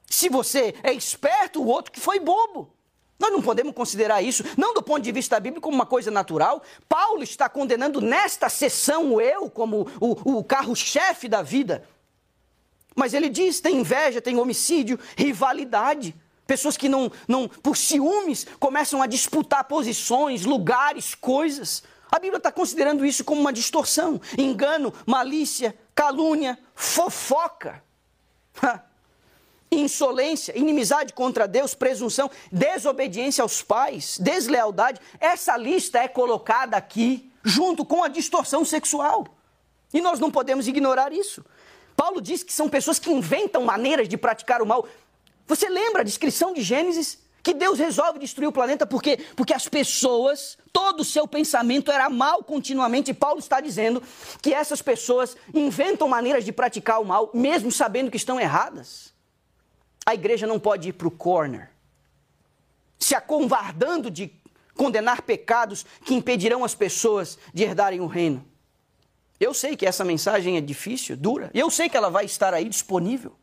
Se 0.07 0.29
você 0.29 0.75
é 0.83 0.93
esperto, 0.93 1.63
o 1.63 1.67
outro 1.67 1.93
que 1.93 2.01
foi 2.01 2.19
bobo. 2.19 2.78
Nós 3.19 3.33
não 3.33 3.43
podemos 3.43 3.75
considerar 3.75 4.23
isso, 4.23 4.45
não 4.57 4.73
do 4.73 4.83
ponto 4.83 5.03
de 5.03 5.11
vista 5.11 5.41
bíblico, 5.41 5.63
como 5.63 5.75
uma 5.75 5.87
coisa 5.87 6.11
natural. 6.11 6.63
Paulo 6.89 7.23
está 7.23 7.49
condenando 7.49 8.01
nesta 8.01 8.49
sessão 8.49 9.15
o 9.15 9.21
eu 9.21 9.51
como 9.51 9.89
o, 10.01 10.39
o 10.39 10.45
carro-chefe 10.45 11.29
da 11.29 11.43
vida. 11.43 11.85
Mas 12.95 13.15
ele 13.15 13.29
diz: 13.29 13.61
tem 13.61 13.79
inveja, 13.79 14.21
tem 14.21 14.39
homicídio, 14.39 14.99
rivalidade. 15.17 16.15
Pessoas 16.47 16.77
que 16.77 16.89
não, 16.89 17.11
não, 17.27 17.49
por 17.49 17.77
ciúmes, 17.77 18.47
começam 18.59 19.03
a 19.03 19.07
disputar 19.07 19.65
posições, 19.65 20.45
lugares, 20.45 21.15
coisas. 21.15 21.83
A 22.11 22.19
Bíblia 22.19 22.39
está 22.39 22.51
considerando 22.51 23.05
isso 23.05 23.23
como 23.25 23.41
uma 23.41 23.53
distorção, 23.53 24.19
engano, 24.39 24.95
malícia, 25.05 25.77
calúnia, 25.95 26.59
fofoca 26.75 27.83
insolência, 29.71 30.57
inimizade 30.57 31.13
contra 31.13 31.47
Deus, 31.47 31.75
presunção, 31.75 32.31
desobediência 32.51 33.43
aos 33.43 33.63
pais, 33.63 34.19
deslealdade. 34.19 35.01
Essa 35.21 35.57
lista 35.57 35.99
é 35.99 36.09
colocada 36.09 36.77
aqui 36.77 37.31
junto 37.45 37.85
com 37.85 38.03
a 38.03 38.09
distorção 38.09 38.65
sexual. 38.65 39.27
E 39.93 40.01
nós 40.01 40.21
não 40.21 40.31
podemos 40.31 40.69
ignorar 40.69 41.13
isso. 41.13 41.45
Paulo 41.97 42.21
diz 42.21 42.43
que 42.43 42.53
são 42.53 42.69
pessoas 42.69 42.99
que 42.99 43.11
inventam 43.11 43.65
maneiras 43.65 44.09
de 44.09 44.17
praticar 44.17 44.63
o 44.63 44.67
mal. 44.67 44.87
Você 45.47 45.69
lembra 45.69 46.03
a 46.03 46.05
descrição 46.05 46.53
de 46.53 46.63
Gênesis? 46.63 47.19
Que 47.43 47.55
Deus 47.55 47.79
resolve 47.79 48.19
destruir 48.19 48.47
o 48.47 48.53
planeta 48.53 48.87
por 48.87 49.03
quê? 49.03 49.19
Porque 49.35 49.55
as 49.55 49.67
pessoas, 49.67 50.59
todo 50.73 51.01
o 51.01 51.05
seu 51.05 51.27
pensamento 51.27 51.91
era 51.91 52.11
mal 52.11 52.43
continuamente. 52.43 53.11
E 53.11 53.15
Paulo 53.15 53.39
está 53.39 53.61
dizendo 53.61 54.03
que 54.43 54.53
essas 54.53 54.83
pessoas 54.83 55.37
inventam 55.55 56.09
maneiras 56.09 56.45
de 56.45 56.53
praticar 56.53 57.01
o 57.01 57.05
mal, 57.05 57.31
mesmo 57.33 57.73
sabendo 57.73 58.11
que 58.11 58.17
estão 58.17 58.39
erradas. 58.39 59.15
A 60.09 60.15
igreja 60.15 60.47
não 60.47 60.59
pode 60.59 60.89
ir 60.89 60.95
para 60.95 61.07
o 61.07 61.11
corner, 61.11 61.69
se 62.99 63.15
acovardando 63.15 64.11
de 64.11 64.33
condenar 64.75 65.21
pecados 65.21 65.85
que 66.03 66.15
impedirão 66.15 66.65
as 66.65 66.75
pessoas 66.75 67.39
de 67.53 67.65
herdarem 67.65 68.01
o 68.01 68.07
reino. 68.07 68.43
Eu 69.39 69.53
sei 69.53 69.77
que 69.77 69.85
essa 69.85 70.07
mensagem 70.07 70.57
é 70.57 70.63
difícil, 70.63 71.15
dura, 71.15 71.51
e 71.53 71.61
eu 71.61 71.69
sei 71.69 71.91
que 71.91 71.97
ela 71.99 72.09
vai 72.09 72.25
estar 72.25 72.55
aí 72.55 72.71
disponível. 72.71 73.37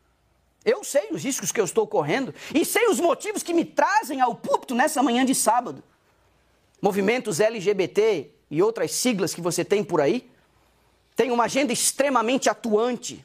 Eu 0.64 0.82
sei 0.82 1.10
os 1.12 1.22
riscos 1.22 1.52
que 1.52 1.60
eu 1.60 1.64
estou 1.64 1.86
correndo 1.86 2.34
e 2.52 2.64
sei 2.64 2.88
os 2.88 2.98
motivos 2.98 3.44
que 3.44 3.54
me 3.54 3.64
trazem 3.64 4.20
ao 4.20 4.34
púlpito 4.34 4.74
nessa 4.74 5.00
manhã 5.04 5.24
de 5.24 5.36
sábado. 5.36 5.84
Movimentos 6.82 7.38
LGBT 7.38 8.28
e 8.50 8.60
outras 8.60 8.90
siglas 8.90 9.32
que 9.32 9.40
você 9.40 9.64
tem 9.64 9.84
por 9.84 10.00
aí 10.00 10.28
têm 11.14 11.30
uma 11.30 11.44
agenda 11.44 11.72
extremamente 11.72 12.50
atuante 12.50 13.24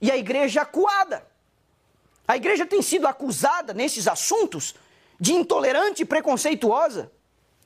e 0.00 0.10
a 0.10 0.16
igreja 0.16 0.62
acuada. 0.62 1.29
A 2.30 2.36
igreja 2.36 2.64
tem 2.64 2.80
sido 2.80 3.08
acusada 3.08 3.74
nesses 3.74 4.06
assuntos 4.06 4.76
de 5.18 5.32
intolerante 5.32 6.02
e 6.02 6.06
preconceituosa. 6.06 7.10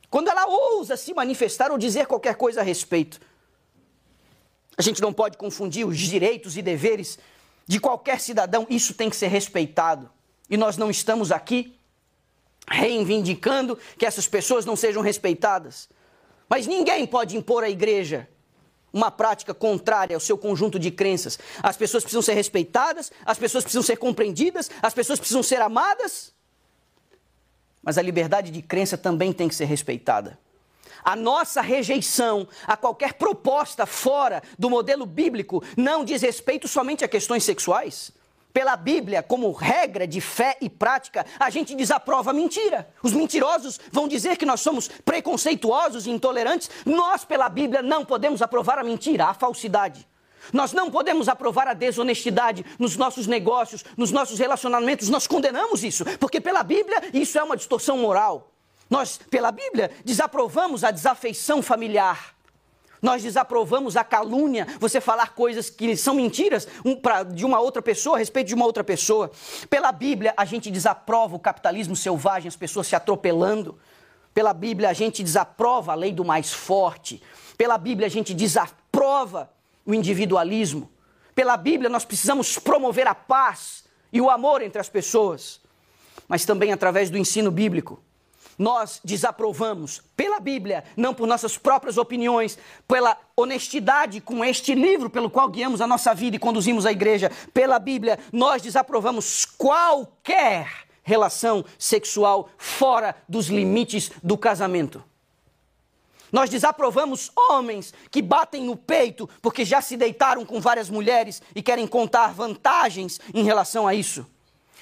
quando 0.09 0.27
ela 0.27 0.47
ousa 0.47 0.97
se 0.97 1.13
manifestar 1.13 1.71
ou 1.71 1.77
dizer 1.77 2.07
qualquer 2.07 2.33
coisa 2.33 2.61
a 2.61 2.63
respeito. 2.63 3.21
A 4.75 4.81
gente 4.81 5.01
não 5.03 5.13
pode 5.13 5.37
confundir 5.37 5.85
os 5.85 5.99
direitos 5.99 6.57
e 6.57 6.63
deveres 6.63 7.19
de 7.67 7.79
qualquer 7.79 8.19
cidadão, 8.19 8.65
isso 8.67 8.95
tem 8.95 9.07
que 9.07 9.15
ser 9.15 9.27
respeitado. 9.27 10.09
E 10.49 10.57
nós 10.57 10.77
não 10.77 10.89
estamos 10.89 11.31
aqui 11.31 11.77
reivindicando 12.67 13.77
que 13.99 14.05
essas 14.05 14.27
pessoas 14.27 14.65
não 14.65 14.75
sejam 14.75 15.03
respeitadas. 15.03 15.87
Mas 16.49 16.65
ninguém 16.65 17.05
pode 17.05 17.37
impor 17.37 17.63
à 17.63 17.69
igreja 17.69 18.27
uma 18.95 19.11
prática 19.11 19.53
contrária 19.53 20.15
ao 20.15 20.21
seu 20.21 20.37
conjunto 20.37 20.79
de 20.79 20.89
crenças. 20.89 21.37
As 21.61 21.75
pessoas 21.75 22.01
precisam 22.01 22.21
ser 22.21 22.33
respeitadas, 22.33 23.11
as 23.25 23.37
pessoas 23.37 23.65
precisam 23.65 23.83
ser 23.83 23.97
compreendidas, 23.97 24.71
as 24.81 24.93
pessoas 24.93 25.19
precisam 25.19 25.43
ser 25.43 25.61
amadas. 25.61 26.33
Mas 27.83 27.97
a 27.97 28.01
liberdade 28.01 28.49
de 28.51 28.61
crença 28.61 28.97
também 28.97 29.33
tem 29.33 29.49
que 29.49 29.53
ser 29.53 29.65
respeitada. 29.65 30.39
A 31.03 31.13
nossa 31.13 31.59
rejeição 31.61 32.47
a 32.65 32.77
qualquer 32.77 33.15
proposta 33.15 33.85
fora 33.85 34.41
do 34.57 34.69
modelo 34.69 35.05
bíblico 35.05 35.61
não 35.75 36.05
diz 36.05 36.21
respeito 36.21 36.65
somente 36.65 37.03
a 37.03 37.07
questões 37.07 37.43
sexuais. 37.43 38.13
Pela 38.55 38.77
Bíblia, 38.77 39.21
como 39.21 39.51
regra 39.51 40.07
de 40.07 40.21
fé 40.21 40.55
e 40.61 40.69
prática, 40.69 41.25
a 41.37 41.49
gente 41.49 41.75
desaprova 41.75 42.31
a 42.31 42.33
mentira. 42.33 42.87
Os 43.03 43.11
mentirosos 43.11 43.77
vão 43.91 44.07
dizer 44.07 44.37
que 44.37 44.45
nós 44.45 44.61
somos 44.61 44.87
preconceituosos 44.87 46.07
e 46.07 46.09
intolerantes. 46.09 46.69
Nós, 46.85 47.25
pela 47.25 47.49
Bíblia, 47.49 47.81
não 47.81 48.05
podemos 48.05 48.41
aprovar 48.41 48.79
a 48.79 48.83
mentira, 48.83 49.25
a 49.25 49.33
falsidade. 49.33 50.07
Nós 50.53 50.71
não 50.71 50.89
podemos 50.89 51.27
aprovar 51.27 51.67
a 51.67 51.73
desonestidade 51.73 52.65
nos 52.79 52.95
nossos 52.95 53.27
negócios, 53.27 53.83
nos 53.97 54.13
nossos 54.13 54.39
relacionamentos. 54.39 55.09
Nós 55.09 55.27
condenamos 55.27 55.83
isso, 55.83 56.05
porque 56.17 56.39
pela 56.39 56.63
Bíblia 56.63 57.09
isso 57.13 57.37
é 57.37 57.43
uma 57.43 57.57
distorção 57.57 57.97
moral. 57.97 58.53
Nós, 58.89 59.19
pela 59.29 59.51
Bíblia, 59.51 59.91
desaprovamos 60.05 60.85
a 60.85 60.91
desafeição 60.91 61.61
familiar. 61.61 62.34
Nós 63.01 63.23
desaprovamos 63.23 63.95
a 63.97 64.03
calúnia, 64.03 64.67
você 64.79 64.99
falar 64.99 65.33
coisas 65.33 65.69
que 65.69 65.95
são 65.95 66.15
mentiras 66.15 66.67
um, 66.83 66.95
pra, 66.95 67.23
de 67.23 67.45
uma 67.45 67.59
outra 67.59 67.81
pessoa 67.81 68.15
a 68.15 68.19
respeito 68.19 68.47
de 68.47 68.55
uma 68.55 68.65
outra 68.65 68.83
pessoa. 68.83 69.31
Pela 69.69 69.91
Bíblia, 69.91 70.33
a 70.37 70.45
gente 70.45 70.71
desaprova 70.71 71.35
o 71.35 71.39
capitalismo 71.39 71.95
selvagem, 71.95 72.47
as 72.47 72.55
pessoas 72.55 72.87
se 72.87 72.95
atropelando. 72.95 73.77
Pela 74.33 74.53
Bíblia, 74.53 74.89
a 74.89 74.93
gente 74.93 75.23
desaprova 75.23 75.91
a 75.91 75.95
lei 75.95 76.11
do 76.11 76.25
mais 76.25 76.51
forte. 76.51 77.21
Pela 77.57 77.77
Bíblia, 77.77 78.07
a 78.07 78.09
gente 78.11 78.33
desaprova 78.33 79.49
o 79.85 79.93
individualismo. 79.93 80.89
Pela 81.33 81.57
Bíblia, 81.57 81.89
nós 81.89 82.05
precisamos 82.05 82.57
promover 82.57 83.07
a 83.07 83.15
paz 83.15 83.83
e 84.11 84.19
o 84.21 84.29
amor 84.29 84.61
entre 84.61 84.79
as 84.79 84.89
pessoas. 84.89 85.61
Mas 86.27 86.45
também 86.45 86.71
através 86.71 87.09
do 87.09 87.17
ensino 87.17 87.51
bíblico 87.51 88.01
nós 88.57 89.01
desaprovamos 89.03 90.01
pela 90.15 90.39
Bíblia, 90.39 90.83
não 90.95 91.13
por 91.13 91.27
nossas 91.27 91.57
próprias 91.57 91.97
opiniões, 91.97 92.57
pela 92.87 93.17
honestidade 93.35 94.21
com 94.21 94.43
este 94.43 94.73
livro 94.73 95.09
pelo 95.09 95.29
qual 95.29 95.49
guiamos 95.49 95.81
a 95.81 95.87
nossa 95.87 96.13
vida 96.13 96.35
e 96.35 96.39
conduzimos 96.39 96.85
a 96.85 96.91
igreja, 96.91 97.31
pela 97.53 97.79
Bíblia, 97.79 98.19
nós 98.31 98.61
desaprovamos 98.61 99.45
qualquer 99.45 100.85
relação 101.03 101.63
sexual 101.77 102.49
fora 102.57 103.15
dos 103.29 103.47
limites 103.47 104.11
do 104.23 104.37
casamento. 104.37 105.03
Nós 106.31 106.49
desaprovamos 106.49 107.31
homens 107.35 107.93
que 108.11 108.21
batem 108.21 108.65
no 108.65 108.75
peito 108.75 109.29
porque 109.41 109.63
já 109.63 109.79
se 109.81 109.95
deitaram 109.95 110.45
com 110.45 110.59
várias 110.59 110.89
mulheres 110.89 111.41
e 111.55 111.61
querem 111.61 111.87
contar 111.87 112.33
vantagens 112.33 113.21
em 113.33 113.43
relação 113.43 113.87
a 113.87 113.93
isso. 113.93 114.25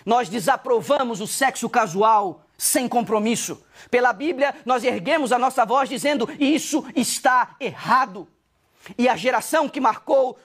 Nós 0.06 0.30
desaprovamos 0.30 1.22
o 1.22 1.28
sexo 1.28 1.70
casual 1.70 2.43
sem 2.58 2.88
compromisso. 2.88 3.62
Pela 3.90 4.14
Bíblia, 4.14 4.56
nós 4.66 4.84
erguemos 4.84 5.32
a 5.32 5.40
nossa 5.40 5.66
voz 5.66 5.90
dizendo: 5.90 6.28
isso 6.40 6.86
está 6.96 7.56
errado. 7.60 8.28
E 8.98 9.08
a 9.08 9.16
geração 9.16 9.70
que 9.70 9.80
marcou 9.80 10.38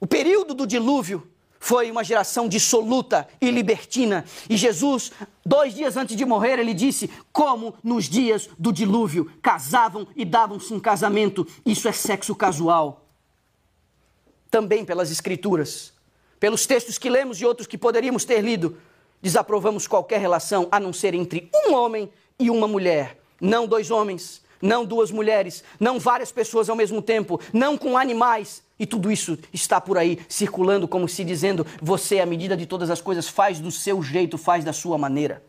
o 0.00 0.06
período 0.06 0.54
do 0.54 0.66
dilúvio 0.66 1.26
foi 1.58 1.90
uma 1.90 2.04
geração 2.04 2.48
dissoluta 2.48 3.26
e 3.40 3.50
libertina. 3.50 4.24
E 4.48 4.56
Jesus, 4.56 5.10
dois 5.44 5.74
dias 5.74 5.96
antes 5.96 6.14
de 6.14 6.24
morrer, 6.24 6.58
ele 6.58 6.74
disse: 6.74 7.10
Como 7.32 7.74
nos 7.82 8.04
dias 8.04 8.48
do 8.58 8.72
dilúvio, 8.72 9.30
casavam 9.42 10.06
e 10.14 10.24
davam-se 10.24 10.72
em 10.74 10.80
casamento. 10.80 11.46
Isso 11.64 11.88
é 11.88 11.92
sexo 11.92 12.34
casual. 12.34 13.06
Também 14.50 14.84
pelas 14.84 15.10
Escrituras, 15.10 15.92
pelos 16.38 16.66
textos 16.66 16.98
que 16.98 17.10
lemos 17.10 17.40
e 17.40 17.46
outros 17.46 17.66
que 17.66 17.78
poderíamos 17.78 18.24
ter 18.24 18.42
lido, 18.42 18.78
Desaprovamos 19.20 19.86
qualquer 19.86 20.20
relação 20.20 20.68
a 20.70 20.78
não 20.78 20.92
ser 20.92 21.14
entre 21.14 21.50
um 21.54 21.74
homem 21.74 22.10
e 22.38 22.50
uma 22.50 22.68
mulher. 22.68 23.18
Não 23.40 23.66
dois 23.66 23.90
homens, 23.90 24.42
não 24.60 24.84
duas 24.84 25.10
mulheres, 25.10 25.62
não 25.78 25.98
várias 25.98 26.32
pessoas 26.32 26.68
ao 26.68 26.76
mesmo 26.76 27.02
tempo, 27.02 27.40
não 27.52 27.76
com 27.76 27.96
animais. 27.96 28.62
E 28.78 28.86
tudo 28.86 29.10
isso 29.10 29.38
está 29.52 29.80
por 29.80 29.96
aí 29.96 30.18
circulando 30.28 30.86
como 30.86 31.08
se 31.08 31.24
dizendo: 31.24 31.66
você, 31.80 32.20
à 32.20 32.26
medida 32.26 32.56
de 32.56 32.66
todas 32.66 32.90
as 32.90 33.00
coisas, 33.00 33.28
faz 33.28 33.58
do 33.58 33.70
seu 33.70 34.02
jeito, 34.02 34.36
faz 34.36 34.64
da 34.64 34.72
sua 34.72 34.98
maneira. 34.98 35.42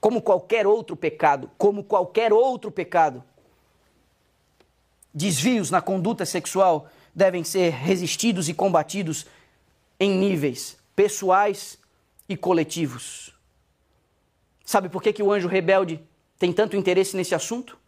Como 0.00 0.22
qualquer 0.22 0.66
outro 0.66 0.94
pecado, 0.94 1.50
como 1.58 1.82
qualquer 1.82 2.32
outro 2.32 2.70
pecado, 2.70 3.24
desvios 5.12 5.70
na 5.70 5.80
conduta 5.80 6.24
sexual 6.24 6.88
devem 7.14 7.42
ser 7.42 7.70
resistidos 7.70 8.48
e 8.48 8.54
combatidos 8.54 9.26
em 9.98 10.10
níveis 10.10 10.76
pessoais 10.94 11.78
e 12.28 12.36
coletivos. 12.36 13.34
Sabe 14.64 14.88
por 14.88 15.02
que, 15.02 15.12
que 15.12 15.22
o 15.22 15.30
anjo 15.30 15.46
rebelde 15.46 16.00
tem 16.38 16.52
tanto 16.52 16.76
interesse 16.76 17.16
nesse 17.16 17.34
assunto? 17.34 17.78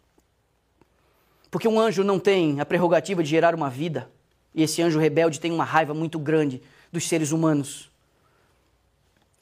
Porque 1.51 1.67
um 1.67 1.79
anjo 1.79 2.03
não 2.03 2.19
tem 2.19 2.59
a 2.59 2.65
prerrogativa 2.65 3.23
de 3.23 3.29
gerar 3.29 3.55
uma 3.55 3.69
vida, 3.69 4.09
e 4.53 4.63
esse 4.63 4.81
anjo 4.81 4.99
rebelde 4.99 5.39
tem 5.39 5.51
uma 5.51 5.63
raiva 5.63 5.93
muito 5.93 6.19
grande 6.19 6.61
dos 6.91 7.07
seres 7.07 7.31
humanos. 7.31 7.89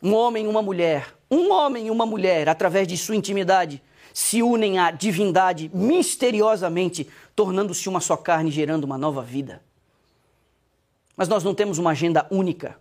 Um 0.02 0.14
homem 0.14 0.46
e 0.46 0.48
uma 0.48 0.62
mulher, 0.62 1.14
um 1.30 1.52
homem 1.52 1.88
e 1.88 1.92
uma 1.92 2.06
mulher, 2.06 2.48
através 2.48 2.88
de 2.88 2.98
sua 2.98 3.16
intimidade, 3.16 3.82
se 4.14 4.42
unem 4.42 4.80
à 4.80 4.90
divindade 4.90 5.70
misteriosamente, 5.74 7.08
tornando-se 7.36 7.88
uma 7.88 8.00
só 8.00 8.18
carne, 8.18 8.50
gerando 8.50 8.86
uma 8.86 8.98
nova 8.98 9.22
vida. 9.22 9.62
Mas 11.18 11.28
nós 11.28 11.44
não 11.44 11.56
temos 11.56 11.80
uma 11.80 11.92
agenda 11.92 12.28
única. 12.30 12.78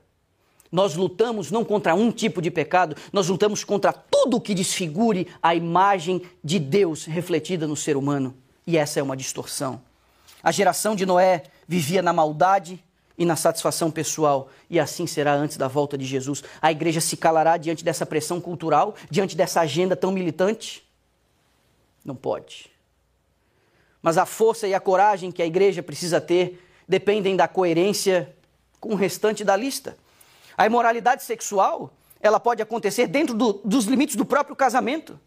Nós 0.71 0.95
lutamos 0.95 1.51
não 1.51 1.65
contra 1.65 1.95
um 1.95 2.13
tipo 2.13 2.43
de 2.43 2.51
pecado, 2.51 2.95
nós 3.13 3.29
lutamos 3.29 3.65
contra 3.65 3.93
tudo 3.93 4.41
que 4.41 4.55
desfigure 4.55 5.27
a 5.43 5.55
imagem 5.55 6.23
de 6.45 6.59
Deus 6.59 7.07
refletida 7.07 7.67
no 7.67 7.75
ser 7.75 7.97
humano. 7.97 8.35
E 8.67 8.77
essa 8.77 9.01
é 9.01 9.03
uma 9.03 9.17
distorção. 9.17 9.81
A 10.43 10.53
geração 10.53 10.95
de 10.95 11.07
Noé 11.07 11.45
vivia 11.67 12.03
na 12.03 12.13
maldade 12.13 12.83
e 13.17 13.25
na 13.25 13.37
satisfação 13.37 13.91
pessoal, 13.91 14.51
e 14.69 14.79
assim 14.79 15.07
será 15.07 15.35
antes 15.35 15.57
da 15.57 15.69
volta 15.69 15.97
de 15.97 16.05
Jesus. 16.05 16.45
A 16.61 16.71
igreja 16.71 17.01
se 17.01 17.17
calará 17.17 17.57
diante 17.57 17.83
dessa 17.83 18.05
pressão 18.05 18.41
cultural, 18.41 18.95
diante 19.11 19.35
dessa 19.35 19.63
agenda 19.63 19.97
tão 19.97 20.13
militante? 20.13 20.87
Não 22.05 22.15
pode. 22.15 22.71
Mas 24.03 24.19
a 24.19 24.27
força 24.27 24.69
e 24.69 24.75
a 24.75 24.81
coragem 24.81 25.33
que 25.33 25.43
a 25.43 25.47
igreja 25.47 25.83
precisa 25.83 26.21
ter 26.21 26.63
dependem 26.89 27.37
da 27.37 27.49
coerência 27.49 28.35
com 28.81 28.91
o 28.91 28.95
restante 28.95 29.45
da 29.45 29.57
lista. 29.57 29.97
A 30.57 30.67
imoralidade 30.67 31.23
sexual, 31.23 31.93
ela 32.21 32.41
pode 32.41 32.63
acontecer 32.63 33.07
dentro 33.07 33.35
do, 33.35 33.55
dos 33.65 33.85
limites 33.87 34.17
do 34.17 34.25
próprio 34.25 34.57
casamento. 34.57 35.19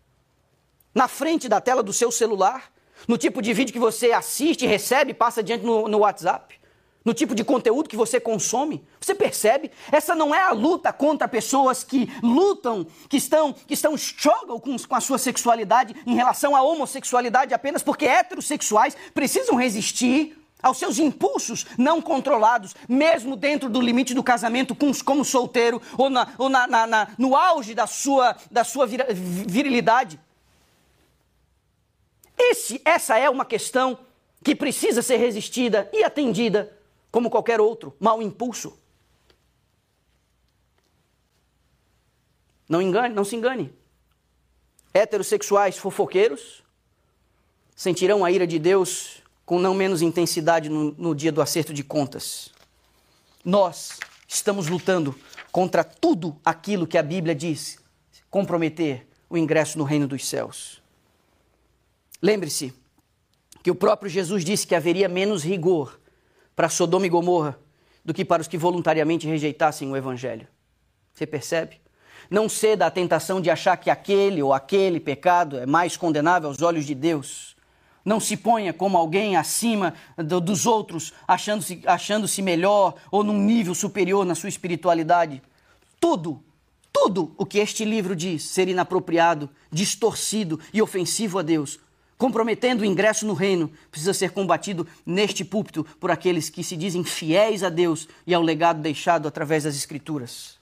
Na 0.93 1.07
frente 1.07 1.47
da 1.47 1.61
tela 1.61 1.83
do 1.83 1.93
seu 1.93 2.11
celular, 2.11 2.71
no 3.07 3.17
tipo 3.17 3.41
de 3.41 3.53
vídeo 3.53 3.73
que 3.73 3.79
você 3.79 4.11
assiste, 4.11 4.65
recebe, 4.65 5.13
passa 5.13 5.41
adiante 5.41 5.63
no, 5.63 5.87
no 5.87 5.99
WhatsApp, 5.99 6.59
no 7.05 7.13
tipo 7.13 7.33
de 7.33 7.43
conteúdo 7.43 7.89
que 7.89 7.95
você 7.95 8.19
consome. 8.19 8.85
Você 8.99 9.15
percebe? 9.15 9.71
Essa 9.91 10.15
não 10.15 10.33
é 10.33 10.41
a 10.41 10.51
luta 10.51 10.91
contra 10.91 11.27
pessoas 11.27 11.83
que 11.83 12.11
lutam, 12.21 12.85
que 13.07 13.17
estão, 13.17 13.53
que 13.53 13.73
estão 13.73 13.95
struggle 13.95 14.59
com, 14.59 14.77
com 14.77 14.95
a 14.95 15.01
sua 15.01 15.17
sexualidade 15.17 15.95
em 16.05 16.15
relação 16.15 16.55
à 16.55 16.61
homossexualidade 16.61 17.53
apenas 17.53 17.83
porque 17.83 18.05
heterossexuais 18.05 18.97
precisam 19.13 19.55
resistir 19.55 20.38
aos 20.61 20.77
seus 20.77 20.99
impulsos 20.99 21.65
não 21.77 22.01
controlados, 22.01 22.75
mesmo 22.87 23.35
dentro 23.35 23.69
do 23.69 23.81
limite 23.81 24.13
do 24.13 24.23
casamento, 24.23 24.75
como 25.03 25.23
solteiro 25.23 25.81
ou, 25.97 26.09
na, 26.09 26.33
ou 26.37 26.49
na, 26.49 26.67
na, 26.67 26.87
na, 26.87 27.07
no 27.17 27.35
auge 27.35 27.73
da 27.73 27.87
sua, 27.87 28.35
da 28.51 28.63
sua 28.63 28.85
virilidade. 28.85 30.19
Esse, 32.37 32.81
essa 32.85 33.17
é 33.17 33.29
uma 33.29 33.45
questão 33.45 33.99
que 34.43 34.55
precisa 34.55 35.01
ser 35.01 35.17
resistida 35.17 35.89
e 35.91 36.03
atendida 36.03 36.77
como 37.11 37.29
qualquer 37.29 37.59
outro 37.59 37.95
mau 37.99 38.21
impulso. 38.21 38.77
Não 42.67 42.81
engane, 42.81 43.13
não 43.15 43.25
se 43.25 43.35
engane. 43.35 43.73
Heterossexuais 44.93 45.77
fofoqueiros 45.77 46.63
sentirão 47.75 48.23
a 48.23 48.31
ira 48.31 48.45
de 48.45 48.59
Deus 48.59 49.23
com 49.49 49.57
não 49.57 49.73
menos 49.73 50.03
intensidade 50.03 50.69
no, 50.69 50.91
no 50.91 51.15
dia 51.15 51.31
do 51.31 51.41
acerto 51.41 51.73
de 51.73 51.83
contas. 51.83 52.51
Nós 53.43 53.97
estamos 54.27 54.67
lutando 54.67 55.15
contra 55.51 55.83
tudo 55.83 56.39
aquilo 56.45 56.85
que 56.85 56.99
a 56.99 57.01
Bíblia 57.01 57.33
diz 57.33 57.79
comprometer 58.29 59.07
o 59.27 59.35
ingresso 59.35 59.79
no 59.79 59.83
reino 59.83 60.07
dos 60.07 60.27
céus. 60.27 60.83
Lembre-se 62.21 62.71
que 63.63 63.71
o 63.71 63.75
próprio 63.75 64.07
Jesus 64.07 64.45
disse 64.45 64.67
que 64.67 64.75
haveria 64.75 65.09
menos 65.09 65.43
rigor 65.43 65.99
para 66.55 66.69
Sodoma 66.69 67.07
e 67.07 67.09
Gomorra 67.09 67.57
do 68.05 68.13
que 68.13 68.23
para 68.23 68.43
os 68.43 68.47
que 68.47 68.55
voluntariamente 68.55 69.25
rejeitassem 69.25 69.89
o 69.89 69.97
evangelho. 69.97 70.47
Você 71.11 71.25
percebe? 71.25 71.81
Não 72.29 72.47
ceda 72.47 72.85
à 72.85 72.91
tentação 72.91 73.41
de 73.41 73.49
achar 73.49 73.77
que 73.77 73.89
aquele 73.89 74.43
ou 74.43 74.53
aquele 74.53 74.99
pecado 74.99 75.57
é 75.57 75.65
mais 75.65 75.97
condenável 75.97 76.49
aos 76.49 76.61
olhos 76.61 76.85
de 76.85 76.93
Deus. 76.93 77.57
Não 78.03 78.19
se 78.19 78.37
ponha 78.37 78.73
como 78.73 78.97
alguém 78.97 79.35
acima 79.35 79.93
do, 80.17 80.39
dos 80.39 80.65
outros, 80.65 81.13
achando-se 81.27 81.81
achando 81.85 82.27
-se 82.27 82.41
melhor 82.41 82.95
ou 83.11 83.23
num 83.23 83.37
nível 83.37 83.75
superior 83.75 84.25
na 84.25 84.35
sua 84.35 84.49
espiritualidade. 84.49 85.41
Tudo, 85.99 86.41
tudo 86.91 87.33
o 87.37 87.45
que 87.45 87.59
este 87.59 87.83
livro 87.83 88.15
diz 88.15 88.43
ser 88.43 88.67
inapropriado, 88.67 89.49
distorcido 89.71 90.59
e 90.73 90.81
ofensivo 90.81 91.39
a 91.39 91.41
Deus, 91.41 91.79
comprometendo 92.17 92.81
o 92.81 92.85
ingresso 92.85 93.25
no 93.25 93.33
reino, 93.33 93.71
precisa 93.91 94.13
ser 94.13 94.31
combatido 94.31 94.87
neste 95.05 95.45
púlpito 95.45 95.85
por 95.99 96.11
aqueles 96.11 96.49
que 96.49 96.63
se 96.63 96.75
dizem 96.75 97.03
fiéis 97.03 97.63
a 97.63 97.69
Deus 97.69 98.07
e 98.25 98.33
ao 98.33 98.41
legado 98.41 98.81
deixado 98.81 99.27
através 99.27 99.63
das 99.63 99.75
Escrituras. 99.75 100.57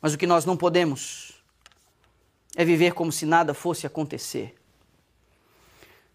Mas 0.00 0.14
o 0.14 0.18
que 0.18 0.26
nós 0.26 0.44
não 0.44 0.56
podemos 0.56 1.32
é 2.56 2.64
viver 2.64 2.92
como 2.92 3.12
se 3.12 3.24
nada 3.24 3.54
fosse 3.54 3.86
acontecer. 3.86 4.54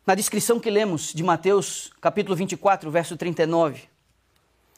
Na 0.08 0.16
descrição 0.16 0.58
que 0.58 0.70
lemos 0.70 1.12
de 1.14 1.22
Mateus, 1.22 1.92
capítulo 2.00 2.34
24, 2.34 2.90
verso 2.90 3.18
39, 3.18 3.90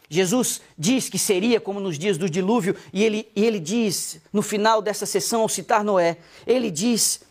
Jesus 0.09 0.59
diz 0.75 1.07
que 1.07 1.19
seria 1.19 1.61
como 1.61 1.80
nos 1.80 1.99
dias 1.99 2.17
do 2.17 2.27
dilúvio, 2.27 2.75
e 2.91 3.03
ele, 3.03 3.32
e 3.36 3.45
ele 3.45 3.59
diz, 3.59 4.19
no 4.34 4.41
final 4.41 4.82
dessa 4.82 5.05
sessão, 5.05 5.41
ao 5.41 5.47
citar 5.47 5.84
Noé, 5.84 6.17
ele 6.47 6.71
diz 6.71 7.21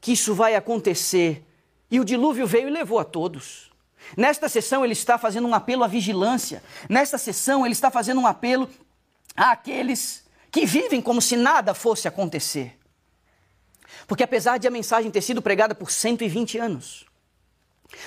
que 0.00 0.12
isso 0.12 0.36
vai 0.36 0.54
acontecer. 0.54 1.44
E 1.90 1.98
o 1.98 2.04
dilúvio 2.04 2.46
veio 2.46 2.68
e 2.68 2.70
levou 2.70 3.00
a 3.00 3.04
todos. 3.04 3.72
Nesta 4.16 4.48
sessão, 4.48 4.84
ele 4.84 4.92
está 4.92 5.18
fazendo 5.18 5.48
um 5.48 5.54
apelo 5.54 5.82
à 5.82 5.88
vigilância. 5.88 6.62
Nesta 6.88 7.18
sessão, 7.18 7.66
ele 7.66 7.72
está 7.72 7.90
fazendo 7.90 8.20
um 8.20 8.26
apelo 8.28 8.70
àqueles 9.34 10.24
que 10.52 10.64
vivem 10.64 11.02
como 11.02 11.20
se 11.20 11.36
nada 11.36 11.74
fosse 11.74 12.06
acontecer. 12.06 12.78
Porque 14.06 14.22
apesar 14.22 14.58
de 14.58 14.68
a 14.68 14.70
mensagem 14.70 15.10
ter 15.10 15.22
sido 15.22 15.42
pregada 15.42 15.74
por 15.74 15.90
120 15.90 16.56
anos, 16.56 17.07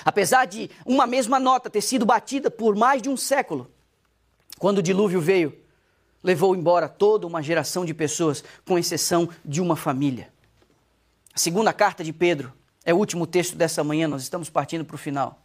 apesar 0.03 0.45
de 0.45 0.69
uma 0.85 1.05
mesma 1.05 1.39
nota 1.39 1.69
ter 1.69 1.81
sido 1.81 2.05
batida 2.05 2.49
por 2.49 2.75
mais 2.75 3.01
de 3.01 3.09
um 3.09 3.17
século, 3.17 3.69
quando 4.59 4.79
o 4.79 4.83
dilúvio 4.83 5.19
veio, 5.19 5.57
levou 6.23 6.55
embora 6.55 6.87
toda 6.87 7.25
uma 7.25 7.41
geração 7.41 7.83
de 7.83 7.93
pessoas, 7.93 8.43
com 8.65 8.77
exceção 8.77 9.29
de 9.43 9.59
uma 9.59 9.75
família. 9.75 10.31
A 11.33 11.39
segunda 11.39 11.73
carta 11.73 12.03
de 12.03 12.13
Pedro 12.13 12.53
é 12.85 12.93
o 12.93 12.97
último 12.97 13.25
texto 13.25 13.55
dessa 13.55 13.83
manhã, 13.83 14.07
nós 14.07 14.21
estamos 14.21 14.49
partindo 14.49 14.85
para 14.85 14.95
o 14.95 14.99
final. 14.99 15.41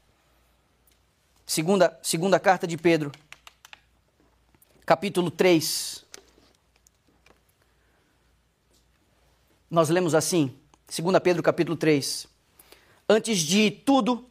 Segunda, 1.46 1.98
segunda 2.02 2.40
carta 2.40 2.66
de 2.66 2.76
Pedro, 2.76 3.12
capítulo 4.84 5.30
3, 5.30 6.04
nós 9.70 9.88
lemos 9.88 10.14
assim, 10.14 10.54
2 10.86 11.18
Pedro 11.20 11.42
capítulo 11.42 11.76
3. 11.76 12.28
Antes 13.08 13.38
de 13.38 13.70
tudo, 13.70 14.26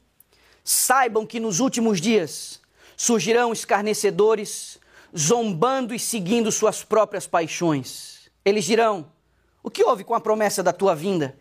saibam 0.61 1.25
que 1.25 1.39
nos 1.39 1.61
últimos 1.61 2.01
dias 2.01 2.59
surgirão 2.97 3.53
escarnecedores, 3.53 4.77
zombando 5.17 5.93
e 5.93 5.99
seguindo 5.99 6.51
suas 6.51 6.83
próprias 6.83 7.25
paixões. 7.25 8.29
Eles 8.43 8.65
dirão: 8.65 9.09
O 9.63 9.71
que 9.71 9.81
houve 9.81 10.03
com 10.03 10.13
a 10.13 10.19
promessa 10.19 10.61
da 10.61 10.73
tua 10.73 10.93
vinda? 10.93 11.37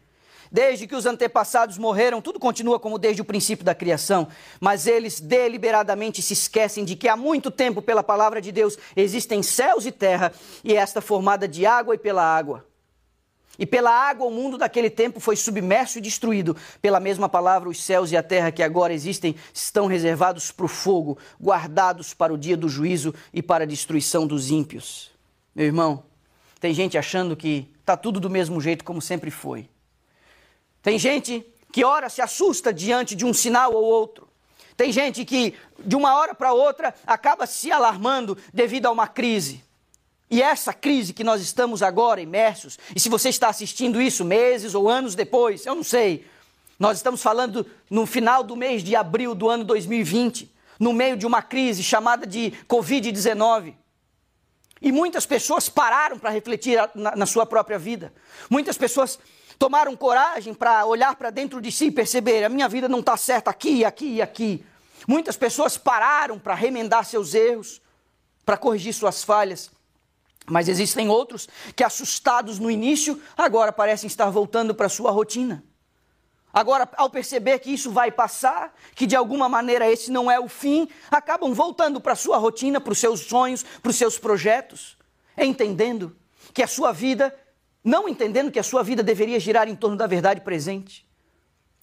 Desde 0.51 0.87
que 0.87 0.95
os 0.95 1.07
antepassados 1.07 1.77
morreram, 1.77 2.23
tudo 2.23 2.39
continua 2.39 2.79
como 2.79 3.01
desde 3.01 3.21
o 3.21 3.25
princípio 3.25 3.65
da 3.65 3.75
criação, 3.75 4.29
mas 4.61 4.87
eles 4.87 5.19
deliberadamente 5.19 6.23
se 6.23 6.35
esquecem 6.35 6.85
de 6.85 6.95
que 6.95 7.09
há 7.09 7.17
muito 7.17 7.51
tempo, 7.51 7.83
pela 7.83 8.05
palavra 8.05 8.41
de 8.41 8.53
Deus, 8.53 8.79
existem 8.95 9.43
céus 9.43 9.85
e 9.85 9.91
terra, 9.91 10.33
e 10.63 10.73
esta 10.73 11.01
formada 11.01 11.49
de 11.49 11.67
água 11.67 11.97
e 11.97 11.99
pela 11.99 12.23
água. 12.23 12.65
E 13.59 13.65
pela 13.65 13.91
água 13.91 14.27
o 14.27 14.31
mundo 14.31 14.59
daquele 14.59 14.91
tempo 14.91 15.21
foi 15.21 15.37
submerso 15.37 15.99
e 15.99 16.01
destruído. 16.01 16.57
Pela 16.83 16.99
mesma 16.99 17.29
palavra, 17.29 17.69
os 17.69 17.83
céus 17.83 18.11
e 18.11 18.17
a 18.17 18.23
terra 18.23 18.51
que 18.51 18.63
agora 18.63 18.93
existem 18.93 19.37
estão 19.53 19.87
reservados 19.87 20.51
para 20.51 20.67
o 20.67 20.69
fogo, 20.69 21.19
guardados 21.41 22.13
para 22.13 22.33
o 22.33 22.39
dia 22.39 22.57
do 22.57 22.69
juízo 22.69 23.15
e 23.33 23.43
para 23.43 23.65
a 23.65 23.67
destruição 23.67 24.27
dos 24.27 24.51
ímpios. 24.51 25.11
Meu 25.55 25.67
irmão, 25.67 26.05
tem 26.59 26.75
gente 26.75 26.99
achando 26.99 27.37
que 27.37 27.69
está 27.81 27.97
tudo 27.97 28.19
do 28.19 28.31
mesmo 28.31 28.61
jeito 28.61 28.85
como 28.85 29.01
sempre 29.01 29.31
foi. 29.31 29.69
Tem 30.83 30.99
gente 30.99 31.47
que 31.71 31.85
ora 31.85 32.09
se 32.09 32.21
assusta 32.21 32.73
diante 32.73 33.15
de 33.15 33.25
um 33.25 33.33
sinal 33.33 33.73
ou 33.73 33.85
outro. 33.85 34.29
Tem 34.77 34.91
gente 34.91 35.25
que, 35.25 35.55
de 35.79 35.95
uma 35.95 36.17
hora 36.17 36.35
para 36.35 36.53
outra, 36.53 36.95
acaba 37.07 37.47
se 37.47 37.71
alarmando 37.71 38.37
devido 38.53 38.87
a 38.87 38.91
uma 38.91 39.07
crise. 39.07 39.63
E 40.31 40.43
essa 40.43 40.73
crise 40.73 41.13
que 41.13 41.23
nós 41.23 41.41
estamos 41.41 41.83
agora 41.83 42.21
imersos, 42.21 42.79
e 42.95 43.01
se 43.01 43.09
você 43.09 43.29
está 43.29 43.49
assistindo 43.49 44.01
isso 44.01 44.25
meses 44.25 44.75
ou 44.75 44.89
anos 44.89 45.15
depois, 45.15 45.67
eu 45.67 45.75
não 45.75 45.85
sei. 45.85 46.27
Nós 46.79 46.97
estamos 46.97 47.23
falando 47.23 47.67
no 47.89 48.07
final 48.07 48.43
do 48.43 48.57
mês 48.57 48.83
de 48.83 48.97
abril 48.97 49.35
do 49.35 49.49
ano 49.49 49.65
2020, 49.65 50.53
no 50.81 50.93
meio 50.93 51.17
de 51.17 51.27
uma 51.27 51.41
crise 51.41 51.83
chamada 51.83 52.27
de 52.27 52.53
Covid-19. 52.69 53.75
E 54.83 54.91
muitas 54.91 55.25
pessoas 55.25 55.69
pararam 55.69 56.19
para 56.19 56.31
refletir 56.31 56.79
na, 56.95 57.17
na, 57.17 57.27
sua 57.27 57.47
própria 57.47 57.79
vida. 57.79 58.13
Muitas 58.51 58.77
pessoas 58.77 59.19
tomaram 59.59 59.97
coragem 59.97 60.53
para 60.53 60.85
olhar 60.85 61.15
para 61.15 61.31
dentro 61.31 61.61
de 61.61 61.71
si 61.71 61.87
e 61.87 61.91
perceber: 61.91 62.45
a 62.45 62.49
minha 62.49 62.69
vida 62.69 62.89
não 62.89 63.01
está 63.01 63.17
certa 63.17 63.51
aqui, 63.51 63.85
aqui 63.85 64.17
e 64.17 64.23
aqui. 64.23 64.67
Muitas 65.07 65.37
pessoas 65.37 65.79
pararam 65.79 66.39
para 66.39 66.55
remendar 66.55 67.05
seus 67.05 67.35
erros, 67.35 67.81
para 68.45 68.57
corrigir 68.57 68.93
suas 68.93 69.23
falhas. 69.23 69.71
Mas 70.47 70.69
existem 70.69 71.09
outros 71.09 71.49
que, 71.75 71.83
assustados 71.83 72.59
no 72.59 72.71
início, 72.71 73.21
agora 73.37 73.73
parecem 73.73 74.07
estar 74.07 74.29
voltando 74.31 74.75
para 74.75 74.89
sua 74.89 75.11
rotina. 75.11 75.65
Agora, 76.53 76.89
ao 76.97 77.11
perceber 77.11 77.59
que 77.59 77.73
isso 77.73 77.91
vai 77.91 78.13
passar, 78.13 78.73
que 78.95 79.07
de 79.07 79.17
alguma 79.17 79.49
maneira 79.49 79.91
esse 79.91 80.13
não 80.13 80.31
é 80.31 80.39
o 80.39 80.49
fim, 80.49 80.89
acabam 81.11 81.53
voltando 81.53 82.01
para 82.01 82.15
sua 82.15 82.37
rotina, 82.37 82.81
para 82.81 82.93
os 82.93 82.99
seus 82.99 83.21
sonhos, 83.21 83.65
para 83.83 83.91
os 83.91 83.97
seus 83.97 84.19
projetos, 84.19 84.97
entendendo 85.37 86.17
que 86.53 86.63
a 86.63 86.69
sua 86.69 86.93
vida, 86.93 87.35
não 87.83 88.09
entendendo 88.09 88.53
que 88.53 88.61
a 88.61 88.63
sua 88.63 88.85
vida 88.85 89.03
deveria 89.03 89.41
girar 89.41 89.67
em 89.67 89.75
torno 89.75 89.97
da 89.97 90.07
verdade 90.07 90.43
presente, 90.43 91.05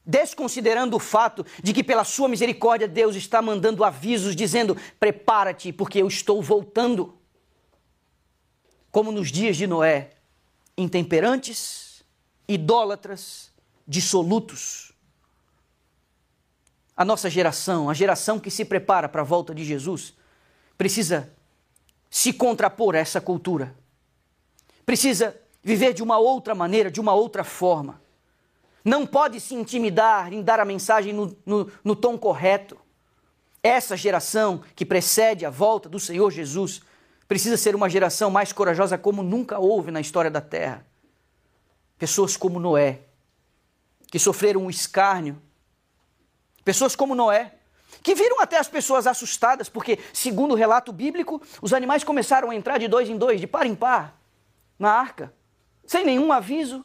desconsiderando 0.05 0.95
o 0.95 0.99
fato 0.99 1.45
de 1.61 1.73
que, 1.73 1.83
pela 1.83 2.05
sua 2.05 2.29
misericórdia, 2.29 2.87
Deus 2.87 3.17
está 3.17 3.41
mandando 3.41 3.83
avisos 3.83 4.35
dizendo: 4.37 4.77
prepara-te, 4.97 5.73
porque 5.73 6.01
eu 6.01 6.07
estou 6.07 6.41
voltando 6.41 7.20
como 8.91 9.11
nos 9.11 9.31
dias 9.31 9.55
de 9.55 9.65
Noé, 9.65 10.11
intemperantes, 10.77 12.03
idólatras, 12.47 13.51
dissolutos. 13.87 14.91
A 16.95 17.05
nossa 17.05 17.29
geração, 17.29 17.89
a 17.89 17.93
geração 17.93 18.39
que 18.39 18.51
se 18.51 18.65
prepara 18.65 19.07
para 19.07 19.21
a 19.21 19.25
volta 19.25 19.55
de 19.55 19.63
Jesus, 19.63 20.13
precisa 20.77 21.31
se 22.09 22.33
contrapor 22.33 22.95
a 22.95 22.99
essa 22.99 23.21
cultura. 23.21 23.73
Precisa 24.85 25.39
viver 25.63 25.93
de 25.93 26.03
uma 26.03 26.17
outra 26.17 26.53
maneira, 26.53 26.91
de 26.91 26.99
uma 26.99 27.13
outra 27.13 27.43
forma. 27.43 28.01
Não 28.83 29.05
pode 29.05 29.39
se 29.39 29.55
intimidar 29.55 30.33
em 30.33 30.41
dar 30.41 30.59
a 30.59 30.65
mensagem 30.65 31.13
no, 31.13 31.37
no, 31.45 31.71
no 31.83 31.95
tom 31.95 32.17
correto. 32.17 32.77
Essa 33.63 33.95
geração 33.95 34.63
que 34.75 34.85
precede 34.85 35.45
a 35.45 35.49
volta 35.49 35.87
do 35.87 35.99
Senhor 35.99 36.29
Jesus 36.31 36.81
precisa 37.31 37.55
ser 37.55 37.77
uma 37.77 37.89
geração 37.89 38.29
mais 38.29 38.51
corajosa 38.51 38.97
como 38.97 39.23
nunca 39.23 39.57
houve 39.57 39.89
na 39.89 40.01
história 40.01 40.29
da 40.29 40.41
Terra. 40.41 40.85
Pessoas 41.97 42.35
como 42.35 42.59
Noé, 42.59 43.03
que 44.11 44.19
sofreram 44.19 44.63
um 44.63 44.69
escárnio. 44.69 45.41
Pessoas 46.65 46.93
como 46.93 47.15
Noé, 47.15 47.53
que 48.03 48.13
viram 48.13 48.41
até 48.41 48.57
as 48.57 48.67
pessoas 48.67 49.07
assustadas, 49.07 49.69
porque, 49.69 49.97
segundo 50.11 50.51
o 50.51 50.55
relato 50.55 50.91
bíblico, 50.91 51.41
os 51.61 51.71
animais 51.71 52.03
começaram 52.03 52.49
a 52.49 52.55
entrar 52.55 52.77
de 52.77 52.89
dois 52.89 53.07
em 53.07 53.17
dois, 53.17 53.39
de 53.39 53.47
par 53.47 53.65
em 53.65 53.75
par, 53.75 54.19
na 54.77 54.91
arca, 54.91 55.33
sem 55.87 56.03
nenhum 56.03 56.33
aviso, 56.33 56.83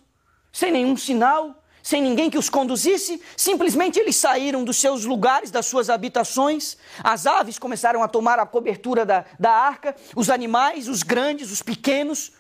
sem 0.53 0.71
nenhum 0.71 0.97
sinal, 0.97 1.61
sem 1.87 2.03
ninguém 2.03 2.29
que 2.29 2.37
os 2.37 2.51
conduzisse, 2.51 3.23
simplesmente 3.37 3.97
eles 3.97 4.17
saíram 4.17 4.65
dos 4.65 4.77
seus 4.77 5.05
lugares, 5.05 5.53
das 5.53 5.67
suas 5.67 5.89
habitações, 5.89 6.77
as 6.99 7.29
aves 7.29 7.61
começaram 7.61 8.03
a 8.03 8.09
tomar 8.09 8.41
a 8.41 8.45
cobertura 8.45 9.07
da, 9.07 9.25
da 9.39 9.53
arca, 9.53 9.95
os 10.17 10.29
animais, 10.29 10.89
os 10.89 11.05
grandes, 11.05 11.53
os 11.53 11.63
pequenos, 11.63 12.33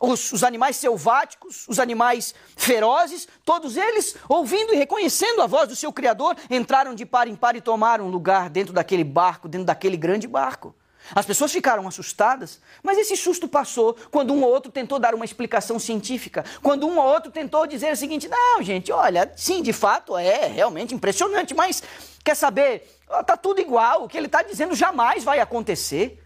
os, 0.00 0.32
os, 0.32 0.42
animais 0.42 0.74
selváticos, 0.74 1.64
os 1.68 1.78
animais 1.78 2.34
ferozes, 2.56 3.28
todos 3.44 3.76
eles, 3.76 4.16
ouvindo 4.28 4.74
e 4.74 4.76
reconhecendo 4.76 5.42
a 5.42 5.46
voz 5.46 5.68
do 5.68 5.76
seu 5.76 5.92
Criador, 5.92 6.36
entraram 6.50 6.92
de 6.92 7.06
par 7.06 7.28
em 7.28 7.36
par 7.36 7.54
e 7.54 7.60
tomaram 7.60 8.08
lugar 8.08 8.50
dentro 8.50 8.72
daquele 8.72 9.04
barco, 9.04 9.46
dentro 9.46 9.64
daquele 9.64 9.96
grande 9.96 10.26
barco. 10.26 10.74
As 11.14 11.24
pessoas 11.24 11.52
ficaram 11.52 11.86
assustadas, 11.86 12.60
mas 12.82 12.98
esse 12.98 13.16
susto 13.16 13.46
passou 13.46 13.94
quando 14.10 14.32
um 14.32 14.42
ou 14.42 14.50
outro 14.50 14.72
tentou 14.72 14.98
dar 14.98 15.14
uma 15.14 15.24
explicação 15.24 15.78
científica, 15.78 16.44
quando 16.62 16.86
um 16.86 16.98
ou 16.98 17.04
outro 17.04 17.30
tentou 17.30 17.66
dizer 17.66 17.92
o 17.92 17.96
seguinte: 17.96 18.28
não, 18.28 18.62
gente, 18.62 18.90
olha, 18.90 19.32
sim, 19.36 19.62
de 19.62 19.72
fato 19.72 20.16
é 20.16 20.46
realmente 20.46 20.94
impressionante, 20.94 21.54
mas 21.54 21.82
quer 22.24 22.34
saber? 22.34 22.98
Está 23.20 23.36
tudo 23.36 23.60
igual, 23.60 24.04
o 24.04 24.08
que 24.08 24.16
ele 24.16 24.26
está 24.26 24.42
dizendo 24.42 24.74
jamais 24.74 25.22
vai 25.22 25.38
acontecer. 25.38 26.22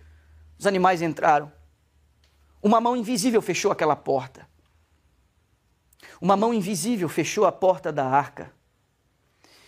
Os 0.58 0.66
animais 0.66 1.02
entraram. 1.02 1.52
Uma 2.62 2.80
mão 2.80 2.96
invisível 2.96 3.42
fechou 3.42 3.70
aquela 3.70 3.96
porta. 3.96 4.48
Uma 6.20 6.36
mão 6.36 6.52
invisível 6.52 7.08
fechou 7.08 7.46
a 7.46 7.52
porta 7.52 7.90
da 7.92 8.06
arca. 8.06 8.52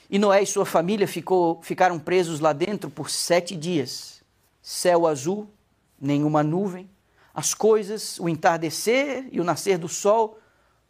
E 0.08 0.18
Noé 0.18 0.42
e 0.42 0.46
sua 0.46 0.66
família 0.66 1.08
ficou, 1.08 1.62
ficaram 1.62 1.98
presos 1.98 2.40
lá 2.40 2.52
dentro 2.52 2.90
por 2.90 3.08
sete 3.08 3.56
dias 3.56 4.21
céu 4.62 5.06
azul, 5.06 5.52
nenhuma 6.00 6.42
nuvem, 6.42 6.88
as 7.34 7.52
coisas, 7.52 8.18
o 8.20 8.28
entardecer 8.28 9.28
e 9.32 9.40
o 9.40 9.44
nascer 9.44 9.76
do 9.76 9.88
sol, 9.88 10.38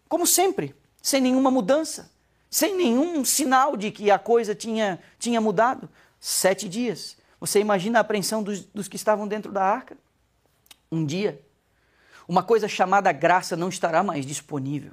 como 0.08 0.26
sempre, 0.26 0.74
sem 1.00 1.20
nenhuma 1.20 1.50
mudança, 1.50 2.10
sem 2.50 2.76
nenhum 2.76 3.24
sinal 3.24 3.76
de 3.76 3.90
que 3.90 4.10
a 4.10 4.18
coisa 4.18 4.54
tinha, 4.54 5.00
tinha 5.18 5.40
mudado. 5.40 5.88
Sete 6.20 6.68
dias. 6.68 7.16
Você 7.40 7.58
imagina 7.58 7.98
a 7.98 8.02
apreensão 8.02 8.42
dos, 8.42 8.64
dos 8.66 8.86
que 8.86 8.96
estavam 8.96 9.26
dentro 9.26 9.50
da 9.50 9.64
arca? 9.64 9.96
Um 10.90 11.04
dia, 11.06 11.40
uma 12.28 12.42
coisa 12.42 12.68
chamada 12.68 13.10
graça 13.10 13.56
não 13.56 13.68
estará 13.68 14.02
mais 14.02 14.26
disponível. 14.26 14.92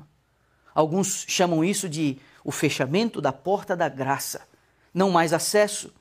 Alguns 0.73 1.25
chamam 1.27 1.63
isso 1.63 1.89
de 1.89 2.17
o 2.43 2.51
fechamento 2.51 3.19
da 3.19 3.33
porta 3.33 3.75
da 3.75 3.89
graça. 3.89 4.47
Não 4.93 5.11
mais 5.11 5.33
acesso, 5.33 5.93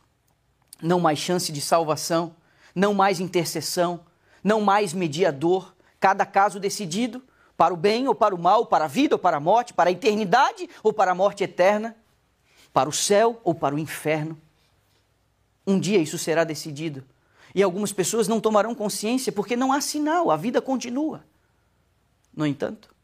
não 0.80 1.00
mais 1.00 1.18
chance 1.18 1.50
de 1.50 1.60
salvação 1.60 2.34
não 2.78 2.94
mais 2.94 3.18
intercessão, 3.18 4.00
não 4.42 4.60
mais 4.60 4.92
mediador, 4.92 5.74
cada 5.98 6.24
caso 6.24 6.60
decidido 6.60 7.20
para 7.56 7.74
o 7.74 7.76
bem 7.76 8.06
ou 8.06 8.14
para 8.14 8.32
o 8.32 8.38
mal, 8.38 8.66
para 8.66 8.84
a 8.84 8.88
vida 8.88 9.16
ou 9.16 9.18
para 9.18 9.38
a 9.38 9.40
morte, 9.40 9.74
para 9.74 9.90
a 9.90 9.92
eternidade 9.92 10.70
ou 10.80 10.92
para 10.92 11.10
a 11.10 11.14
morte 11.14 11.42
eterna, 11.42 11.96
para 12.72 12.88
o 12.88 12.92
céu 12.92 13.40
ou 13.42 13.52
para 13.52 13.74
o 13.74 13.78
inferno. 13.80 14.40
Um 15.66 15.78
dia 15.78 15.98
isso 15.98 16.16
será 16.16 16.44
decidido. 16.44 17.04
E 17.52 17.64
algumas 17.64 17.92
pessoas 17.92 18.28
não 18.28 18.40
tomarão 18.40 18.76
consciência 18.76 19.32
porque 19.32 19.56
não 19.56 19.72
há 19.72 19.80
sinal, 19.80 20.30
a 20.30 20.36
vida 20.36 20.62
continua. 20.62 21.24
No 22.32 22.46
entanto, 22.46 22.94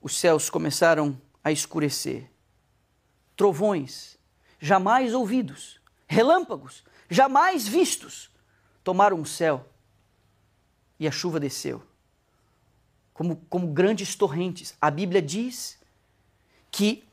os 0.00 0.18
céus 0.18 0.48
começaram 0.48 1.20
a 1.44 1.52
escurecer. 1.52 2.30
Trovões, 3.36 4.16
jamais 4.58 5.12
ouvidos, 5.12 5.78
relâmpagos, 6.06 6.82
jamais 7.08 7.66
vistos, 7.66 8.30
tomaram 8.82 9.20
o 9.20 9.26
céu 9.26 9.68
e 10.98 11.06
a 11.06 11.10
chuva 11.10 11.38
desceu. 11.40 11.82
Como, 13.12 13.36
como 13.48 13.68
grandes 13.68 14.14
torrentes. 14.14 14.74
A 14.80 14.90
Bíblia 14.90 15.22
diz 15.22 15.78
que 16.70 17.04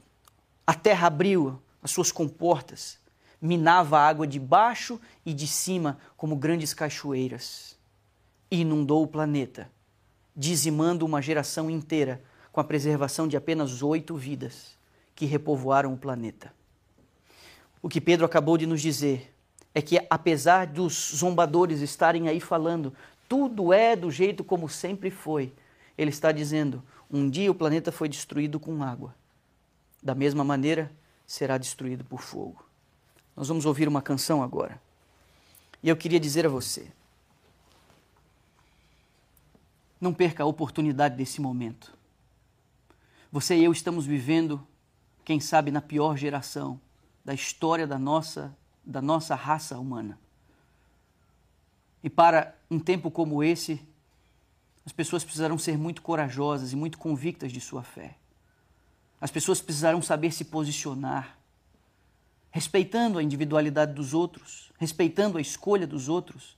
a 0.68 0.74
terra 0.74 1.08
abriu 1.08 1.62
as 1.82 1.92
suas 1.92 2.12
comportas, 2.12 3.00
minava 3.42 4.00
a 4.00 4.08
água 4.08 4.26
de 4.26 4.40
baixo 4.40 5.00
e 5.26 5.34
de 5.34 5.48
cima 5.48 6.00
como 6.16 6.36
grandes 6.36 6.74
cachoeiras, 6.74 7.78
e 8.50 8.62
inundou 8.62 9.04
o 9.04 9.08
planeta, 9.08 9.70
dizimando 10.36 11.06
uma 11.06 11.22
geração 11.22 11.70
inteira 11.70 12.24
com 12.52 12.62
a 12.62 12.64
preservação 12.64 13.28
de 13.28 13.36
apenas 13.36 13.82
oito 13.82 14.16
vidas 14.16 14.78
que 15.16 15.26
repovoaram 15.26 15.94
o 15.94 15.98
planeta. 15.98 16.54
O 17.82 17.90
que 17.90 18.00
Pedro 18.00 18.26
acabou 18.26 18.58
de 18.58 18.66
nos 18.66 18.82
dizer 18.82 19.33
é 19.74 19.82
que, 19.82 20.06
apesar 20.10 20.68
dos 20.68 21.12
zombadores 21.16 21.82
estarem 21.82 22.28
aí 22.28 22.40
falando, 22.40 22.94
tudo 23.28 23.74
é 23.74 23.96
do 23.96 24.12
jeito 24.12 24.44
como 24.44 24.70
sempre 24.70 25.10
foi, 25.10 25.52
ele 25.98 26.10
está 26.10 26.32
dizendo: 26.32 26.84
um 27.10 27.30
dia 27.30 27.52
o 27.52 27.56
planeta 27.56 27.92
foi 27.92 28.08
destruído 28.08 28.60
com 28.60 28.84
água, 28.84 29.16
da 30.02 30.14
mesma 30.14 30.44
maneira 30.44 30.92
será 31.26 31.58
destruído 31.58 32.04
por 32.04 32.22
fogo. 32.22 32.64
Nós 33.36 33.48
vamos 33.48 33.66
ouvir 33.66 33.88
uma 33.88 34.02
canção 34.02 34.44
agora. 34.44 34.80
E 35.82 35.90
eu 35.90 35.98
queria 35.98 36.20
dizer 36.20 36.46
a 36.46 36.50
você: 36.50 36.88
não 40.00 40.14
perca 40.14 40.44
a 40.44 40.46
oportunidade 40.46 41.16
desse 41.16 41.42
momento. 41.42 41.94
Você 43.32 43.56
e 43.56 43.64
eu 43.64 43.72
estamos 43.72 44.06
vivendo, 44.06 44.66
quem 45.26 45.40
sabe, 45.40 45.72
na 45.72 45.82
pior 45.82 46.16
geração 46.16 46.80
da 47.26 47.34
história 47.34 47.88
da 47.88 47.98
nossa 47.98 48.56
da 48.84 49.02
nossa 49.02 49.36
raça 49.36 49.78
humana. 49.78 50.20
E 52.04 52.10
para 52.10 52.56
um 52.70 52.80
tempo 52.80 53.10
como 53.10 53.44
esse, 53.44 53.82
as 54.86 54.92
pessoas 54.92 55.24
precisarão 55.24 55.58
ser 55.58 55.78
muito 55.78 56.02
corajosas 56.02 56.74
e 56.74 56.76
muito 56.76 56.98
convictas 56.98 57.52
de 57.52 57.62
sua 57.62 57.84
fé. 57.84 58.18
As 59.22 59.32
pessoas 59.32 59.62
precisarão 59.62 60.02
saber 60.02 60.32
se 60.32 60.44
posicionar, 60.44 61.38
respeitando 62.52 63.18
a 63.18 63.24
individualidade 63.24 63.94
dos 63.94 64.14
outros, 64.14 64.72
respeitando 64.78 65.38
a 65.38 65.42
escolha 65.42 65.88
dos 65.88 66.10
outros, 66.10 66.58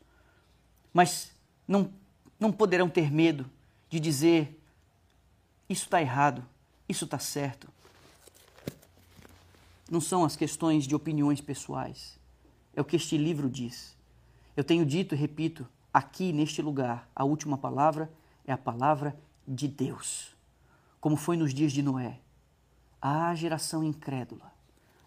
mas 0.92 1.32
não, 1.68 1.92
não 2.40 2.52
poderão 2.52 2.90
ter 2.90 3.12
medo 3.12 3.50
de 3.88 4.00
dizer: 4.00 4.60
isso 5.70 5.84
está 5.84 6.02
errado, 6.02 6.44
isso 6.90 7.06
está 7.06 7.20
certo, 7.20 7.72
não 9.90 10.02
são 10.02 10.24
as 10.24 10.36
questões 10.36 10.86
de 10.86 10.96
opiniões 10.96 11.42
pessoais. 11.42 12.20
É 12.76 12.82
o 12.82 12.86
que 12.86 12.96
este 12.96 13.18
livro 13.18 13.50
diz. 13.50 13.96
Eu 14.56 14.64
tenho 14.64 14.86
dito 14.86 15.14
e 15.14 15.18
repito, 15.18 15.68
aqui 15.94 16.34
neste 16.34 16.62
lugar, 16.62 17.10
a 17.16 17.24
última 17.24 17.58
palavra 17.58 18.12
é 18.46 18.52
a 18.52 18.58
palavra 18.58 19.18
de 19.48 19.68
Deus. 19.68 20.36
Como 21.00 21.16
foi 21.16 21.38
nos 21.38 21.54
dias 21.54 21.72
de 21.72 21.82
Noé. 21.82 22.20
Ah, 23.02 23.34
geração 23.36 23.84
incrédula. 23.84 24.52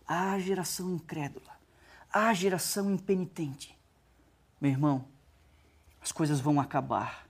Ah, 0.06 0.38
geração 0.38 0.94
incrédula. 0.94 1.58
Ah, 2.12 2.32
geração 2.32 2.90
impenitente. 2.90 3.76
Meu 4.60 4.70
irmão, 4.70 5.04
as 6.00 6.12
coisas 6.12 6.40
vão 6.40 6.60
acabar. 6.60 7.28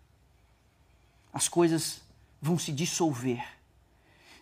As 1.33 1.49
coisas 1.49 2.03
vão 2.41 2.59
se 2.59 2.71
dissolver 2.73 3.58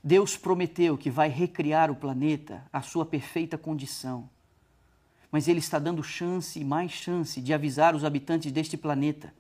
Deus 0.07 0.37
prometeu 0.37 0.97
que 0.97 1.11
vai 1.11 1.29
recriar 1.29 1.91
o 1.91 1.97
planeta 1.97 2.63
à 2.73 2.81
sua 2.81 3.05
perfeita 3.05 3.59
condição. 3.59 4.31
Mas 5.33 5.49
Ele 5.49 5.59
está 5.59 5.81
dando 5.81 6.01
chance 6.01 6.61
e 6.61 6.65
mais 6.65 6.93
chance 6.93 7.41
de 7.41 7.53
avisar 7.53 7.93
os 7.93 8.05
habitantes 8.05 8.53
deste 8.53 8.77
planeta. 8.77 9.35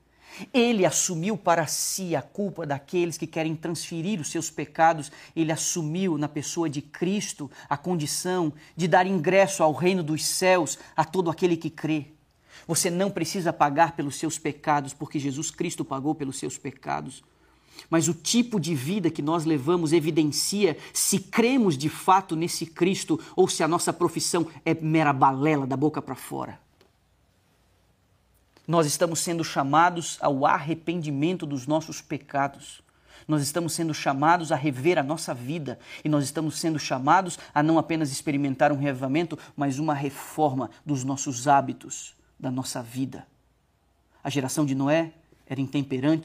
Ele 0.52 0.84
assumiu 0.84 1.38
para 1.38 1.68
si 1.68 2.16
a 2.16 2.20
culpa 2.20 2.66
daqueles 2.66 3.16
que 3.16 3.28
querem 3.28 3.54
transferir 3.54 4.20
os 4.20 4.28
seus 4.28 4.50
pecados. 4.50 5.12
Ele 5.36 5.52
assumiu 5.52 6.18
na 6.18 6.26
pessoa 6.26 6.68
de 6.68 6.82
Cristo 6.82 7.48
a 7.68 7.76
condição 7.76 8.52
de 8.74 8.88
dar 8.88 9.06
ingresso 9.06 9.62
ao 9.62 9.72
reino 9.72 10.02
dos 10.02 10.26
céus 10.26 10.80
a 10.96 11.04
todo 11.04 11.30
aquele 11.30 11.56
que 11.56 11.70
crê. 11.70 12.06
Você 12.66 12.90
não 12.90 13.08
precisa 13.08 13.52
pagar 13.52 13.94
pelos 13.94 14.16
seus 14.16 14.36
pecados, 14.36 14.92
porque 14.92 15.20
Jesus 15.20 15.48
Cristo 15.48 15.84
pagou 15.84 16.12
pelos 16.12 16.40
seus 16.40 16.58
pecados 16.58 17.22
mas 17.88 18.08
o 18.08 18.14
tipo 18.14 18.58
de 18.58 18.74
vida 18.74 19.10
que 19.10 19.22
nós 19.22 19.44
levamos 19.44 19.92
evidencia 19.92 20.76
se 20.92 21.18
cremos 21.18 21.76
de 21.76 21.88
fato 21.88 22.34
nesse 22.36 22.66
Cristo 22.66 23.20
ou 23.34 23.48
se 23.48 23.62
a 23.62 23.68
nossa 23.68 23.92
profissão 23.92 24.46
é 24.64 24.74
mera 24.74 25.12
balela 25.12 25.66
da 25.66 25.76
boca 25.76 26.00
para 26.02 26.14
fora. 26.14 26.58
Nós 28.66 28.86
estamos 28.86 29.20
sendo 29.20 29.44
chamados 29.44 30.18
ao 30.20 30.44
arrependimento 30.44 31.46
dos 31.46 31.66
nossos 31.66 32.00
pecados. 32.00 32.82
Nós 33.28 33.42
estamos 33.42 33.72
sendo 33.72 33.94
chamados 33.94 34.50
a 34.50 34.56
rever 34.56 34.98
a 34.98 35.02
nossa 35.02 35.32
vida 35.32 35.78
e 36.04 36.08
nós 36.08 36.24
estamos 36.24 36.58
sendo 36.58 36.78
chamados 36.78 37.38
a 37.54 37.62
não 37.62 37.78
apenas 37.78 38.10
experimentar 38.10 38.72
um 38.72 38.78
revivamento, 38.78 39.38
mas 39.56 39.78
uma 39.78 39.94
reforma 39.94 40.70
dos 40.84 41.04
nossos 41.04 41.46
hábitos, 41.46 42.14
da 42.38 42.50
nossa 42.50 42.82
vida. 42.82 43.26
A 44.22 44.30
geração 44.30 44.66
de 44.66 44.74
Noé 44.74 45.12
era 45.46 45.60
intemperante 45.60 46.14